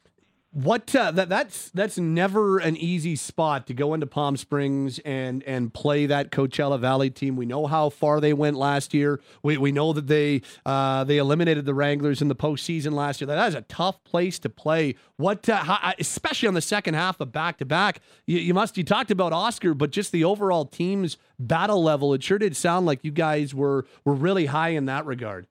What 0.52 0.96
uh, 0.96 1.12
that 1.12 1.28
that's 1.28 1.70
that's 1.70 1.96
never 1.96 2.58
an 2.58 2.76
easy 2.76 3.14
spot 3.14 3.68
to 3.68 3.74
go 3.74 3.94
into 3.94 4.08
Palm 4.08 4.36
Springs 4.36 4.98
and 5.04 5.44
and 5.44 5.72
play 5.72 6.06
that 6.06 6.32
Coachella 6.32 6.80
Valley 6.80 7.08
team. 7.08 7.36
We 7.36 7.46
know 7.46 7.68
how 7.68 7.88
far 7.88 8.20
they 8.20 8.32
went 8.32 8.56
last 8.56 8.92
year. 8.92 9.20
We 9.44 9.58
we 9.58 9.70
know 9.70 9.92
that 9.92 10.08
they 10.08 10.42
uh, 10.66 11.04
they 11.04 11.18
eliminated 11.18 11.66
the 11.66 11.74
Wranglers 11.74 12.20
in 12.20 12.26
the 12.26 12.34
postseason 12.34 12.94
last 12.94 13.20
year. 13.20 13.28
That 13.28 13.46
is 13.46 13.54
a 13.54 13.60
tough 13.62 14.02
place 14.02 14.40
to 14.40 14.48
play. 14.48 14.96
What 15.18 15.48
uh, 15.48 15.58
how, 15.58 15.92
especially 16.00 16.48
on 16.48 16.54
the 16.54 16.60
second 16.60 16.94
half 16.94 17.20
of 17.20 17.30
back 17.30 17.58
to 17.58 17.64
back. 17.64 18.00
You, 18.26 18.38
you 18.40 18.52
must 18.52 18.76
you 18.76 18.82
talked 18.82 19.12
about 19.12 19.32
Oscar, 19.32 19.72
but 19.72 19.92
just 19.92 20.10
the 20.10 20.24
overall 20.24 20.64
team's 20.64 21.16
battle 21.38 21.80
level. 21.80 22.12
It 22.12 22.24
sure 22.24 22.38
did 22.38 22.56
sound 22.56 22.86
like 22.86 23.04
you 23.04 23.12
guys 23.12 23.54
were 23.54 23.86
were 24.04 24.14
really 24.14 24.46
high 24.46 24.70
in 24.70 24.86
that 24.86 25.06
regard. 25.06 25.46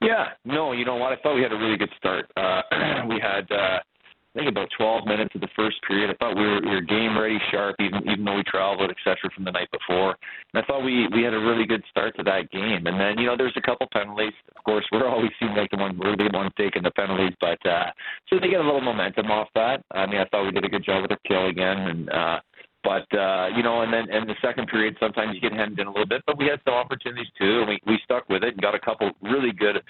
Yeah, 0.00 0.28
no, 0.44 0.72
you 0.72 0.84
know 0.84 0.96
what? 0.96 1.12
I 1.12 1.16
thought 1.22 1.34
we 1.34 1.42
had 1.42 1.52
a 1.52 1.56
really 1.56 1.76
good 1.76 1.90
start. 1.98 2.30
Uh, 2.36 2.62
we 3.08 3.18
had, 3.20 3.50
uh, 3.50 3.78
I 3.80 4.38
think, 4.38 4.48
about 4.48 4.68
12 4.76 5.06
minutes 5.06 5.34
of 5.34 5.40
the 5.40 5.48
first 5.56 5.76
period. 5.86 6.10
I 6.10 6.14
thought 6.14 6.36
we 6.36 6.46
were, 6.46 6.60
we 6.60 6.70
were 6.70 6.80
game 6.82 7.18
ready, 7.18 7.38
sharp, 7.50 7.74
even 7.80 8.02
even 8.08 8.24
though 8.24 8.36
we 8.36 8.44
traveled, 8.44 8.90
et 8.90 8.96
cetera, 9.02 9.28
from 9.34 9.44
the 9.44 9.50
night 9.50 9.68
before. 9.72 10.14
And 10.54 10.62
I 10.62 10.66
thought 10.66 10.84
we 10.84 11.08
we 11.08 11.22
had 11.24 11.34
a 11.34 11.38
really 11.40 11.66
good 11.66 11.82
start 11.90 12.16
to 12.16 12.22
that 12.24 12.50
game. 12.52 12.86
And 12.86 13.00
then, 13.00 13.18
you 13.18 13.26
know, 13.26 13.36
there's 13.36 13.56
a 13.56 13.60
couple 13.62 13.88
penalties. 13.92 14.34
Of 14.56 14.62
course, 14.62 14.86
we're 14.92 15.08
always 15.08 15.30
seem 15.40 15.56
like 15.56 15.70
the 15.70 15.78
one 15.78 15.98
we're 15.98 16.16
the 16.16 16.30
one 16.32 16.50
taking 16.56 16.84
the 16.84 16.92
penalties, 16.92 17.34
but 17.40 17.58
uh, 17.66 17.90
so 18.28 18.38
they 18.38 18.48
get 18.48 18.60
a 18.60 18.64
little 18.64 18.80
momentum 18.80 19.30
off 19.32 19.48
that. 19.56 19.82
I 19.90 20.06
mean, 20.06 20.20
I 20.20 20.26
thought 20.26 20.44
we 20.44 20.52
did 20.52 20.64
a 20.64 20.68
good 20.68 20.84
job 20.84 21.02
with 21.02 21.10
our 21.10 21.18
kill 21.26 21.46
again, 21.48 21.78
and. 21.78 22.10
uh 22.10 22.40
but 22.84 23.12
uh, 23.12 23.48
you 23.56 23.62
know, 23.62 23.82
and 23.82 23.92
then 23.92 24.08
in 24.08 24.26
the 24.26 24.36
second 24.40 24.68
period, 24.68 24.96
sometimes 25.00 25.34
you 25.34 25.40
get 25.40 25.52
hemmed 25.52 25.78
in 25.80 25.88
a 25.88 25.90
little 25.90 26.06
bit, 26.06 26.22
but 26.26 26.38
we 26.38 26.46
had 26.46 26.60
some 26.64 26.74
opportunities 26.74 27.26
too, 27.36 27.60
and 27.60 27.68
we 27.68 27.78
we 27.86 27.98
stuck 28.04 28.28
with 28.28 28.44
it 28.44 28.54
and 28.54 28.62
got 28.62 28.74
a 28.74 28.78
couple 28.78 29.10
really 29.48 29.74
good, 29.74 29.82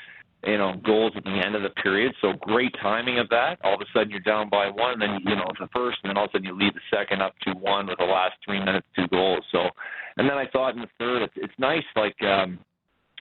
you 0.47 0.59
know, 0.59 0.75
goals 0.85 1.13
at 1.17 1.25
the 1.25 1.31
end 1.31 1.55
of 1.55 1.63
the 1.63 1.71
period. 1.71 2.15
So 2.21 2.33
great 2.41 2.75
timing 2.81 3.19
of 3.19 3.29
that. 3.31 3.59
All 3.65 3.75
of 3.75 3.81
a 3.81 3.85
sudden 3.93 4.11
you're 4.11 4.21
down 4.21 4.49
by 4.49 4.69
one, 4.69 4.93
and 4.93 5.03
then 5.03 5.21
you 5.27 5.35
know 5.35 5.51
the 5.59 5.69
first, 5.75 5.99
and 6.03 6.11
then 6.11 6.17
all 6.17 6.25
of 6.25 6.31
a 6.31 6.33
sudden 6.33 6.47
you 6.47 6.57
lead 6.57 6.75
the 6.75 6.97
second 6.97 7.23
up 7.23 7.35
to 7.43 7.53
one 7.53 7.87
with 7.87 7.99
the 7.99 8.05
last 8.05 8.35
three 8.45 8.61
minutes, 8.61 8.87
two 8.95 9.09
goals. 9.09 9.45
So, 9.53 9.69
and 10.17 10.29
then 10.29 10.39
I 10.39 10.47
thought 10.49 10.75
in 10.75 10.81
the 10.81 10.89
third, 10.99 11.23
it's, 11.23 11.35
it's 11.37 11.55
nice, 11.59 11.85
like. 11.97 12.17
um 12.23 12.59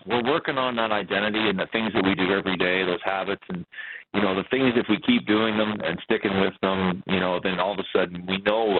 we're 0.05 0.23
working 0.23 0.59
on 0.59 0.75
that 0.75 0.91
identity 0.91 1.49
and 1.49 1.57
the 1.57 1.65
things 1.71 1.91
that 1.93 2.05
we 2.05 2.13
do 2.13 2.31
every 2.31 2.55
day, 2.55 2.85
those 2.85 3.01
habits, 3.03 3.41
and 3.49 3.65
you 4.13 4.21
know 4.21 4.35
the 4.35 4.43
things. 4.51 4.73
If 4.75 4.85
we 4.89 4.99
keep 5.01 5.25
doing 5.25 5.57
them 5.57 5.71
and 5.83 5.99
sticking 6.03 6.39
with 6.39 6.53
them, 6.61 7.03
you 7.07 7.19
know, 7.19 7.39
then 7.43 7.59
all 7.59 7.73
of 7.73 7.79
a 7.79 7.83
sudden 7.91 8.25
we 8.27 8.37
know. 8.37 8.79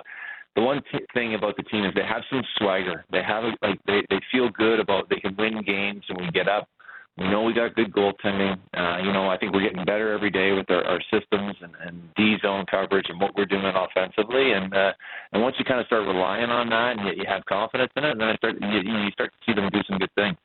The 0.55 0.61
one 0.61 0.81
t- 0.91 0.99
thing 1.13 1.33
about 1.33 1.57
the 1.57 1.63
team 1.63 1.85
is 1.85 1.93
they 1.95 2.03
have 2.03 2.23
some 2.29 2.43
swagger. 2.57 3.03
They 3.11 3.23
have 3.23 3.43
a, 3.43 3.51
like 3.61 3.79
they 3.87 4.03
they 4.09 4.19
feel 4.31 4.49
good 4.49 4.79
about 4.79 5.09
they 5.09 5.19
can 5.19 5.35
win 5.37 5.63
games, 5.63 6.03
and 6.07 6.21
we 6.21 6.29
get 6.31 6.47
up 6.47 6.69
we 7.17 7.27
know 7.29 7.41
we 7.41 7.53
got 7.53 7.75
good 7.75 7.91
goaltending. 7.91 8.59
Uh, 8.75 8.97
you 9.03 9.11
know, 9.11 9.27
I 9.27 9.37
think 9.37 9.53
we're 9.53 9.63
getting 9.63 9.83
better 9.85 10.13
every 10.13 10.29
day 10.29 10.51
with 10.51 10.69
our, 10.69 10.83
our 10.83 11.01
systems 11.11 11.55
and, 11.61 11.73
and 11.83 12.01
D 12.15 12.35
zone 12.41 12.65
coverage 12.69 13.07
and 13.09 13.19
what 13.19 13.35
we're 13.35 13.45
doing 13.45 13.65
offensively. 13.65 14.51
And 14.51 14.73
uh, 14.73 14.91
and 15.33 15.41
once 15.41 15.55
you 15.57 15.65
kind 15.65 15.79
of 15.79 15.87
start 15.87 16.07
relying 16.07 16.49
on 16.49 16.69
that 16.69 16.97
and 16.97 17.17
you, 17.17 17.23
have 17.27 17.43
confidence 17.45 17.91
in 17.95 18.03
it, 18.03 18.17
then 18.17 18.27
I 18.27 18.35
start 18.35 18.55
you, 18.61 18.79
you 18.79 19.11
start 19.11 19.31
to 19.33 19.45
see 19.45 19.55
them 19.55 19.69
do 19.71 19.79
some 19.89 19.97
good 19.97 20.13
things. 20.15 20.37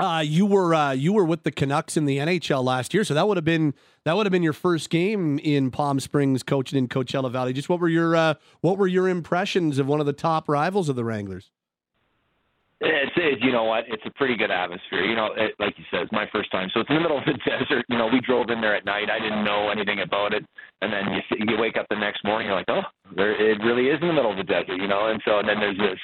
Uh, 0.00 0.22
you 0.24 0.46
were 0.46 0.74
uh, 0.74 0.92
you 0.92 1.12
were 1.12 1.24
with 1.24 1.44
the 1.44 1.50
Canucks 1.50 1.96
in 1.96 2.04
the 2.04 2.18
NHL 2.18 2.64
last 2.64 2.94
year, 2.94 3.04
so 3.04 3.14
that 3.14 3.26
would 3.26 3.36
have 3.36 3.44
been 3.44 3.74
that 4.04 4.16
would 4.16 4.26
have 4.26 4.32
been 4.32 4.42
your 4.44 4.52
first 4.52 4.90
game 4.90 5.38
in 5.40 5.70
Palm 5.70 6.00
Springs, 6.00 6.42
coaching 6.42 6.78
in 6.78 6.88
Coachella 6.88 7.30
Valley. 7.30 7.52
Just 7.52 7.68
what 7.68 7.80
were 7.80 7.88
your 7.88 8.16
uh, 8.16 8.34
what 8.60 8.76
were 8.76 8.86
your 8.86 9.08
impressions 9.08 9.78
of 9.78 9.86
one 9.86 10.00
of 10.00 10.06
the 10.06 10.12
top 10.12 10.48
rivals 10.48 10.88
of 10.88 10.96
the 10.96 11.04
Wranglers? 11.04 11.50
It's 12.80 13.12
it, 13.16 13.42
you 13.42 13.50
know 13.50 13.64
what? 13.64 13.84
It's 13.88 14.02
a 14.06 14.10
pretty 14.10 14.36
good 14.36 14.52
atmosphere. 14.52 15.02
You 15.02 15.16
know, 15.16 15.34
it, 15.36 15.54
like 15.58 15.74
you 15.78 15.84
said, 15.90 16.02
it's 16.02 16.12
my 16.12 16.26
first 16.30 16.52
time, 16.52 16.70
so 16.72 16.80
it's 16.80 16.90
in 16.90 16.94
the 16.96 17.02
middle 17.02 17.18
of 17.18 17.24
the 17.24 17.32
desert. 17.44 17.84
You 17.88 17.98
know, 17.98 18.06
we 18.06 18.20
drove 18.20 18.50
in 18.50 18.60
there 18.60 18.76
at 18.76 18.84
night. 18.84 19.10
I 19.10 19.18
didn't 19.18 19.42
know 19.42 19.70
anything 19.70 20.00
about 20.00 20.32
it, 20.32 20.44
and 20.80 20.92
then 20.92 21.10
you 21.12 21.22
you 21.48 21.58
wake 21.58 21.76
up 21.76 21.86
the 21.90 21.98
next 21.98 22.22
morning, 22.24 22.46
you're 22.46 22.56
like, 22.56 22.70
oh, 22.70 22.82
there 23.16 23.34
it 23.34 23.58
really 23.64 23.88
is 23.88 23.98
in 24.00 24.06
the 24.06 24.14
middle 24.14 24.30
of 24.30 24.36
the 24.36 24.44
desert. 24.44 24.78
You 24.78 24.86
know, 24.86 25.08
and 25.08 25.20
so 25.24 25.40
and 25.40 25.48
then 25.48 25.58
there's 25.58 25.78
this, 25.78 25.98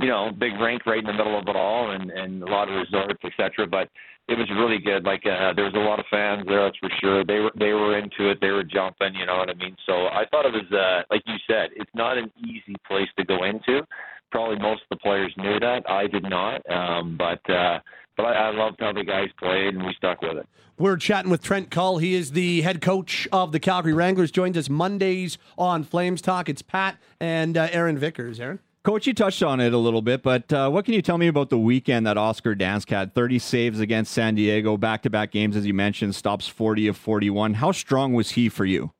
you 0.00 0.08
know, 0.08 0.32
big 0.36 0.58
rink 0.58 0.84
right 0.84 0.98
in 0.98 1.06
the 1.06 1.12
middle 1.12 1.38
of 1.38 1.46
it 1.46 1.54
all, 1.54 1.92
and 1.92 2.10
and 2.10 2.42
a 2.42 2.50
lot 2.50 2.68
of 2.68 2.74
resorts, 2.74 3.22
etc. 3.22 3.68
But 3.68 3.88
it 4.26 4.36
was 4.36 4.50
really 4.50 4.78
good. 4.82 5.04
Like 5.04 5.22
uh, 5.26 5.54
there 5.54 5.64
was 5.64 5.74
a 5.74 5.86
lot 5.86 6.00
of 6.00 6.06
fans 6.10 6.42
there, 6.48 6.64
that's 6.64 6.78
for 6.78 6.90
sure. 7.00 7.24
They 7.24 7.38
were 7.38 7.52
they 7.56 7.72
were 7.72 7.96
into 7.96 8.30
it. 8.30 8.38
They 8.40 8.50
were 8.50 8.64
jumping. 8.64 9.14
You 9.14 9.26
know 9.26 9.36
what 9.36 9.50
I 9.50 9.54
mean? 9.54 9.76
So 9.86 10.10
I 10.10 10.24
thought 10.32 10.44
it 10.44 10.52
was 10.52 10.66
uh, 10.74 11.06
like 11.08 11.22
you 11.26 11.38
said, 11.46 11.70
it's 11.76 11.94
not 11.94 12.18
an 12.18 12.32
easy 12.42 12.74
place 12.88 13.08
to 13.16 13.24
go 13.24 13.44
into 13.44 13.86
probably 14.30 14.58
most 14.58 14.82
of 14.82 14.88
the 14.90 14.96
players 14.96 15.32
knew 15.36 15.58
that. 15.60 15.88
I 15.88 16.06
did 16.06 16.24
not, 16.24 16.68
um, 16.70 17.16
but 17.16 17.40
uh, 17.50 17.80
but 18.16 18.26
I, 18.26 18.48
I 18.48 18.50
loved 18.50 18.76
how 18.80 18.92
the 18.92 19.04
guys 19.04 19.28
played, 19.38 19.74
and 19.74 19.84
we 19.84 19.94
stuck 19.96 20.22
with 20.22 20.38
it. 20.38 20.46
We're 20.78 20.98
chatting 20.98 21.30
with 21.30 21.42
Trent 21.42 21.70
Cull. 21.70 21.98
He 21.98 22.14
is 22.14 22.32
the 22.32 22.60
head 22.60 22.82
coach 22.82 23.26
of 23.32 23.52
the 23.52 23.60
Calgary 23.60 23.94
Wranglers. 23.94 24.30
Joins 24.30 24.58
us 24.58 24.68
Mondays 24.68 25.38
on 25.56 25.84
Flames 25.84 26.20
Talk. 26.20 26.50
It's 26.50 26.60
Pat 26.60 26.98
and 27.18 27.56
uh, 27.56 27.68
Aaron 27.72 27.96
Vickers. 27.96 28.38
Aaron. 28.38 28.58
Coach, 28.86 29.06
you 29.06 29.14
touched 29.14 29.42
on 29.42 29.58
it 29.58 29.72
a 29.72 29.78
little 29.78 30.02
bit, 30.02 30.22
but 30.22 30.52
uh, 30.52 30.70
what 30.70 30.84
can 30.84 30.94
you 30.94 31.02
tell 31.02 31.18
me 31.18 31.26
about 31.26 31.50
the 31.50 31.58
weekend 31.58 32.06
that 32.06 32.16
Oscar 32.16 32.54
Dansk 32.54 32.88
had? 32.90 33.14
30 33.14 33.40
saves 33.40 33.80
against 33.80 34.12
San 34.12 34.36
Diego, 34.36 34.76
back 34.76 35.02
to 35.02 35.10
back 35.10 35.32
games, 35.32 35.56
as 35.56 35.66
you 35.66 35.74
mentioned, 35.74 36.14
stops 36.14 36.46
40 36.46 36.86
of 36.86 36.96
41. 36.96 37.54
How 37.54 37.72
strong 37.72 38.12
was 38.12 38.30
he 38.32 38.48
for 38.48 38.64
you? 38.64 38.92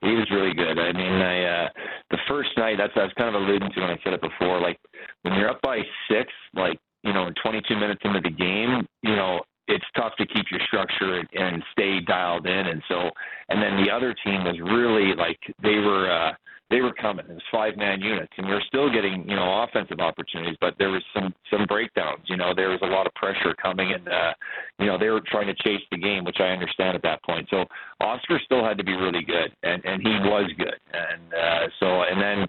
He 0.00 0.14
was 0.14 0.26
really 0.30 0.54
good. 0.54 0.78
I 0.78 0.92
mean, 0.92 1.20
I 1.20 1.64
uh, 1.66 1.68
the 2.10 2.18
first 2.28 2.50
night 2.56 2.76
that's 2.78 2.92
I 2.96 3.04
was 3.04 3.12
kind 3.16 3.34
of 3.34 3.42
alluding 3.42 3.70
to 3.72 3.80
when 3.80 3.90
I 3.90 3.98
said 4.02 4.14
it 4.14 4.20
before. 4.20 4.60
Like 4.60 4.78
when 5.22 5.34
you're 5.34 5.50
up 5.50 5.60
by 5.62 5.80
six, 6.10 6.32
like 6.54 6.78
you 7.04 7.12
know, 7.12 7.30
22 7.42 7.76
minutes 7.76 8.00
into 8.04 8.20
the 8.20 8.30
game, 8.30 8.86
you 9.02 9.14
know, 9.14 9.40
it's 9.68 9.84
tough 9.96 10.12
to 10.16 10.26
keep 10.26 10.46
your 10.50 10.60
structure 10.66 11.20
and, 11.20 11.28
and 11.32 11.62
stay 11.72 12.00
dialed 12.00 12.46
in. 12.46 12.66
And 12.66 12.82
so, 12.88 13.10
and 13.48 13.62
then 13.62 13.84
the 13.84 13.90
other 13.90 14.14
team 14.24 14.44
was 14.44 14.58
really 14.60 15.14
like 15.14 15.38
they 15.62 15.76
were. 15.76 16.10
uh 16.10 16.32
they 16.70 16.80
were 16.80 16.92
coming. 16.92 17.24
It 17.28 17.32
was 17.32 17.42
five 17.50 17.76
man 17.76 18.00
units, 18.00 18.32
and 18.36 18.46
we 18.46 18.52
are 18.52 18.62
still 18.66 18.92
getting 18.92 19.28
you 19.28 19.36
know 19.36 19.62
offensive 19.62 20.00
opportunities, 20.00 20.56
but 20.60 20.74
there 20.78 20.90
was 20.90 21.02
some 21.14 21.34
some 21.50 21.64
breakdowns. 21.66 22.24
You 22.26 22.36
know, 22.36 22.52
there 22.54 22.68
was 22.68 22.80
a 22.82 22.86
lot 22.86 23.06
of 23.06 23.14
pressure 23.14 23.54
coming, 23.60 23.92
and 23.92 24.06
uh, 24.06 24.34
you 24.78 24.86
know 24.86 24.98
they 24.98 25.08
were 25.08 25.22
trying 25.26 25.46
to 25.46 25.54
chase 25.54 25.82
the 25.90 25.96
game, 25.96 26.24
which 26.24 26.38
I 26.40 26.48
understand 26.48 26.94
at 26.94 27.02
that 27.02 27.22
point. 27.22 27.48
So 27.50 27.64
Oscar 28.00 28.40
still 28.44 28.64
had 28.64 28.76
to 28.78 28.84
be 28.84 28.92
really 28.92 29.24
good, 29.24 29.54
and 29.62 29.82
and 29.84 30.02
he 30.02 30.10
was 30.28 30.50
good, 30.58 30.78
and 30.92 31.34
uh, 31.34 31.66
so 31.80 32.02
and 32.02 32.20
then. 32.20 32.46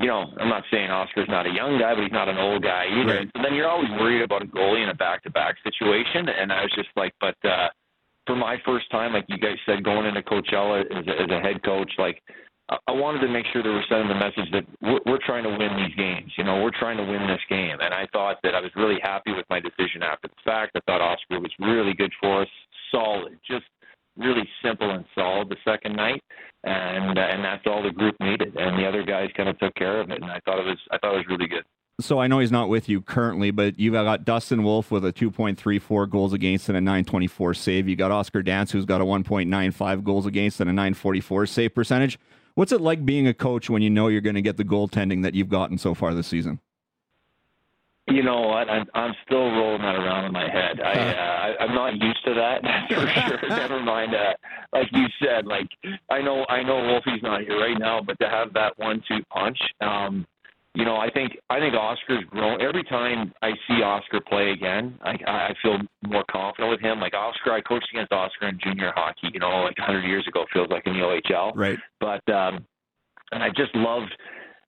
You 0.00 0.06
know, 0.06 0.26
I'm 0.38 0.48
not 0.48 0.62
saying 0.70 0.92
Oscar's 0.92 1.26
not 1.28 1.44
a 1.44 1.50
young 1.50 1.76
guy, 1.76 1.92
but 1.92 2.04
he's 2.04 2.12
not 2.12 2.28
an 2.28 2.38
old 2.38 2.62
guy 2.62 2.84
either. 2.86 3.16
Right. 3.16 3.30
So 3.34 3.42
then 3.42 3.52
you're 3.52 3.66
always 3.66 3.90
worried 3.98 4.22
about 4.22 4.42
a 4.42 4.46
goalie 4.46 4.84
in 4.84 4.90
a 4.90 4.94
back-to-back 4.94 5.56
situation, 5.64 6.28
and 6.28 6.52
I 6.52 6.62
was 6.62 6.70
just 6.76 6.90
like, 6.94 7.12
but 7.20 7.34
uh, 7.42 7.66
for 8.24 8.36
my 8.36 8.58
first 8.64 8.88
time, 8.92 9.14
like 9.14 9.24
you 9.26 9.38
guys 9.38 9.56
said, 9.66 9.82
going 9.82 10.06
into 10.06 10.22
Coachella 10.22 10.82
as 10.82 11.04
a, 11.04 11.22
as 11.22 11.30
a 11.32 11.40
head 11.40 11.64
coach, 11.64 11.90
like 11.98 12.22
I 12.68 12.92
wanted 12.92 13.20
to 13.20 13.28
make 13.28 13.46
sure 13.52 13.62
that 13.62 13.68
we're 13.68 13.86
sending 13.88 14.08
the 14.08 14.14
message 14.14 14.50
that 14.52 14.64
we're, 14.82 15.00
we're 15.06 15.24
trying 15.24 15.44
to 15.44 15.50
win 15.50 15.74
these 15.76 15.94
games. 15.96 16.32
You 16.36 16.44
know, 16.44 16.62
we're 16.62 16.76
trying 16.78 16.98
to 16.98 17.04
win 17.04 17.26
this 17.26 17.40
game. 17.48 17.78
And 17.80 17.94
I 17.94 18.06
thought 18.12 18.36
that 18.42 18.54
I 18.54 18.60
was 18.60 18.70
really 18.76 19.00
happy 19.02 19.32
with 19.32 19.46
my 19.48 19.58
decision 19.58 20.02
after 20.02 20.28
the 20.28 20.42
fact. 20.44 20.76
I 20.76 20.80
thought 20.86 21.00
Oscar 21.00 21.40
was 21.40 21.52
really 21.58 21.94
good 21.94 22.12
for 22.20 22.42
us, 22.42 22.48
solid, 22.92 23.38
just 23.48 23.64
really 24.18 24.46
simple 24.62 24.90
and 24.90 25.04
solid 25.14 25.48
the 25.48 25.56
second 25.64 25.96
night, 25.96 26.22
and 26.64 27.16
uh, 27.16 27.22
and 27.22 27.44
that's 27.44 27.62
all 27.66 27.82
the 27.82 27.90
group 27.90 28.16
needed. 28.20 28.54
And 28.56 28.78
the 28.78 28.86
other 28.86 29.02
guys 29.02 29.30
kind 29.36 29.48
of 29.48 29.58
took 29.58 29.74
care 29.74 30.00
of 30.00 30.10
it. 30.10 30.20
And 30.20 30.30
I 30.30 30.40
thought 30.44 30.58
it 30.58 30.66
was 30.66 30.78
I 30.90 30.98
thought 30.98 31.14
it 31.14 31.18
was 31.18 31.26
really 31.28 31.48
good. 31.48 31.64
So 32.00 32.20
I 32.20 32.28
know 32.28 32.38
he's 32.38 32.52
not 32.52 32.68
with 32.68 32.88
you 32.88 33.00
currently, 33.00 33.50
but 33.50 33.76
you've 33.76 33.94
got 33.94 34.24
Dustin 34.24 34.62
Wolf 34.62 34.92
with 34.92 35.04
a 35.04 35.12
2.34 35.12 36.08
goals 36.08 36.32
against 36.32 36.68
and 36.68 36.78
a 36.78 36.80
924 36.80 37.54
save. 37.54 37.88
You 37.88 37.96
got 37.96 38.12
Oscar 38.12 38.40
Dansk, 38.40 38.70
who's 38.70 38.84
got 38.84 39.00
a 39.00 39.04
1.95 39.04 40.04
goals 40.04 40.24
against 40.24 40.60
and 40.60 40.70
a 40.70 40.72
944 40.72 41.46
save 41.46 41.74
percentage. 41.74 42.16
What's 42.58 42.72
it 42.72 42.80
like 42.80 43.06
being 43.06 43.28
a 43.28 43.34
coach 43.34 43.70
when 43.70 43.82
you 43.82 43.90
know 43.90 44.08
you're 44.08 44.20
going 44.20 44.34
to 44.34 44.42
get 44.42 44.56
the 44.56 44.64
goaltending 44.64 45.22
that 45.22 45.32
you've 45.32 45.48
gotten 45.48 45.78
so 45.78 45.94
far 45.94 46.12
this 46.12 46.26
season? 46.26 46.58
You 48.08 48.24
know 48.24 48.40
what? 48.40 48.68
I'm 48.68 48.84
I'm 48.94 49.14
still 49.24 49.48
rolling 49.52 49.82
that 49.82 49.94
around 49.94 50.24
in 50.24 50.32
my 50.32 50.50
head. 50.50 50.80
I, 50.80 50.92
uh, 50.92 51.14
I 51.14 51.62
I'm 51.62 51.72
not 51.72 51.92
used 52.02 52.18
to 52.24 52.34
that 52.34 52.62
for 52.88 53.06
sure. 53.06 53.48
Never 53.48 53.80
mind. 53.80 54.12
Uh, 54.12 54.32
like 54.72 54.88
you 54.90 55.06
said, 55.22 55.46
like 55.46 55.68
I 56.10 56.20
know 56.20 56.44
I 56.48 56.64
know 56.64 56.78
Wolfie's 56.78 57.22
not 57.22 57.42
here 57.42 57.60
right 57.60 57.78
now, 57.78 58.00
but 58.04 58.18
to 58.18 58.28
have 58.28 58.52
that 58.54 58.76
one-two 58.76 59.22
punch, 59.30 59.58
um, 59.80 60.26
you 60.78 60.84
know, 60.84 60.96
I 60.96 61.10
think 61.10 61.36
I 61.50 61.58
think 61.58 61.74
Oscar's 61.74 62.22
grown. 62.30 62.62
Every 62.62 62.84
time 62.84 63.34
I 63.42 63.50
see 63.66 63.82
Oscar 63.82 64.20
play 64.20 64.52
again, 64.52 64.96
I 65.02 65.16
I 65.26 65.54
feel 65.60 65.76
more 66.06 66.24
confident 66.30 66.70
with 66.70 66.80
him. 66.80 67.00
Like 67.00 67.14
Oscar, 67.14 67.52
I 67.52 67.60
coached 67.60 67.88
against 67.92 68.12
Oscar 68.12 68.46
in 68.46 68.60
junior 68.62 68.92
hockey. 68.94 69.28
You 69.34 69.40
know, 69.40 69.62
like 69.62 69.76
100 69.76 70.02
years 70.02 70.24
ago, 70.28 70.44
feels 70.52 70.70
like 70.70 70.86
in 70.86 70.92
the 70.92 71.00
OHL. 71.00 71.50
Right. 71.56 71.78
But 71.98 72.22
um, 72.32 72.64
and 73.32 73.42
I 73.42 73.48
just 73.48 73.74
loved. 73.74 74.14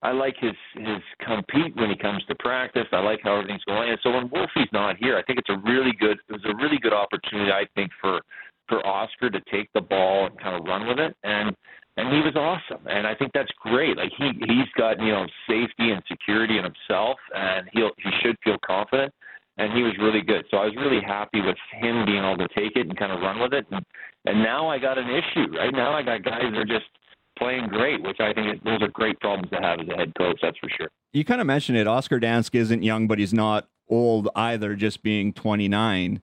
I 0.03 0.11
like 0.11 0.35
his 0.41 0.57
his 0.75 1.01
compete 1.25 1.77
when 1.77 1.91
he 1.91 1.97
comes 1.97 2.25
to 2.27 2.35
practice. 2.41 2.87
I 2.91 2.99
like 2.99 3.21
how 3.23 3.37
everything's 3.37 3.63
going. 3.63 3.91
And 3.91 3.99
so 4.03 4.11
when 4.11 4.29
Wolfie's 4.31 4.73
not 4.73 4.97
here, 4.97 5.17
I 5.17 5.23
think 5.23 5.39
it's 5.39 5.51
a 5.51 5.59
really 5.65 5.93
good. 6.01 6.19
It 6.29 6.33
was 6.33 6.45
a 6.45 6.57
really 6.57 6.79
good 6.79 6.93
opportunity, 6.93 7.53
I 7.53 7.67
think, 7.77 7.93
for 8.01 8.21
for 8.69 8.85
Oscar 8.85 9.31
to 9.31 9.41
take 9.53 9.73
the 9.75 9.81
ball 9.81 10.27
and 10.27 10.41
kind 10.41 10.57
of 10.57 10.67
run 10.67 10.89
with 10.89 10.99
it. 10.99 11.15
And 11.23 11.55
and 11.97 12.09
he 12.09 12.21
was 12.21 12.35
awesome. 12.37 12.87
And 12.87 13.07
I 13.07 13.15
think 13.15 13.33
that's 13.35 13.51
great. 13.61 13.97
Like 13.97 14.13
he 14.17 14.31
he's 14.47 14.69
got 14.77 15.01
you 15.01 15.13
know 15.13 15.27
safety 15.49 15.91
and 15.91 16.03
security 16.09 16.59
in 16.59 16.65
himself, 16.65 17.19
and 17.35 17.69
he'll 17.73 17.91
he 17.99 18.11
should 18.23 18.37
feel 18.45 18.57
confident. 18.65 19.13
And 19.59 19.77
he 19.77 19.83
was 19.83 19.93
really 19.99 20.23
good. 20.23 20.47
So 20.51 20.57
I 20.57 20.65
was 20.67 20.77
really 20.77 21.03
happy 21.05 21.43
with 21.43 21.57
him 21.73 22.07
being 22.07 22.25
able 22.25 22.39
to 22.39 22.49
take 22.55 22.77
it 22.77 22.87
and 22.87 22.97
kind 22.97 23.13
of 23.13 23.21
run 23.21 23.41
with 23.41 23.53
it. 23.53 23.67
And, 23.71 23.85
and 24.25 24.43
now 24.43 24.69
I 24.69 24.79
got 24.79 24.97
an 24.97 25.11
issue. 25.11 25.55
Right 25.55 25.73
now 25.73 25.93
I 25.93 26.03
got 26.03 26.23
guys 26.23 26.41
that 26.51 26.57
are 26.57 26.65
just 26.65 26.87
playing 27.39 27.69
great, 27.69 28.03
which 28.03 28.21
I 28.21 28.33
think 28.33 28.63
those 28.65 28.81
are 28.81 28.89
great 28.89 29.21
problems 29.21 29.51
to 29.51 29.57
have 29.57 29.81
as 29.81 29.89
a 29.89 29.97
head 29.97 30.13
coach. 30.17 30.39
That's 30.41 30.57
for 30.59 30.71
sure. 30.71 30.89
You 31.13 31.25
kind 31.25 31.43
of 31.43 31.47
mentioned 31.47 31.77
it. 31.77 31.87
Oscar 31.87 32.19
Dansk 32.19 32.55
isn't 32.55 32.83
young, 32.83 33.07
but 33.07 33.19
he's 33.19 33.35
not 33.35 33.69
old 33.89 34.29
either, 34.35 34.75
just 34.77 35.03
being 35.03 35.33
29. 35.33 36.23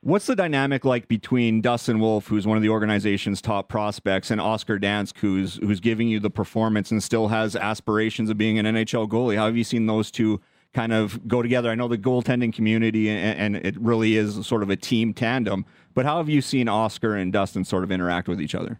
What's 0.00 0.26
the 0.26 0.36
dynamic 0.36 0.84
like 0.84 1.08
between 1.08 1.60
Dustin 1.60 1.98
Wolf, 1.98 2.28
who's 2.28 2.46
one 2.46 2.56
of 2.56 2.62
the 2.62 2.68
organization's 2.68 3.40
top 3.40 3.68
prospects, 3.68 4.30
and 4.30 4.40
Oscar 4.40 4.78
Dansk, 4.78 5.18
who's 5.18 5.56
who's 5.56 5.80
giving 5.80 6.08
you 6.08 6.20
the 6.20 6.30
performance 6.30 6.90
and 6.90 7.02
still 7.02 7.28
has 7.28 7.56
aspirations 7.56 8.30
of 8.30 8.38
being 8.38 8.58
an 8.58 8.66
NHL 8.66 9.08
goalie? 9.08 9.36
How 9.36 9.46
have 9.46 9.56
you 9.56 9.64
seen 9.64 9.86
those 9.86 10.10
two 10.10 10.40
kind 10.74 10.92
of 10.92 11.26
go 11.26 11.42
together? 11.42 11.70
I 11.70 11.74
know 11.74 11.88
the 11.88 11.98
goaltending 11.98 12.52
community, 12.52 13.08
and, 13.08 13.56
and 13.56 13.66
it 13.66 13.80
really 13.80 14.16
is 14.16 14.46
sort 14.46 14.62
of 14.62 14.70
a 14.70 14.76
team 14.76 15.12
tandem. 15.12 15.64
But 15.94 16.04
how 16.04 16.18
have 16.18 16.28
you 16.28 16.42
seen 16.42 16.68
Oscar 16.68 17.16
and 17.16 17.32
Dustin 17.32 17.64
sort 17.64 17.82
of 17.82 17.90
interact 17.90 18.28
with 18.28 18.40
each 18.40 18.54
other? 18.54 18.78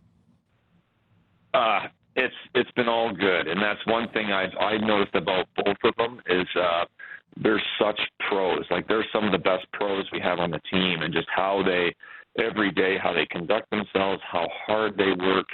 Uh, 1.54 1.88
it's 2.14 2.34
it's 2.54 2.70
been 2.72 2.88
all 2.88 3.12
good, 3.12 3.48
and 3.48 3.60
that's 3.60 3.84
one 3.86 4.08
thing 4.10 4.32
I've 4.32 4.54
I've 4.60 4.82
noticed 4.82 5.14
about 5.14 5.46
both 5.56 5.76
of 5.82 5.94
them 5.96 6.20
is 6.28 6.46
uh, 6.54 6.84
they're 7.36 7.62
such 7.80 8.00
pros. 8.28 8.64
Like 8.70 8.88
they're 8.88 9.06
some 9.12 9.24
of 9.24 9.32
the 9.32 9.38
best 9.38 9.66
pros 10.08 10.20
we 10.20 10.20
have 10.26 10.38
on 10.38 10.50
the 10.50 10.60
team, 10.70 11.02
and 11.02 11.12
just 11.12 11.28
how 11.34 11.62
they 11.64 11.94
every 12.42 12.70
day 12.70 12.96
how 13.02 13.12
they 13.12 13.26
conduct 13.26 13.70
themselves, 13.70 14.20
how 14.30 14.46
hard 14.66 14.96
they 14.96 15.12
work. 15.24 15.46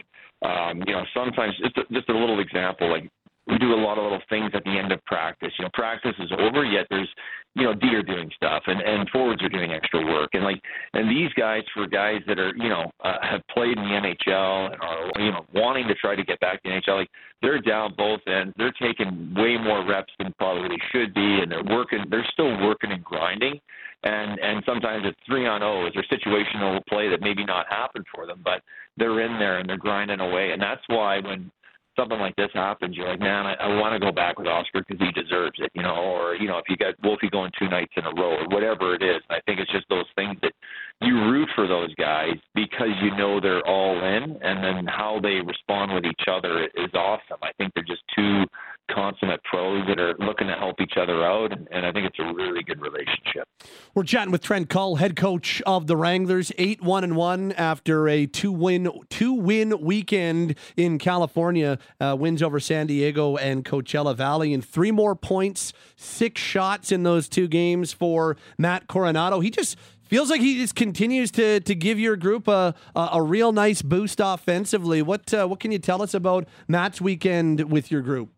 Um, 0.42 0.82
you 0.86 0.92
know, 0.92 1.04
sometimes 1.14 1.54
just 1.62 1.76
a, 1.76 1.84
just 1.92 2.08
a 2.08 2.16
little 2.16 2.40
example, 2.40 2.90
like 2.90 3.08
we 3.46 3.58
do 3.58 3.74
a 3.74 3.76
lot 3.76 3.98
of 3.98 4.04
little 4.04 4.22
things 4.28 4.50
at 4.54 4.62
the 4.64 4.70
end 4.70 4.92
of 4.92 5.04
practice. 5.04 5.52
You 5.58 5.64
know, 5.64 5.70
practice 5.74 6.14
is 6.18 6.30
over, 6.38 6.64
yet 6.64 6.86
there's, 6.90 7.08
you 7.54 7.64
know, 7.64 7.74
D 7.74 7.88
are 7.94 8.02
doing 8.02 8.30
stuff 8.36 8.62
and, 8.66 8.80
and 8.80 9.08
forwards 9.10 9.42
are 9.42 9.48
doing 9.48 9.72
extra 9.72 10.04
work. 10.04 10.30
And 10.34 10.44
like, 10.44 10.60
and 10.94 11.10
these 11.10 11.32
guys, 11.34 11.62
for 11.74 11.86
guys 11.88 12.20
that 12.28 12.38
are, 12.38 12.54
you 12.56 12.68
know, 12.68 12.90
uh, 13.02 13.18
have 13.22 13.42
played 13.52 13.76
in 13.76 13.84
the 13.84 13.90
NHL 13.90 14.72
and 14.72 14.80
are, 14.80 15.20
you 15.20 15.32
know, 15.32 15.44
wanting 15.54 15.88
to 15.88 15.94
try 15.94 16.14
to 16.14 16.22
get 16.22 16.38
back 16.40 16.62
to 16.62 16.68
the 16.68 16.74
NHL, 16.76 16.98
like 16.98 17.10
they're 17.42 17.60
down 17.60 17.94
both 17.96 18.20
ends. 18.28 18.54
They're 18.56 18.74
taking 18.80 19.34
way 19.34 19.56
more 19.58 19.84
reps 19.86 20.12
than 20.18 20.32
probably 20.38 20.68
they 20.68 20.82
should 20.92 21.12
be. 21.12 21.40
And 21.40 21.50
they're 21.50 21.64
working, 21.64 22.04
they're 22.10 22.26
still 22.32 22.60
working 22.64 22.92
and 22.92 23.02
grinding. 23.02 23.60
And 24.02 24.38
and 24.40 24.62
sometimes 24.66 25.04
it's 25.06 25.18
three 25.26 25.46
on 25.46 25.62
oh, 25.62 25.86
O's 25.86 25.92
or 25.94 26.02
situational 26.04 26.84
play 26.86 27.08
that 27.08 27.20
maybe 27.20 27.44
not 27.44 27.66
happened 27.68 28.06
for 28.14 28.26
them, 28.26 28.40
but 28.44 28.62
they're 28.96 29.20
in 29.20 29.38
there 29.38 29.58
and 29.58 29.68
they're 29.68 29.76
grinding 29.76 30.20
away, 30.20 30.52
and 30.52 30.60
that's 30.60 30.82
why 30.88 31.20
when 31.20 31.50
something 31.98 32.18
like 32.18 32.34
this 32.36 32.48
happens, 32.54 32.96
you're 32.96 33.08
like, 33.08 33.20
man, 33.20 33.46
I, 33.46 33.54
I 33.54 33.76
want 33.76 33.92
to 33.92 34.00
go 34.00 34.12
back 34.12 34.38
with 34.38 34.46
Oscar 34.46 34.82
because 34.86 34.98
he 34.98 35.12
deserves 35.12 35.58
it, 35.58 35.70
you 35.74 35.82
know, 35.82 35.94
or 35.94 36.34
you 36.34 36.48
know, 36.48 36.58
if 36.58 36.64
you 36.68 36.76
got 36.76 36.94
Wolfie 37.02 37.28
going 37.28 37.50
two 37.58 37.68
nights 37.68 37.92
in 37.96 38.04
a 38.04 38.10
row 38.14 38.36
or 38.36 38.48
whatever 38.48 38.94
it 38.94 39.02
is. 39.02 39.22
I 39.30 39.40
think 39.46 39.60
it's 39.60 39.70
just 39.70 39.88
those 39.88 40.06
things 40.16 40.36
that 40.42 40.52
you 41.00 41.14
root 41.30 41.48
for 41.54 41.66
those 41.68 41.94
guys 41.96 42.36
because 42.54 42.90
you 43.02 43.14
know 43.16 43.40
they're 43.40 43.66
all 43.66 43.96
in, 43.98 44.38
and 44.42 44.64
then 44.64 44.86
how 44.86 45.20
they 45.22 45.40
respond 45.44 45.92
with 45.92 46.04
each 46.04 46.26
other 46.30 46.64
is 46.64 46.92
awesome. 46.94 47.38
I 47.42 47.52
think 47.58 47.74
they're 47.74 47.84
just 47.84 48.02
two 48.16 48.44
consummate 48.90 49.42
pros 49.44 49.86
that 49.86 49.98
are 49.98 50.14
looking 50.18 50.46
to 50.46 50.54
help 50.54 50.80
each 50.80 50.94
other 50.96 51.24
out, 51.24 51.52
and, 51.52 51.68
and 51.70 51.86
I 51.86 51.92
think 51.92 52.06
it's 52.06 52.18
a 52.18 52.34
really 52.34 52.62
good 52.62 52.80
relationship. 52.80 53.48
We're 53.94 54.04
chatting 54.04 54.32
with 54.32 54.42
Trent 54.42 54.68
Cull, 54.68 54.96
head 54.96 55.16
coach 55.16 55.62
of 55.66 55.86
the 55.86 55.96
Wranglers, 55.96 56.52
eight 56.58 56.82
one 56.82 57.04
and 57.04 57.16
one 57.16 57.52
after 57.52 58.08
a 58.08 58.26
two 58.26 58.52
win 58.52 58.90
two 59.08 59.32
win 59.32 59.80
weekend 59.80 60.56
in 60.76 60.98
California, 60.98 61.78
uh, 62.00 62.16
wins 62.18 62.42
over 62.42 62.60
San 62.60 62.86
Diego 62.86 63.36
and 63.36 63.64
Coachella 63.64 64.16
Valley, 64.16 64.52
and 64.52 64.64
three 64.64 64.90
more 64.90 65.14
points, 65.14 65.72
six 65.96 66.40
shots 66.40 66.92
in 66.92 67.02
those 67.02 67.28
two 67.28 67.48
games 67.48 67.92
for 67.92 68.36
Matt 68.58 68.88
Coronato. 68.88 69.42
He 69.42 69.50
just 69.50 69.76
feels 70.02 70.28
like 70.28 70.40
he 70.40 70.58
just 70.58 70.74
continues 70.74 71.30
to 71.32 71.60
to 71.60 71.74
give 71.74 71.98
your 71.98 72.16
group 72.16 72.48
a 72.48 72.74
a, 72.94 73.08
a 73.14 73.22
real 73.22 73.52
nice 73.52 73.80
boost 73.80 74.20
offensively. 74.22 75.02
What 75.02 75.32
uh, 75.32 75.46
what 75.46 75.60
can 75.60 75.72
you 75.72 75.78
tell 75.78 76.02
us 76.02 76.14
about 76.14 76.46
Matt's 76.68 77.00
weekend 77.00 77.70
with 77.70 77.90
your 77.90 78.02
group? 78.02 78.30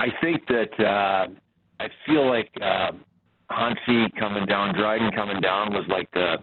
I 0.00 0.08
think 0.22 0.46
that 0.46 0.72
uh, 0.82 1.26
I 1.78 1.88
feel 2.06 2.26
like 2.26 2.50
uh, 2.62 2.92
Huntsy 3.50 4.06
coming 4.18 4.46
down, 4.46 4.74
Dryden 4.74 5.10
coming 5.12 5.40
down 5.42 5.74
was 5.74 5.84
like 5.88 6.10
the 6.12 6.36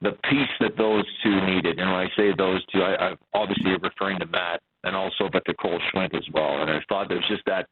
the 0.00 0.12
piece 0.30 0.50
that 0.60 0.76
those 0.76 1.04
two 1.22 1.40
needed. 1.46 1.78
And 1.78 1.90
when 1.90 2.00
I 2.00 2.08
say 2.16 2.32
those 2.36 2.64
two, 2.66 2.82
I, 2.82 3.10
I 3.10 3.14
obviously 3.34 3.72
referring 3.82 4.18
to 4.20 4.26
Matt 4.26 4.60
and 4.84 4.94
also 4.96 5.28
but 5.32 5.44
to 5.46 5.54
Cole 5.54 5.80
Schwindt 5.90 6.14
as 6.14 6.24
well. 6.32 6.62
And 6.62 6.70
I 6.70 6.80
thought 6.88 7.08
there's 7.08 7.26
just 7.28 7.42
that 7.46 7.66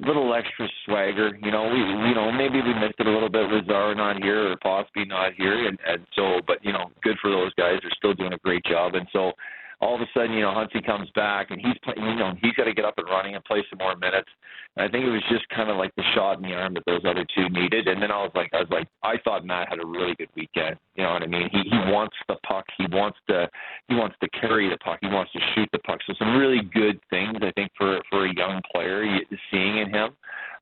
little 0.00 0.32
extra 0.34 0.68
swagger. 0.84 1.36
You 1.42 1.50
know, 1.50 1.64
we 1.64 1.78
you 1.78 2.14
know 2.14 2.30
maybe 2.30 2.60
we 2.62 2.74
missed 2.74 3.00
it 3.00 3.06
a 3.08 3.10
little 3.10 3.28
bit 3.28 3.50
with 3.50 3.66
Zary 3.66 3.96
not 3.96 4.22
here 4.22 4.52
or 4.52 4.56
possibly 4.62 5.06
not 5.06 5.34
here, 5.34 5.66
and 5.66 5.78
and 5.86 6.06
so 6.14 6.40
but 6.46 6.64
you 6.64 6.72
know 6.72 6.90
good 7.02 7.16
for 7.20 7.30
those 7.30 7.52
guys. 7.54 7.78
They're 7.82 7.90
still 7.96 8.14
doing 8.14 8.32
a 8.32 8.38
great 8.38 8.64
job, 8.64 8.94
and 8.94 9.08
so 9.12 9.32
all 9.80 9.94
of 9.94 10.00
a 10.00 10.06
sudden, 10.12 10.32
you 10.32 10.40
know, 10.40 10.50
Huntsy 10.50 10.84
comes 10.84 11.08
back 11.14 11.50
and 11.50 11.60
he's 11.60 11.76
playing, 11.84 12.02
you 12.02 12.16
know, 12.16 12.34
he's 12.42 12.52
got 12.54 12.64
to 12.64 12.74
get 12.74 12.84
up 12.84 12.98
and 12.98 13.06
running 13.06 13.36
and 13.36 13.44
play 13.44 13.64
some 13.70 13.78
more 13.78 13.94
minutes. 13.94 14.28
And 14.76 14.88
I 14.88 14.90
think 14.90 15.04
it 15.04 15.10
was 15.10 15.22
just 15.30 15.48
kind 15.50 15.70
of 15.70 15.76
like 15.76 15.94
the 15.94 16.02
shot 16.14 16.36
in 16.38 16.42
the 16.42 16.54
arm 16.54 16.74
that 16.74 16.84
those 16.84 17.02
other 17.04 17.24
two 17.34 17.48
needed. 17.48 17.86
And 17.86 18.02
then 18.02 18.10
I 18.10 18.22
was 18.22 18.32
like, 18.34 18.50
I 18.52 18.58
was 18.58 18.70
like, 18.70 18.88
I 19.04 19.18
thought 19.22 19.44
Matt 19.44 19.68
had 19.68 19.78
a 19.80 19.86
really 19.86 20.14
good 20.16 20.30
weekend. 20.34 20.76
You 20.96 21.04
know 21.04 21.12
what 21.12 21.22
I 21.22 21.26
mean? 21.26 21.48
He 21.52 21.62
he 21.62 21.78
wants 21.92 22.16
the 22.28 22.36
puck. 22.46 22.64
He 22.76 22.86
wants 22.90 23.18
to 23.28 23.48
he 23.88 23.94
wants 23.94 24.16
to 24.20 24.28
carry 24.30 24.68
the 24.68 24.78
puck. 24.78 24.98
He 25.00 25.08
wants 25.08 25.32
to 25.32 25.38
shoot 25.54 25.68
the 25.72 25.78
puck. 25.80 26.00
So 26.06 26.14
some 26.18 26.36
really 26.36 26.62
good 26.74 27.00
things 27.08 27.38
I 27.40 27.52
think 27.52 27.70
for 27.78 28.00
for 28.10 28.26
a 28.26 28.34
young 28.34 28.60
player 28.72 29.04
seeing 29.50 29.78
in 29.78 29.94
him. 29.94 30.10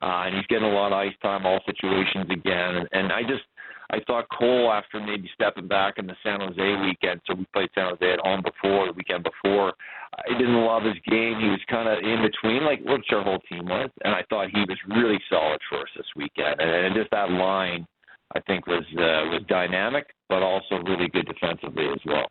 Uh, 0.02 0.28
and 0.28 0.36
he's 0.36 0.46
getting 0.48 0.68
a 0.68 0.72
lot 0.72 0.92
of 0.92 0.98
ice 0.98 1.14
time, 1.22 1.46
all 1.46 1.60
situations 1.64 2.26
again. 2.30 2.76
And, 2.76 2.88
and 2.92 3.12
I 3.12 3.22
just 3.22 3.44
I 3.90 4.00
thought 4.06 4.26
Cole, 4.36 4.72
after 4.72 5.00
maybe 5.00 5.30
stepping 5.34 5.68
back 5.68 5.94
in 5.98 6.06
the 6.06 6.16
San 6.22 6.40
Jose 6.40 6.76
weekend, 6.82 7.20
so 7.26 7.34
we 7.34 7.46
played 7.52 7.70
San 7.74 7.90
Jose 7.90 8.12
at 8.12 8.18
home 8.20 8.42
before 8.42 8.86
the 8.86 8.92
weekend 8.92 9.24
before. 9.24 9.74
I 10.18 10.36
didn't 10.36 10.64
love 10.64 10.82
his 10.82 10.96
game. 11.06 11.38
He 11.38 11.48
was 11.48 11.60
kind 11.68 11.88
of 11.88 11.98
in 11.98 12.22
between, 12.22 12.64
like 12.64 12.80
which 12.84 13.06
our 13.12 13.22
whole 13.22 13.40
team 13.48 13.66
was, 13.66 13.90
and 14.04 14.14
I 14.14 14.22
thought 14.28 14.48
he 14.50 14.60
was 14.60 14.78
really 14.88 15.20
solid 15.30 15.60
for 15.68 15.80
us 15.80 15.88
this 15.96 16.06
weekend. 16.16 16.60
And, 16.60 16.70
and 16.70 16.94
just 16.94 17.10
that 17.10 17.30
line, 17.30 17.86
I 18.34 18.40
think 18.40 18.66
was 18.66 18.84
uh, 18.92 19.30
was 19.30 19.42
dynamic, 19.48 20.06
but 20.28 20.42
also 20.42 20.76
really 20.84 21.08
good 21.08 21.26
defensively 21.26 21.86
as 21.86 22.00
well. 22.04 22.26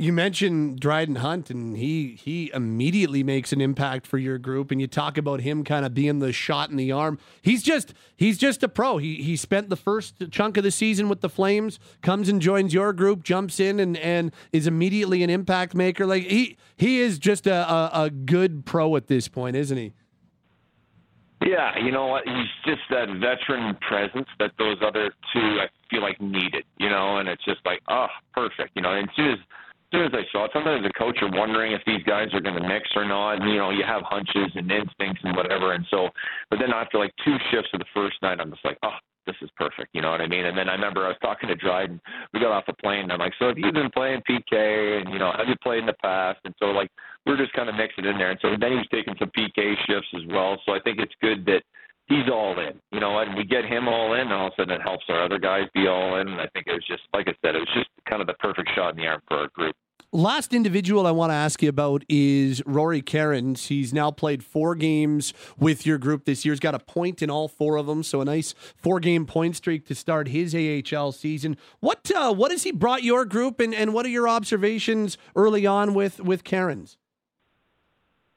You 0.00 0.14
mentioned 0.14 0.80
Dryden 0.80 1.16
Hunt, 1.16 1.50
and 1.50 1.76
he 1.76 2.18
he 2.18 2.50
immediately 2.54 3.22
makes 3.22 3.52
an 3.52 3.60
impact 3.60 4.06
for 4.06 4.16
your 4.16 4.38
group. 4.38 4.70
And 4.70 4.80
you 4.80 4.86
talk 4.86 5.18
about 5.18 5.42
him 5.42 5.62
kind 5.62 5.84
of 5.84 5.92
being 5.92 6.20
the 6.20 6.32
shot 6.32 6.70
in 6.70 6.76
the 6.76 6.90
arm. 6.90 7.18
He's 7.42 7.62
just 7.62 7.92
he's 8.16 8.38
just 8.38 8.62
a 8.62 8.68
pro. 8.70 8.96
He 8.96 9.16
he 9.16 9.36
spent 9.36 9.68
the 9.68 9.76
first 9.76 10.30
chunk 10.30 10.56
of 10.56 10.64
the 10.64 10.70
season 10.70 11.10
with 11.10 11.20
the 11.20 11.28
Flames, 11.28 11.78
comes 12.00 12.30
and 12.30 12.40
joins 12.40 12.72
your 12.72 12.94
group, 12.94 13.22
jumps 13.22 13.60
in, 13.60 13.78
and 13.78 13.98
and 13.98 14.32
is 14.54 14.66
immediately 14.66 15.22
an 15.22 15.28
impact 15.28 15.74
maker. 15.74 16.06
Like 16.06 16.22
he 16.22 16.56
he 16.78 17.00
is 17.00 17.18
just 17.18 17.46
a 17.46 17.70
a, 17.70 18.04
a 18.04 18.10
good 18.10 18.64
pro 18.64 18.96
at 18.96 19.06
this 19.06 19.28
point, 19.28 19.54
isn't 19.54 19.76
he? 19.76 19.92
Yeah, 21.42 21.78
you 21.78 21.92
know 21.92 22.06
what? 22.06 22.26
He's 22.26 22.48
just 22.64 22.82
that 22.88 23.08
veteran 23.20 23.76
presence 23.86 24.28
that 24.38 24.52
those 24.58 24.78
other 24.82 25.12
two 25.34 25.58
I 25.60 25.68
feel 25.90 26.00
like 26.00 26.22
needed. 26.22 26.64
You 26.78 26.88
know, 26.88 27.18
and 27.18 27.28
it's 27.28 27.44
just 27.44 27.60
like, 27.66 27.80
oh, 27.90 28.08
perfect. 28.32 28.70
You 28.76 28.80
know, 28.80 28.92
and 28.92 29.06
as 29.10 29.14
soon 29.14 29.32
as 29.32 29.38
soon 29.92 30.04
as 30.04 30.12
I 30.12 30.22
saw 30.32 30.44
it, 30.44 30.50
sometimes 30.52 30.82
the 30.82 30.92
coach 30.92 31.18
are 31.22 31.30
wondering 31.30 31.72
if 31.72 31.82
these 31.86 32.02
guys 32.04 32.28
are 32.32 32.40
going 32.40 32.60
to 32.60 32.66
mix 32.66 32.88
or 32.94 33.04
not. 33.04 33.40
And, 33.40 33.50
you 33.50 33.58
know, 33.58 33.70
you 33.70 33.84
have 33.84 34.02
hunches 34.04 34.50
and 34.54 34.70
instincts 34.70 35.20
and 35.24 35.36
whatever. 35.36 35.72
And 35.72 35.84
so, 35.90 36.08
but 36.50 36.58
then 36.58 36.72
after 36.72 36.98
like 36.98 37.12
two 37.24 37.36
shifts 37.50 37.70
of 37.72 37.80
the 37.80 37.86
first 37.94 38.16
night, 38.22 38.40
I'm 38.40 38.50
just 38.50 38.64
like, 38.64 38.78
oh, 38.82 38.96
this 39.26 39.36
is 39.42 39.50
perfect. 39.56 39.90
You 39.92 40.02
know 40.02 40.10
what 40.10 40.20
I 40.20 40.26
mean? 40.26 40.46
And 40.46 40.56
then 40.56 40.68
I 40.68 40.72
remember 40.72 41.04
I 41.04 41.08
was 41.08 41.16
talking 41.20 41.48
to 41.48 41.54
Dryden. 41.54 42.00
We 42.32 42.40
got 42.40 42.52
off 42.52 42.66
the 42.66 42.72
plane, 42.74 43.02
and 43.02 43.12
I'm 43.12 43.18
like, 43.18 43.34
so 43.38 43.48
have 43.48 43.58
you 43.58 43.70
been 43.72 43.90
playing 43.90 44.22
PK? 44.28 45.02
And 45.02 45.12
you 45.12 45.18
know, 45.18 45.32
have 45.36 45.48
you 45.48 45.56
played 45.62 45.80
in 45.80 45.86
the 45.86 45.94
past? 45.94 46.40
And 46.44 46.54
so 46.58 46.66
like 46.66 46.90
we're 47.26 47.36
just 47.36 47.52
kind 47.52 47.68
of 47.68 47.74
mixing 47.74 48.06
in 48.06 48.18
there. 48.18 48.30
And 48.30 48.40
so 48.40 48.50
then 48.58 48.78
he's 48.78 48.88
taking 48.90 49.14
some 49.18 49.30
PK 49.36 49.74
shifts 49.86 50.08
as 50.16 50.22
well. 50.28 50.60
So 50.66 50.72
I 50.72 50.80
think 50.80 50.98
it's 50.98 51.14
good 51.20 51.44
that 51.46 51.62
he's 52.10 52.28
all 52.30 52.58
in. 52.58 52.78
You 52.92 53.00
know, 53.00 53.18
and 53.18 53.34
we 53.34 53.44
get 53.44 53.64
him 53.64 53.88
all 53.88 54.12
in, 54.12 54.20
and 54.20 54.32
all 54.32 54.48
of 54.48 54.52
a 54.58 54.62
sudden 54.62 54.74
it 54.74 54.82
helps 54.82 55.04
our 55.08 55.24
other 55.24 55.38
guys 55.38 55.64
be 55.72 55.86
all 55.86 56.20
in. 56.20 56.28
And 56.28 56.40
I 56.40 56.48
think 56.48 56.66
it 56.66 56.72
was 56.72 56.84
just, 56.86 57.02
like 57.14 57.28
I 57.28 57.34
said, 57.40 57.54
it 57.54 57.60
was 57.60 57.72
just 57.74 57.88
kind 58.08 58.20
of 58.20 58.26
the 58.26 58.34
perfect 58.34 58.68
shot 58.74 58.90
in 58.90 58.96
the 58.96 59.06
arm 59.06 59.22
for 59.26 59.38
our 59.38 59.48
group. 59.48 59.74
Last 60.12 60.52
individual 60.52 61.06
I 61.06 61.12
want 61.12 61.30
to 61.30 61.34
ask 61.36 61.62
you 61.62 61.68
about 61.68 62.02
is 62.08 62.64
Rory 62.66 63.00
Kerins. 63.00 63.68
He's 63.68 63.94
now 63.94 64.10
played 64.10 64.42
four 64.42 64.74
games 64.74 65.32
with 65.56 65.86
your 65.86 65.98
group 65.98 66.24
this 66.24 66.44
year. 66.44 66.52
He's 66.52 66.58
got 66.58 66.74
a 66.74 66.80
point 66.80 67.22
in 67.22 67.30
all 67.30 67.46
four 67.46 67.76
of 67.76 67.86
them, 67.86 68.02
so 68.02 68.20
a 68.20 68.24
nice 68.24 68.52
four-game 68.74 69.24
point 69.24 69.54
streak 69.54 69.86
to 69.86 69.94
start 69.94 70.26
his 70.26 70.52
AHL 70.52 71.12
season. 71.12 71.56
What 71.78 72.10
uh, 72.10 72.34
what 72.34 72.50
has 72.50 72.64
he 72.64 72.72
brought 72.72 73.04
your 73.04 73.24
group, 73.24 73.60
and, 73.60 73.72
and 73.72 73.94
what 73.94 74.04
are 74.04 74.08
your 74.08 74.28
observations 74.28 75.16
early 75.36 75.64
on 75.64 75.94
with 75.94 76.18
with 76.18 76.42
Kerins? 76.42 76.96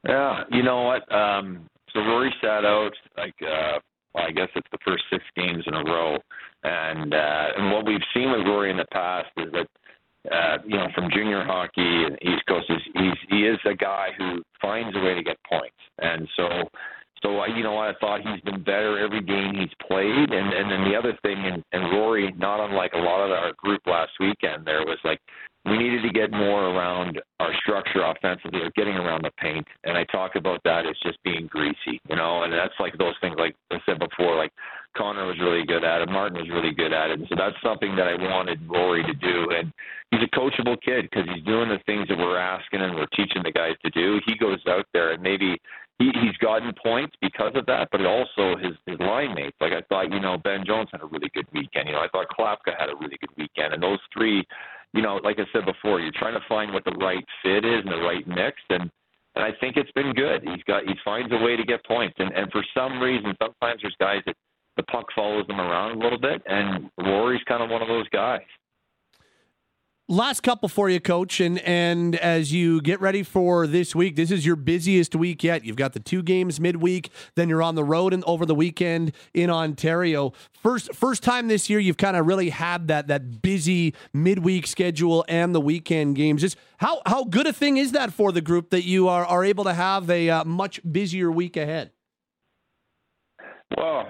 Yeah, 0.06 0.44
you 0.52 0.62
know 0.62 0.82
what? 0.82 1.12
Um, 1.12 1.66
so 1.94 2.00
Rory 2.02 2.34
sat 2.40 2.64
out 2.64 2.92
like 3.16 3.34
uh, 3.42 3.78
well, 4.14 4.24
I 4.26 4.30
guess 4.30 4.48
it's 4.54 4.68
the 4.70 4.78
first 4.84 5.04
six 5.10 5.24
games 5.36 5.64
in 5.66 5.74
a 5.74 5.84
row, 5.84 6.16
and 6.62 7.14
uh, 7.14 7.46
and 7.56 7.72
what 7.72 7.86
we've 7.86 8.00
seen 8.14 8.30
with 8.30 8.46
Rory 8.46 8.70
in 8.70 8.76
the 8.76 8.86
past 8.92 9.28
is 9.36 9.52
that 9.52 9.68
uh, 10.32 10.58
you 10.66 10.76
know, 10.76 10.88
from 10.94 11.10
junior 11.12 11.44
hockey 11.44 12.04
and 12.04 12.16
East 12.22 12.46
Coast, 12.48 12.66
is 12.70 12.80
he's 12.94 13.18
he 13.28 13.46
is 13.46 13.58
a 13.66 13.74
guy 13.74 14.08
who 14.16 14.42
finds 14.60 14.96
a 14.96 15.00
way 15.00 15.14
to 15.14 15.22
get 15.22 15.36
points, 15.48 15.76
and 15.98 16.26
so 16.36 16.48
so 17.22 17.44
you 17.46 17.62
know 17.62 17.76
I 17.76 17.92
thought 18.00 18.20
he's 18.22 18.40
been 18.40 18.62
better 18.62 18.98
every 18.98 19.22
game 19.22 19.54
he's 19.54 19.74
played, 19.86 20.30
and 20.30 20.52
and 20.52 20.70
then 20.70 20.90
the 20.90 20.96
other 20.96 21.16
thing, 21.22 21.36
and, 21.38 21.62
and 21.72 21.92
Rory, 21.92 22.32
not 22.38 22.60
unlike 22.60 22.92
a 22.94 22.98
lot 22.98 23.24
of 23.24 23.30
our 23.32 23.52
group 23.58 23.82
last 23.86 24.12
weekend, 24.18 24.66
there 24.66 24.84
was 24.86 24.98
like 25.04 25.20
we 25.64 25.78
needed 25.78 26.02
to 26.02 26.10
get 26.10 26.30
more 26.30 26.66
around 26.66 27.20
our 27.40 27.52
structure 27.62 28.04
offensively 28.04 28.60
or 28.60 28.70
getting 28.76 28.94
around 28.94 29.24
the 29.24 29.30
paint. 29.38 29.66
And 29.84 29.96
I 29.96 30.04
talk 30.04 30.36
about 30.36 30.60
that 30.64 30.84
as 30.86 30.94
just 31.02 31.22
being 31.22 31.46
greasy, 31.46 32.00
you 32.08 32.16
know, 32.16 32.42
and 32.42 32.52
that's 32.52 32.74
like 32.78 32.96
those 32.98 33.14
things 33.20 33.36
like 33.38 33.56
I 33.70 33.78
said 33.86 33.98
before, 33.98 34.36
like 34.36 34.52
Connor 34.96 35.26
was 35.26 35.38
really 35.40 35.64
good 35.64 35.82
at 35.82 36.02
it, 36.02 36.08
Martin 36.10 36.38
was 36.38 36.50
really 36.50 36.74
good 36.74 36.92
at 36.92 37.10
it. 37.10 37.18
And 37.18 37.28
so 37.28 37.34
that's 37.36 37.56
something 37.62 37.96
that 37.96 38.08
I 38.08 38.14
wanted 38.14 38.60
Rory 38.68 39.04
to 39.04 39.14
do. 39.14 39.48
And 39.56 39.72
he's 40.10 40.20
a 40.20 40.36
coachable 40.36 40.76
kid 40.82 41.08
because 41.10 41.26
he's 41.34 41.44
doing 41.44 41.70
the 41.70 41.80
things 41.86 42.08
that 42.08 42.18
we're 42.18 42.38
asking 42.38 42.82
and 42.82 42.94
we're 42.94 43.10
teaching 43.16 43.42
the 43.42 43.52
guys 43.52 43.74
to 43.84 43.90
do. 43.90 44.20
He 44.26 44.36
goes 44.36 44.60
out 44.68 44.86
there 44.92 45.12
and 45.12 45.22
maybe 45.22 45.56
he, 45.98 46.10
he's 46.20 46.36
gotten 46.38 46.72
points 46.82 47.16
because 47.22 47.52
of 47.54 47.64
that, 47.66 47.88
but 47.90 48.04
also 48.04 48.56
his 48.60 48.74
his 48.84 48.98
line 48.98 49.34
mates. 49.34 49.56
Like 49.60 49.72
I 49.72 49.80
thought, 49.88 50.12
you 50.12 50.20
know, 50.20 50.36
Ben 50.36 50.64
Jones 50.66 50.88
had 50.92 51.02
a 51.02 51.06
really 51.06 51.30
good 51.32 51.46
weekend. 51.52 51.86
You 51.86 51.92
know, 51.92 52.00
I 52.00 52.08
thought 52.08 52.26
Klapka 52.36 52.78
had 52.78 52.90
a 52.90 52.96
really 52.96 53.16
good 53.20 53.30
weekend, 53.38 53.72
and 53.72 53.82
those 53.82 54.00
three 54.12 54.44
you 54.94 55.02
know, 55.02 55.20
like 55.24 55.38
I 55.38 55.44
said 55.52 55.64
before, 55.66 56.00
you're 56.00 56.12
trying 56.14 56.34
to 56.34 56.46
find 56.48 56.72
what 56.72 56.84
the 56.84 56.92
right 56.92 57.24
fit 57.42 57.64
is 57.64 57.82
and 57.84 57.92
the 57.92 58.00
right 58.00 58.26
mix, 58.26 58.56
and 58.70 58.90
and 59.36 59.44
I 59.44 59.50
think 59.60 59.76
it's 59.76 59.90
been 59.92 60.12
good. 60.12 60.42
He's 60.44 60.62
got 60.64 60.84
he 60.84 60.94
finds 61.04 61.32
a 61.32 61.44
way 61.44 61.56
to 61.56 61.64
get 61.64 61.84
points, 61.84 62.14
and 62.18 62.32
and 62.32 62.50
for 62.52 62.64
some 62.76 63.00
reason, 63.00 63.34
sometimes 63.42 63.80
there's 63.82 63.96
guys 63.98 64.22
that 64.26 64.36
the 64.76 64.84
puck 64.84 65.06
follows 65.14 65.46
them 65.48 65.60
around 65.60 65.96
a 65.96 65.98
little 65.98 66.18
bit, 66.18 66.42
and 66.46 66.90
Rory's 66.98 67.42
kind 67.46 67.62
of 67.62 67.70
one 67.70 67.82
of 67.82 67.88
those 67.88 68.08
guys. 68.10 68.46
Last 70.06 70.42
couple 70.42 70.68
for 70.68 70.90
you, 70.90 71.00
coach, 71.00 71.40
and 71.40 71.58
and 71.60 72.14
as 72.16 72.52
you 72.52 72.82
get 72.82 73.00
ready 73.00 73.22
for 73.22 73.66
this 73.66 73.94
week, 73.94 74.16
this 74.16 74.30
is 74.30 74.44
your 74.44 74.54
busiest 74.54 75.16
week 75.16 75.42
yet. 75.42 75.64
You've 75.64 75.78
got 75.78 75.94
the 75.94 75.98
two 76.00 76.22
games 76.22 76.60
midweek, 76.60 77.08
then 77.36 77.48
you're 77.48 77.62
on 77.62 77.74
the 77.74 77.84
road 77.84 78.12
and 78.12 78.22
over 78.26 78.44
the 78.44 78.54
weekend 78.54 79.12
in 79.32 79.48
Ontario. 79.48 80.34
First 80.52 80.94
first 80.94 81.22
time 81.22 81.48
this 81.48 81.70
year, 81.70 81.78
you've 81.78 81.96
kind 81.96 82.18
of 82.18 82.26
really 82.26 82.50
had 82.50 82.88
that 82.88 83.06
that 83.08 83.40
busy 83.40 83.94
midweek 84.12 84.66
schedule 84.66 85.24
and 85.26 85.54
the 85.54 85.60
weekend 85.60 86.16
games. 86.16 86.42
Just 86.42 86.58
how 86.76 87.00
how 87.06 87.24
good 87.24 87.46
a 87.46 87.52
thing 87.54 87.78
is 87.78 87.92
that 87.92 88.12
for 88.12 88.30
the 88.30 88.42
group 88.42 88.68
that 88.70 88.84
you 88.84 89.08
are 89.08 89.24
are 89.24 89.42
able 89.42 89.64
to 89.64 89.72
have 89.72 90.10
a 90.10 90.28
uh, 90.28 90.44
much 90.44 90.82
busier 90.92 91.32
week 91.32 91.56
ahead? 91.56 91.92
Well, 93.74 94.06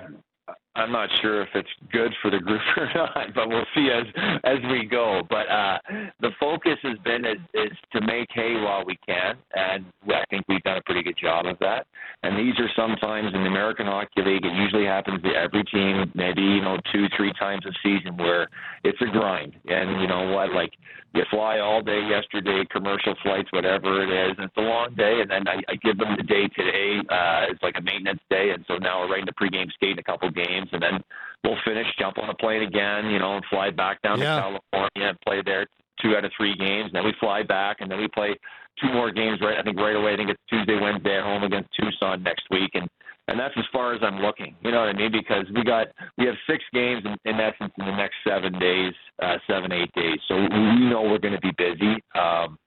I'm 0.76 0.90
not 0.90 1.08
sure 1.22 1.42
if 1.42 1.48
it's 1.54 1.68
good 1.92 2.12
for 2.20 2.30
the 2.30 2.38
group 2.38 2.60
or 2.76 2.88
not, 2.94 3.34
but 3.34 3.48
we'll 3.48 3.66
see 3.74 3.90
as 3.90 4.04
as 4.42 4.58
we 4.70 4.84
go. 4.84 5.22
But 5.28 5.48
uh, 5.48 5.78
the 6.20 6.30
focus 6.40 6.78
has 6.82 6.98
been 7.04 7.24
is, 7.24 7.38
is 7.54 7.72
to 7.92 8.00
make 8.00 8.28
hay 8.32 8.54
while 8.56 8.84
we 8.84 8.98
can, 9.06 9.36
and 9.54 9.84
I 10.08 10.24
think 10.30 10.44
we've 10.48 10.62
done 10.62 10.78
a 10.78 10.82
pretty 10.82 11.02
good 11.02 11.16
job 11.16 11.46
of 11.46 11.58
that. 11.60 11.86
And 12.22 12.36
these 12.36 12.58
are 12.58 12.68
sometimes 12.74 13.34
in 13.34 13.42
the 13.42 13.48
American 13.48 13.86
Hockey 13.86 14.22
League. 14.22 14.44
It 14.44 14.52
usually 14.54 14.84
happens 14.84 15.22
to 15.22 15.28
every 15.28 15.64
team, 15.64 16.10
maybe 16.14 16.42
you 16.42 16.62
know 16.62 16.78
two, 16.92 17.06
three 17.16 17.32
times 17.38 17.64
a 17.66 17.72
season, 17.82 18.16
where 18.16 18.48
it's 18.82 19.00
a 19.00 19.06
grind. 19.06 19.54
And 19.66 20.00
you 20.00 20.08
know 20.08 20.32
what, 20.32 20.52
like 20.52 20.72
you 21.14 21.22
fly 21.30 21.60
all 21.60 21.80
day 21.80 22.00
yesterday, 22.08 22.64
commercial 22.70 23.14
flights, 23.22 23.50
whatever 23.52 24.02
it 24.02 24.10
is. 24.10 24.34
And 24.36 24.46
it's 24.46 24.56
a 24.56 24.60
long 24.60 24.94
day, 24.96 25.20
and 25.20 25.30
then 25.30 25.46
I, 25.46 25.62
I 25.68 25.76
give 25.76 25.96
them 25.96 26.16
the 26.16 26.24
day 26.24 26.48
today. 26.48 26.98
Uh, 27.08 27.46
it's 27.50 27.62
like 27.62 27.76
a 27.78 27.82
maintenance 27.82 28.20
day, 28.28 28.50
and 28.50 28.64
so 28.66 28.76
now 28.78 29.00
we're 29.00 29.12
right 29.12 29.20
into 29.20 29.32
pregame 29.32 29.70
skate 29.72 29.92
in 29.92 29.98
a 29.98 30.02
couple 30.02 30.28
games, 30.30 30.68
and 30.72 30.82
then 30.82 31.02
we'll 31.44 31.56
finish, 31.64 31.86
jump 31.98 32.18
on 32.18 32.30
a 32.30 32.34
plane 32.34 32.62
again, 32.62 33.10
you 33.10 33.18
know, 33.20 33.36
and 33.36 33.44
fly 33.48 33.70
back 33.70 34.02
down 34.02 34.18
Yeah. 34.18 34.34
to 34.36 34.40
California 34.42 35.08
and 35.10 35.20
play 35.20 35.40
there 35.44 35.66
two 36.02 36.16
out 36.16 36.24
of 36.24 36.32
three 36.36 36.56
games. 36.56 36.86
And 36.86 36.94
then 36.94 37.04
we 37.04 37.14
fly 37.20 37.44
back, 37.44 37.76
and 37.80 37.88
then 37.90 37.98
we 37.98 38.08
play 38.08 38.34
two 38.82 38.92
more 38.92 39.12
games. 39.12 39.40
Right, 39.40 39.56
I 39.56 39.62
think 39.62 39.78
right 39.78 39.94
away. 39.94 40.14
I 40.14 40.16
think 40.16 40.30
it's 40.30 40.42
Tuesday, 40.50 40.78
Wednesday 40.80 41.16
at 41.16 41.22
home 41.22 41.44
against 41.44 41.70
Tucson 41.78 42.24
next 42.24 42.44
week, 42.50 42.70
and 42.74 42.88
and 43.28 43.38
that's 43.38 43.54
as 43.56 43.64
far 43.72 43.94
as 43.94 44.00
I'm 44.02 44.18
looking. 44.18 44.54
You 44.62 44.70
know 44.70 44.80
what 44.80 44.88
I 44.88 44.92
mean? 44.92 45.12
Because 45.12 45.46
we 45.54 45.64
got 45.64 45.88
we 46.18 46.26
have 46.26 46.34
six 46.48 46.62
games 46.72 47.04
in, 47.04 47.16
in 47.30 47.40
essence 47.40 47.72
in 47.78 47.86
the 47.86 47.96
next 47.96 48.16
seven 48.26 48.58
days, 48.58 48.92
uh, 49.22 49.36
seven 49.48 49.72
eight 49.72 49.92
days. 49.94 50.18
So 50.28 50.36
we 50.36 50.48
know 50.48 51.02
we're 51.02 51.18
going 51.18 51.34
to 51.34 51.40
be 51.40 51.52
busy. 51.56 51.96
Um, 52.14 52.58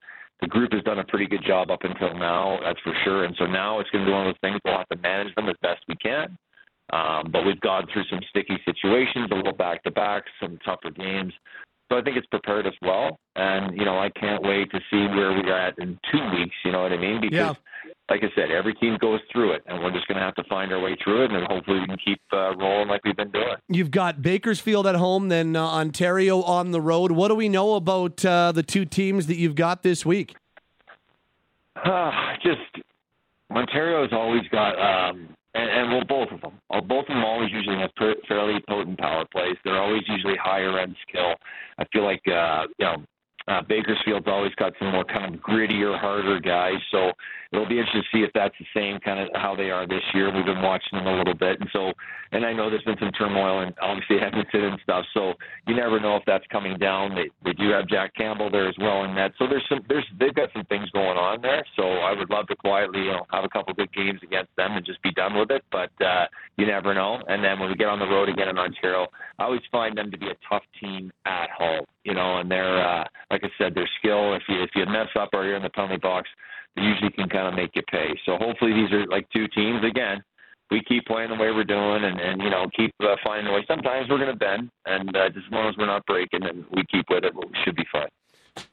the 0.41 0.47
group 0.47 0.71
has 0.73 0.83
done 0.83 0.99
a 0.99 1.03
pretty 1.03 1.25
good 1.25 1.43
job 1.45 1.71
up 1.71 1.83
until 1.83 2.13
now, 2.13 2.59
that's 2.63 2.79
for 2.81 2.93
sure. 3.03 3.25
And 3.25 3.35
so 3.39 3.45
now 3.45 3.79
it's 3.79 3.89
going 3.89 4.05
to 4.05 4.09
be 4.09 4.13
one 4.13 4.27
of 4.27 4.33
those 4.33 4.39
things 4.41 4.59
we'll 4.63 4.77
have 4.77 4.87
to 4.89 4.97
manage 4.97 5.33
them 5.35 5.49
as 5.49 5.55
best 5.61 5.81
we 5.87 5.95
can. 5.95 6.37
Um, 6.93 7.29
but 7.31 7.45
we've 7.45 7.59
gone 7.59 7.87
through 7.91 8.03
some 8.09 8.19
sticky 8.29 8.57
situations, 8.63 9.29
a 9.31 9.35
little 9.35 9.53
back 9.53 9.83
to 9.83 9.91
back, 9.91 10.23
some 10.39 10.59
tougher 10.63 10.91
games. 10.91 11.33
So 11.91 11.97
I 11.97 12.01
think 12.01 12.17
it's 12.17 12.27
prepared 12.27 12.67
us 12.67 12.73
well, 12.81 13.17
and 13.35 13.77
you 13.77 13.85
know 13.85 13.97
I 13.97 14.09
can't 14.09 14.43
wait 14.43 14.69
to 14.71 14.79
see 14.91 15.07
where 15.07 15.31
we're 15.31 15.55
at 15.55 15.79
in 15.79 15.97
two 16.11 16.19
weeks. 16.37 16.55
You 16.65 16.73
know 16.73 16.81
what 16.81 16.91
I 16.91 16.97
mean? 16.97 17.21
Because, 17.21 17.37
Yeah. 17.37 17.53
Like 18.09 18.23
I 18.23 18.27
said, 18.35 18.51
every 18.51 18.73
team 18.75 18.97
goes 19.01 19.19
through 19.31 19.53
it, 19.53 19.63
and 19.65 19.83
we're 19.83 19.91
just 19.91 20.07
going 20.07 20.17
to 20.17 20.23
have 20.23 20.35
to 20.35 20.43
find 20.45 20.71
our 20.71 20.79
way 20.79 20.95
through 21.03 21.25
it, 21.25 21.31
and 21.31 21.45
hopefully 21.47 21.79
we 21.81 21.87
can 21.87 21.97
keep 22.03 22.21
uh, 22.31 22.55
rolling 22.55 22.87
like 22.87 23.03
we've 23.03 23.17
been 23.17 23.31
doing. 23.31 23.55
You've 23.67 23.91
got 23.91 24.21
Bakersfield 24.21 24.87
at 24.87 24.95
home, 24.95 25.27
then 25.27 25.55
uh, 25.55 25.65
Ontario 25.65 26.41
on 26.41 26.71
the 26.71 26.79
road. 26.79 27.11
What 27.11 27.27
do 27.27 27.35
we 27.35 27.49
know 27.49 27.75
about 27.75 28.23
uh, 28.23 28.53
the 28.53 28.63
two 28.63 28.85
teams 28.85 29.27
that 29.27 29.35
you've 29.35 29.55
got 29.55 29.83
this 29.83 30.05
week? 30.05 30.35
Just 32.43 32.85
Ontario's 33.51 34.13
always 34.13 34.43
got, 34.51 34.79
um, 34.79 35.27
and, 35.53 35.69
and 35.69 35.91
well, 35.91 36.05
both 36.07 36.31
of 36.31 36.39
them. 36.41 36.53
Uh, 36.69 36.79
both 36.79 37.03
of 37.03 37.07
them 37.09 37.25
always 37.25 37.51
usually 37.51 37.77
have 37.77 37.91
fa- 37.97 38.15
fairly 38.27 38.59
potent 38.69 38.97
power 38.99 39.25
plays. 39.31 39.57
They're 39.65 39.81
always 39.81 40.03
usually 40.07 40.35
higher 40.41 40.79
end 40.79 40.95
skill. 41.07 41.35
I 41.77 41.85
feel 41.91 42.03
like 42.03 42.21
uh, 42.27 42.67
you 42.77 42.85
know 42.85 43.03
uh, 43.47 43.61
Bakersfield's 43.61 44.27
always 44.27 44.53
got 44.55 44.73
some 44.77 44.91
more 44.91 45.05
kind 45.05 45.33
of 45.33 45.41
grittier, 45.41 45.97
harder 45.97 46.39
guys. 46.39 46.79
So 46.91 47.11
it'll 47.53 47.67
be 47.67 47.79
interesting 47.79 48.03
to 48.03 48.17
see 48.17 48.23
if 48.23 48.31
that's 48.33 48.55
the 48.59 48.65
same 48.75 48.99
kind 48.99 49.19
of 49.19 49.29
how 49.35 49.55
they 49.55 49.71
are 49.71 49.87
this 49.87 50.03
year. 50.13 50.33
We've 50.33 50.45
been 50.45 50.61
watching 50.61 50.99
them 50.99 51.07
a 51.07 51.17
little 51.17 51.33
bit, 51.33 51.59
and 51.59 51.69
so 51.71 51.93
and 52.31 52.45
I 52.45 52.51
know 52.51 52.69
there's 52.69 52.83
been 52.83 52.99
some 52.99 53.11
turmoil 53.11 53.61
and 53.61 53.73
obviously 53.81 54.19
Edmonton 54.21 54.63
and 54.65 54.79
stuff. 54.83 55.05
So 55.13 55.33
you 55.65 55.75
never 55.75 55.99
know 55.99 56.17
if 56.17 56.23
that's 56.27 56.45
coming 56.51 56.77
down. 56.77 57.15
They 57.15 57.29
they 57.45 57.53
do 57.53 57.69
have 57.69 57.87
Jack 57.87 58.13
Campbell 58.15 58.51
there 58.51 58.67
as 58.67 58.75
well 58.79 59.05
in 59.05 59.15
that. 59.15 59.31
So 59.39 59.47
there's 59.47 59.65
some 59.69 59.79
there's 59.87 60.05
they've 60.19 60.35
got 60.35 60.49
some 60.53 60.65
things 60.65 60.89
going 60.91 61.17
on 61.17 61.41
there. 61.41 61.63
So 61.75 61.83
I 61.83 62.13
would 62.13 62.29
love 62.29 62.47
to 62.47 62.55
quietly 62.55 62.99
you 62.99 63.11
know 63.11 63.25
have 63.31 63.45
a 63.45 63.49
couple 63.49 63.73
good 63.73 63.93
games 63.93 64.19
against 64.23 64.55
them 64.57 64.73
and 64.73 64.85
just 64.85 65.01
be 65.03 65.11
done 65.11 65.37
with 65.37 65.51
it. 65.51 65.63
But 65.71 65.91
uh, 66.03 66.25
you 66.57 66.65
never 66.65 66.93
know. 66.93 67.21
And 67.27 67.43
then 67.43 67.59
when 67.59 67.69
we 67.69 67.75
get 67.75 67.87
on 67.87 67.99
the 67.99 68.07
road 68.07 68.27
again 68.27 68.49
in 68.49 68.57
Ontario, 68.57 69.07
I 69.39 69.45
always 69.45 69.61
find 69.71 69.97
them 69.97 70.11
to 70.11 70.17
be 70.17 70.27
a 70.27 70.35
tough 70.49 70.63
team 70.81 71.11
at 71.25 71.49
home. 71.57 71.85
You 72.07 72.13
know, 72.13 72.37
and 72.39 72.49
they're 72.49 72.79
uh, 72.87 73.03
like 73.29 73.43
I 73.43 73.49
said, 73.57 73.75
their 73.75 73.89
skill. 73.99 74.33
If 74.33 74.43
you 74.47 74.63
if 74.63 74.69
you 74.75 74.85
mess 74.85 75.09
up 75.19 75.29
or 75.33 75.43
you're 75.43 75.57
in 75.57 75.63
the 75.63 75.69
penalty 75.69 75.97
box, 75.97 76.29
they 76.75 76.83
usually 76.83 77.11
can 77.11 77.27
kind 77.27 77.47
of 77.47 77.53
make 77.53 77.71
you 77.75 77.81
pay. 77.91 78.17
So 78.25 78.37
hopefully 78.37 78.71
these 78.71 78.91
are 78.93 79.05
like 79.07 79.27
two 79.35 79.47
teams 79.49 79.83
again. 79.83 80.23
We 80.71 80.81
keep 80.87 81.05
playing 81.05 81.29
the 81.29 81.35
way 81.35 81.51
we're 81.51 81.65
doing, 81.65 82.05
and 82.05 82.17
and 82.17 82.41
you 82.41 82.49
know 82.49 82.65
keep 82.77 82.93
uh, 83.03 83.17
finding 83.25 83.51
a 83.51 83.53
way. 83.53 83.65
Sometimes 83.67 84.09
we're 84.09 84.19
going 84.19 84.31
to 84.31 84.37
bend, 84.37 84.69
and 84.85 85.09
uh, 85.17 85.27
just 85.29 85.47
as 85.47 85.51
long 85.51 85.67
as 85.67 85.75
we're 85.77 85.85
not 85.85 86.05
breaking, 86.05 86.43
and 86.43 86.63
we 86.71 86.85
keep 86.89 87.05
with 87.09 87.25
it, 87.25 87.35
we 87.35 87.43
should 87.65 87.75
be 87.75 87.85
fine. 87.91 88.07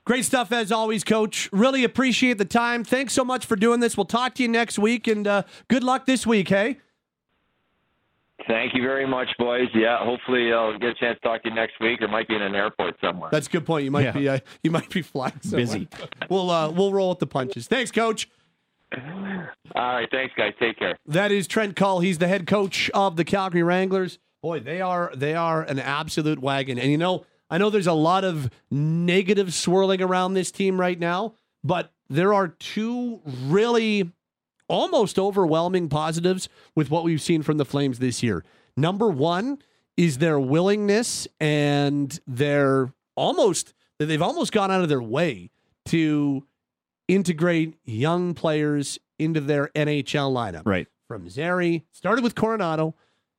Great 0.05 0.25
stuff 0.25 0.53
as 0.53 0.71
always, 0.71 1.03
Coach. 1.03 1.49
Really 1.53 1.83
appreciate 1.83 2.39
the 2.39 2.45
time. 2.45 2.85
Thanks 2.85 3.13
so 3.13 3.25
much 3.25 3.45
for 3.45 3.57
doing 3.57 3.81
this. 3.81 3.97
We'll 3.97 4.07
talk 4.07 4.35
to 4.37 4.43
you 4.43 4.49
next 4.49 4.79
week, 4.79 5.09
and 5.09 5.27
uh, 5.27 5.43
good 5.69 5.83
luck 5.83 6.07
this 6.07 6.25
week, 6.25 6.49
hey? 6.49 6.79
Thank 8.47 8.75
you 8.75 8.83
very 8.83 9.07
much, 9.07 9.29
boys. 9.39 9.69
Yeah, 9.75 9.99
hopefully 10.05 10.53
I'll 10.53 10.79
get 10.79 10.91
a 10.91 10.95
chance 10.95 11.19
to 11.23 11.29
talk 11.29 11.43
to 11.45 11.49
you 11.49 11.55
next 11.55 11.75
week, 11.81 12.03
or 12.03 12.09
might 12.09 12.29
be 12.29 12.35
in 12.35 12.43
an 12.43 12.55
airport 12.55 12.97
somewhere. 13.01 13.31
That's 13.33 13.47
a 13.47 13.51
good 13.51 13.65
point. 13.65 13.85
You 13.85 13.91
might 13.91 14.05
Yeah. 14.05 14.13
be 14.13 14.29
uh, 14.29 14.39
you 14.63 14.71
might 14.71 14.91
be 14.91 15.01
flying 15.03 15.33
somewhere. 15.41 15.61
Busy. 15.67 15.89
We'll 16.29 16.51
uh, 16.51 16.71
we'll 16.71 16.93
roll 16.93 17.09
with 17.11 17.21
the 17.21 17.27
punches. 17.27 17.67
Thanks, 17.67 17.91
Coach. 17.91 18.29
All 18.95 19.01
right, 19.75 20.09
thanks, 20.11 20.35
guys. 20.37 20.53
Take 20.61 20.79
care. 20.79 20.97
That 21.07 21.33
is 21.33 21.47
Trent 21.47 21.75
Cull. 21.75 22.01
He's 22.01 22.19
the 22.19 22.29
head 22.29 22.47
coach 22.47 22.91
of 22.95 23.17
the 23.17 23.25
Calgary 23.25 23.63
Wranglers. 23.63 24.19
Boy, 24.43 24.61
they 24.61 24.81
are 24.81 25.11
they 25.17 25.35
are 25.35 25.63
an 25.63 25.79
absolute 25.79 26.39
wagon. 26.39 26.79
And 26.79 26.91
you 26.91 26.99
know, 26.99 27.25
I 27.51 27.59
know 27.59 27.71
there's 27.71 27.87
a 27.87 27.93
lot 27.93 28.25
of 28.25 28.51
negative 28.71 29.55
swirling 29.55 30.03
around 30.03 30.35
this 30.35 30.51
team 30.51 30.79
right 30.79 30.99
now, 30.99 31.35
but 31.65 31.93
there 32.11 32.35
are 32.35 32.49
two 32.49 33.21
really 33.47 34.13
almost 34.69 35.19
overwhelming 35.19 35.89
positives 35.89 36.49
with 36.75 36.91
what 36.91 37.05
we've 37.05 37.21
seen 37.23 37.43
from 37.43 37.59
the 37.59 37.65
Flames 37.65 37.99
this 37.99 38.23
year. 38.23 38.45
Number 38.77 39.09
1 39.09 39.59
is 39.97 40.19
their 40.19 40.41
willingness 40.41 41.29
and 41.41 42.19
their 42.27 42.93
almost 43.17 43.75
they've 43.99 44.21
almost 44.23 44.53
gone 44.53 44.71
out 44.71 44.81
of 44.83 44.89
their 44.89 45.03
way 45.03 45.51
to 45.87 46.45
integrate 47.09 47.77
young 47.85 48.35
players 48.35 48.99
into 49.19 49.41
their 49.41 49.69
NHL 49.77 50.33
lineup 50.33 50.63
Right. 50.67 50.89
from 51.07 51.29
Zary. 51.29 51.85
Started 51.93 52.25
with 52.25 52.35
Coronato, 52.35 52.95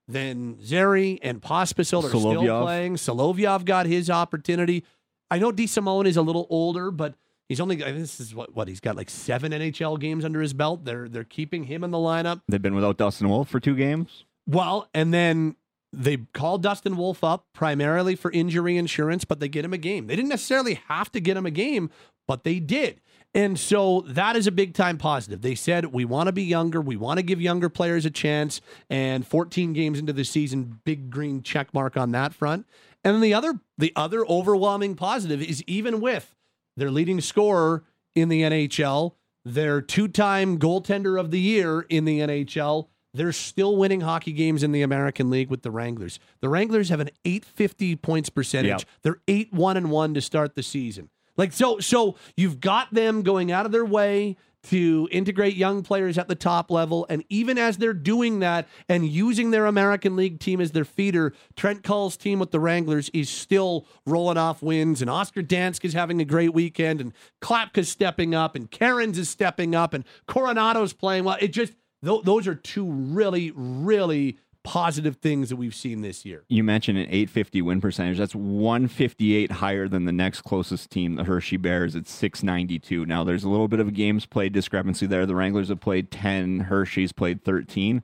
then 0.08 0.58
Zary 0.64 1.20
and 1.22 1.42
Pospisil 1.42 2.04
are 2.04 2.10
still 2.10 2.62
playing. 2.64 2.96
Solovyov 2.96 3.66
got 3.66 3.86
his 3.86 4.10
opportunity. 4.10 4.84
I 5.30 5.40
know 5.40 5.52
DeSimone 5.52 6.06
is 6.06 6.16
a 6.16 6.22
little 6.22 6.48
older, 6.50 6.92
but 6.92 7.16
he's 7.50 7.60
only 7.60 7.84
I 7.84 7.88
think 7.88 8.00
this 8.00 8.20
is 8.20 8.34
what 8.36 8.56
what 8.56 8.68
he's 8.68 8.80
got 8.80 8.96
like 8.96 9.10
seven 9.10 9.52
NHL 9.52 10.00
games 10.00 10.26
under 10.26 10.42
his 10.42 10.54
belt. 10.54 10.86
They're 10.86 11.08
they're 11.08 11.24
keeping 11.24 11.66
him 11.66 11.84
in 11.84 11.92
the 11.92 11.98
lineup. 11.98 12.42
They've 12.48 12.62
been 12.62 12.76
without 12.76 12.98
Dustin 12.98 13.30
Wolf 13.30 13.50
for 13.50 13.60
two 13.60 13.76
games. 13.76 14.26
Well, 14.48 14.90
and 14.94 15.14
then 15.14 15.56
they 15.92 16.18
called 16.34 16.62
Dustin 16.62 16.98
Wolf 16.98 17.24
up 17.24 17.46
primarily 17.54 18.16
for 18.16 18.32
injury 18.32 18.78
insurance, 18.78 19.26
but 19.26 19.40
they 19.40 19.48
get 19.48 19.66
him 19.66 19.74
a 19.74 19.78
game. 19.78 20.08
They 20.08 20.16
didn't 20.16 20.30
necessarily 20.30 20.76
have 20.88 21.12
to 21.14 21.20
get 21.20 21.38
him 21.38 21.46
a 21.46 21.52
game, 21.52 21.90
but 22.28 22.44
they 22.44 22.60
did. 22.60 23.02
And 23.34 23.60
so 23.60 24.02
that 24.08 24.38
is 24.38 24.48
a 24.48 24.52
big 24.52 24.74
time 24.74 24.98
positive. 24.98 25.42
They 25.42 25.56
said, 25.56 25.88
we 25.88 26.06
want 26.06 26.28
to 26.28 26.32
be 26.32 26.44
younger. 26.44 26.80
We 26.80 26.96
want 26.96 27.18
to 27.18 27.24
give 27.24 27.42
younger 27.42 27.68
players 27.68 28.06
a 28.06 28.10
chance. 28.10 28.62
And 28.90 29.28
14 29.28 29.74
games 29.74 30.00
into 30.00 30.14
the 30.14 30.24
season, 30.24 30.80
big 30.86 31.10
green 31.10 31.44
check 31.44 31.74
mark 31.74 31.98
on 31.98 32.12
that 32.12 32.34
front. 32.34 32.66
And 33.04 33.14
then 33.14 33.22
the 33.22 33.34
other, 33.34 33.60
the 33.78 33.92
other 33.96 34.26
overwhelming 34.26 34.96
positive 34.96 35.42
is 35.42 35.62
even 35.68 36.00
with 36.00 36.34
their 36.76 36.92
leading 36.92 37.22
scorer 37.22 37.84
in 38.14 38.30
the 38.30 38.42
NHL, 38.42 39.14
their 39.44 39.82
two 39.82 40.08
time 40.08 40.58
goaltender 40.58 41.20
of 41.20 41.32
the 41.32 41.40
year 41.40 41.82
in 41.90 42.06
the 42.06 42.20
NHL, 42.20 42.88
they're 43.14 43.32
still 43.32 43.78
winning 43.78 44.02
hockey 44.02 44.34
games 44.34 44.62
in 44.64 44.72
the 44.72 44.82
American 44.82 45.30
League 45.30 45.50
with 45.50 45.62
the 45.62 45.72
Wranglers. 45.72 46.20
The 46.42 46.50
Wranglers 46.50 46.90
have 46.90 47.00
an 47.00 47.10
850 47.24 47.96
points 47.98 48.30
percentage. 48.30 48.70
Yep. 48.70 48.82
They're 49.04 49.22
8 49.28 49.54
1 49.54 49.78
and 49.78 49.92
1 49.92 50.14
to 50.16 50.22
start 50.22 50.56
the 50.56 50.64
season. 50.64 51.10
Like 51.38 51.54
so 51.54 51.80
so 51.80 52.16
you've 52.36 52.60
got 52.60 52.94
them 52.94 53.22
going 53.22 53.52
out 53.52 53.66
of 53.66 53.72
their 53.72 53.86
way 53.86 54.38
to 54.66 55.08
integrate 55.12 55.56
young 55.56 55.84
players 55.84 56.18
at 56.18 56.28
the 56.28 56.36
top 56.36 56.72
level. 56.72 57.06
And 57.10 57.24
even 57.30 57.58
as 57.58 57.78
they're 57.78 57.94
doing 57.94 58.40
that 58.40 58.68
and 58.88 59.08
using 59.08 59.52
their 59.52 59.66
American 59.66 60.16
League 60.16 60.40
team 60.40 60.62
as 60.62 60.72
their 60.72 60.86
feeder, 60.86 61.34
Trent 61.56 61.84
Cull's 61.84 62.18
team 62.18 62.40
with 62.40 62.52
the 62.52 62.60
Wranglers 62.60 63.10
is 63.10 63.30
still 63.30 63.86
rolling 64.06 64.38
off 64.38 64.62
wins. 64.62 65.02
And 65.02 65.10
Oscar 65.10 65.42
Dansk 65.42 65.86
is 65.86 65.94
having 65.94 66.22
a 66.22 66.26
great 66.26 66.54
weekend. 66.54 67.02
And 67.02 67.14
Klapka's 67.42 67.90
stepping 67.90 68.34
up. 68.34 68.56
And 68.56 68.70
Kerins 68.70 69.18
is 69.18 69.30
stepping 69.30 69.76
up. 69.76 69.94
And 69.94 70.04
Coronato's 70.28 70.94
playing 70.94 71.24
well. 71.24 71.38
It 71.40 71.50
just 71.50 71.74
th- 72.04 72.24
those 72.24 72.48
are 72.48 72.56
two 72.56 72.86
really 72.86 73.52
really 73.56 74.38
positive 74.66 75.18
things 75.18 75.50
that 75.50 75.56
we've 75.56 75.76
seen 75.76 76.02
this 76.02 76.26
year. 76.26 76.44
You 76.50 76.64
mentioned 76.64 76.98
an 76.98 77.06
850 77.06 77.62
win 77.62 77.80
percentage. 77.80 78.18
That's 78.18 78.36
158 78.36 79.52
higher 79.52 79.88
than 79.88 80.06
the 80.06 80.12
next 80.12 80.42
closest 80.42 80.90
team, 80.90 81.16
the 81.16 81.24
Hershey 81.24 81.58
Bears. 81.58 81.96
It's 81.96 82.12
692. 82.12 83.06
Now, 83.06 83.24
there's 83.24 83.44
a 83.44 83.50
little 83.50 83.68
bit 83.68 83.80
of 83.80 83.88
a 83.88 83.92
games 83.92 84.26
played 84.26 84.52
discrepancy 84.52 85.06
there. 85.06 85.26
The 85.26 85.36
Wranglers 85.36 85.70
have 85.70 85.80
played 85.80 86.10
10, 86.12 86.62
Hershey's 86.62 87.12
played 87.12 87.44
13. 87.44 88.02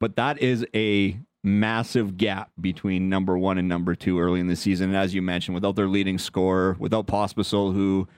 But 0.00 0.16
that 0.16 0.40
is 0.40 0.66
a 0.74 1.20
massive 1.44 2.16
gap 2.16 2.50
between 2.60 3.08
number 3.08 3.36
one 3.36 3.58
and 3.58 3.68
number 3.68 3.94
two 3.94 4.18
early 4.18 4.40
in 4.40 4.46
the 4.46 4.56
season. 4.56 4.88
And 4.88 4.96
as 4.96 5.14
you 5.14 5.22
mentioned, 5.22 5.54
without 5.54 5.76
their 5.76 5.86
leading 5.86 6.18
scorer, 6.18 6.76
without 6.78 7.06
Pospisil, 7.06 7.74
who 7.74 8.08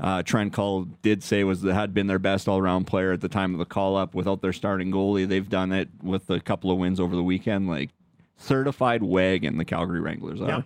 uh, 0.00 0.22
Trent 0.22 0.52
Cull 0.52 0.84
did 1.02 1.22
say 1.22 1.44
was 1.44 1.62
had 1.62 1.92
been 1.94 2.06
their 2.06 2.18
best 2.18 2.48
all 2.48 2.58
around 2.58 2.86
player 2.86 3.12
at 3.12 3.20
the 3.20 3.28
time 3.28 3.52
of 3.54 3.58
the 3.58 3.64
call 3.64 3.96
up. 3.96 4.14
Without 4.14 4.42
their 4.42 4.52
starting 4.52 4.90
goalie, 4.90 5.28
they've 5.28 5.48
done 5.48 5.72
it 5.72 5.88
with 6.02 6.28
a 6.30 6.40
couple 6.40 6.70
of 6.70 6.78
wins 6.78 6.98
over 6.98 7.14
the 7.14 7.22
weekend. 7.22 7.68
Like 7.68 7.90
certified 8.36 9.02
wagon. 9.02 9.58
The 9.58 9.64
Calgary 9.64 10.00
Wranglers 10.00 10.40
are. 10.40 10.48
Yeah. 10.48 10.62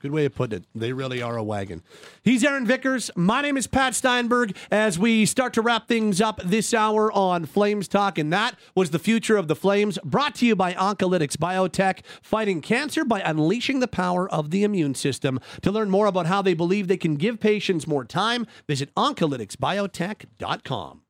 Good 0.00 0.12
way 0.12 0.24
of 0.24 0.34
putting 0.34 0.60
it. 0.60 0.64
They 0.74 0.94
really 0.94 1.20
are 1.20 1.36
a 1.36 1.42
wagon. 1.42 1.82
He's 2.22 2.42
Aaron 2.42 2.66
Vickers. 2.66 3.10
My 3.16 3.42
name 3.42 3.58
is 3.58 3.66
Pat 3.66 3.94
Steinberg. 3.94 4.56
As 4.70 4.98
we 4.98 5.26
start 5.26 5.52
to 5.54 5.60
wrap 5.60 5.88
things 5.88 6.22
up 6.22 6.40
this 6.42 6.72
hour 6.72 7.12
on 7.12 7.44
Flames 7.44 7.86
Talk, 7.86 8.16
and 8.16 8.32
that 8.32 8.56
was 8.74 8.88
the 8.90 8.98
future 8.98 9.36
of 9.36 9.46
the 9.46 9.54
Flames, 9.54 9.98
brought 10.02 10.36
to 10.36 10.46
you 10.46 10.56
by 10.56 10.72
Oncolytics 10.72 11.36
Biotech, 11.36 11.98
fighting 12.22 12.62
cancer 12.62 13.04
by 13.04 13.20
unleashing 13.20 13.80
the 13.80 13.88
power 13.88 14.26
of 14.30 14.50
the 14.50 14.64
immune 14.64 14.94
system. 14.94 15.38
To 15.60 15.70
learn 15.70 15.90
more 15.90 16.06
about 16.06 16.24
how 16.24 16.40
they 16.40 16.54
believe 16.54 16.88
they 16.88 16.96
can 16.96 17.16
give 17.16 17.38
patients 17.38 17.86
more 17.86 18.06
time, 18.06 18.46
visit 18.66 18.94
oncolyticsbiotech.com. 18.94 21.02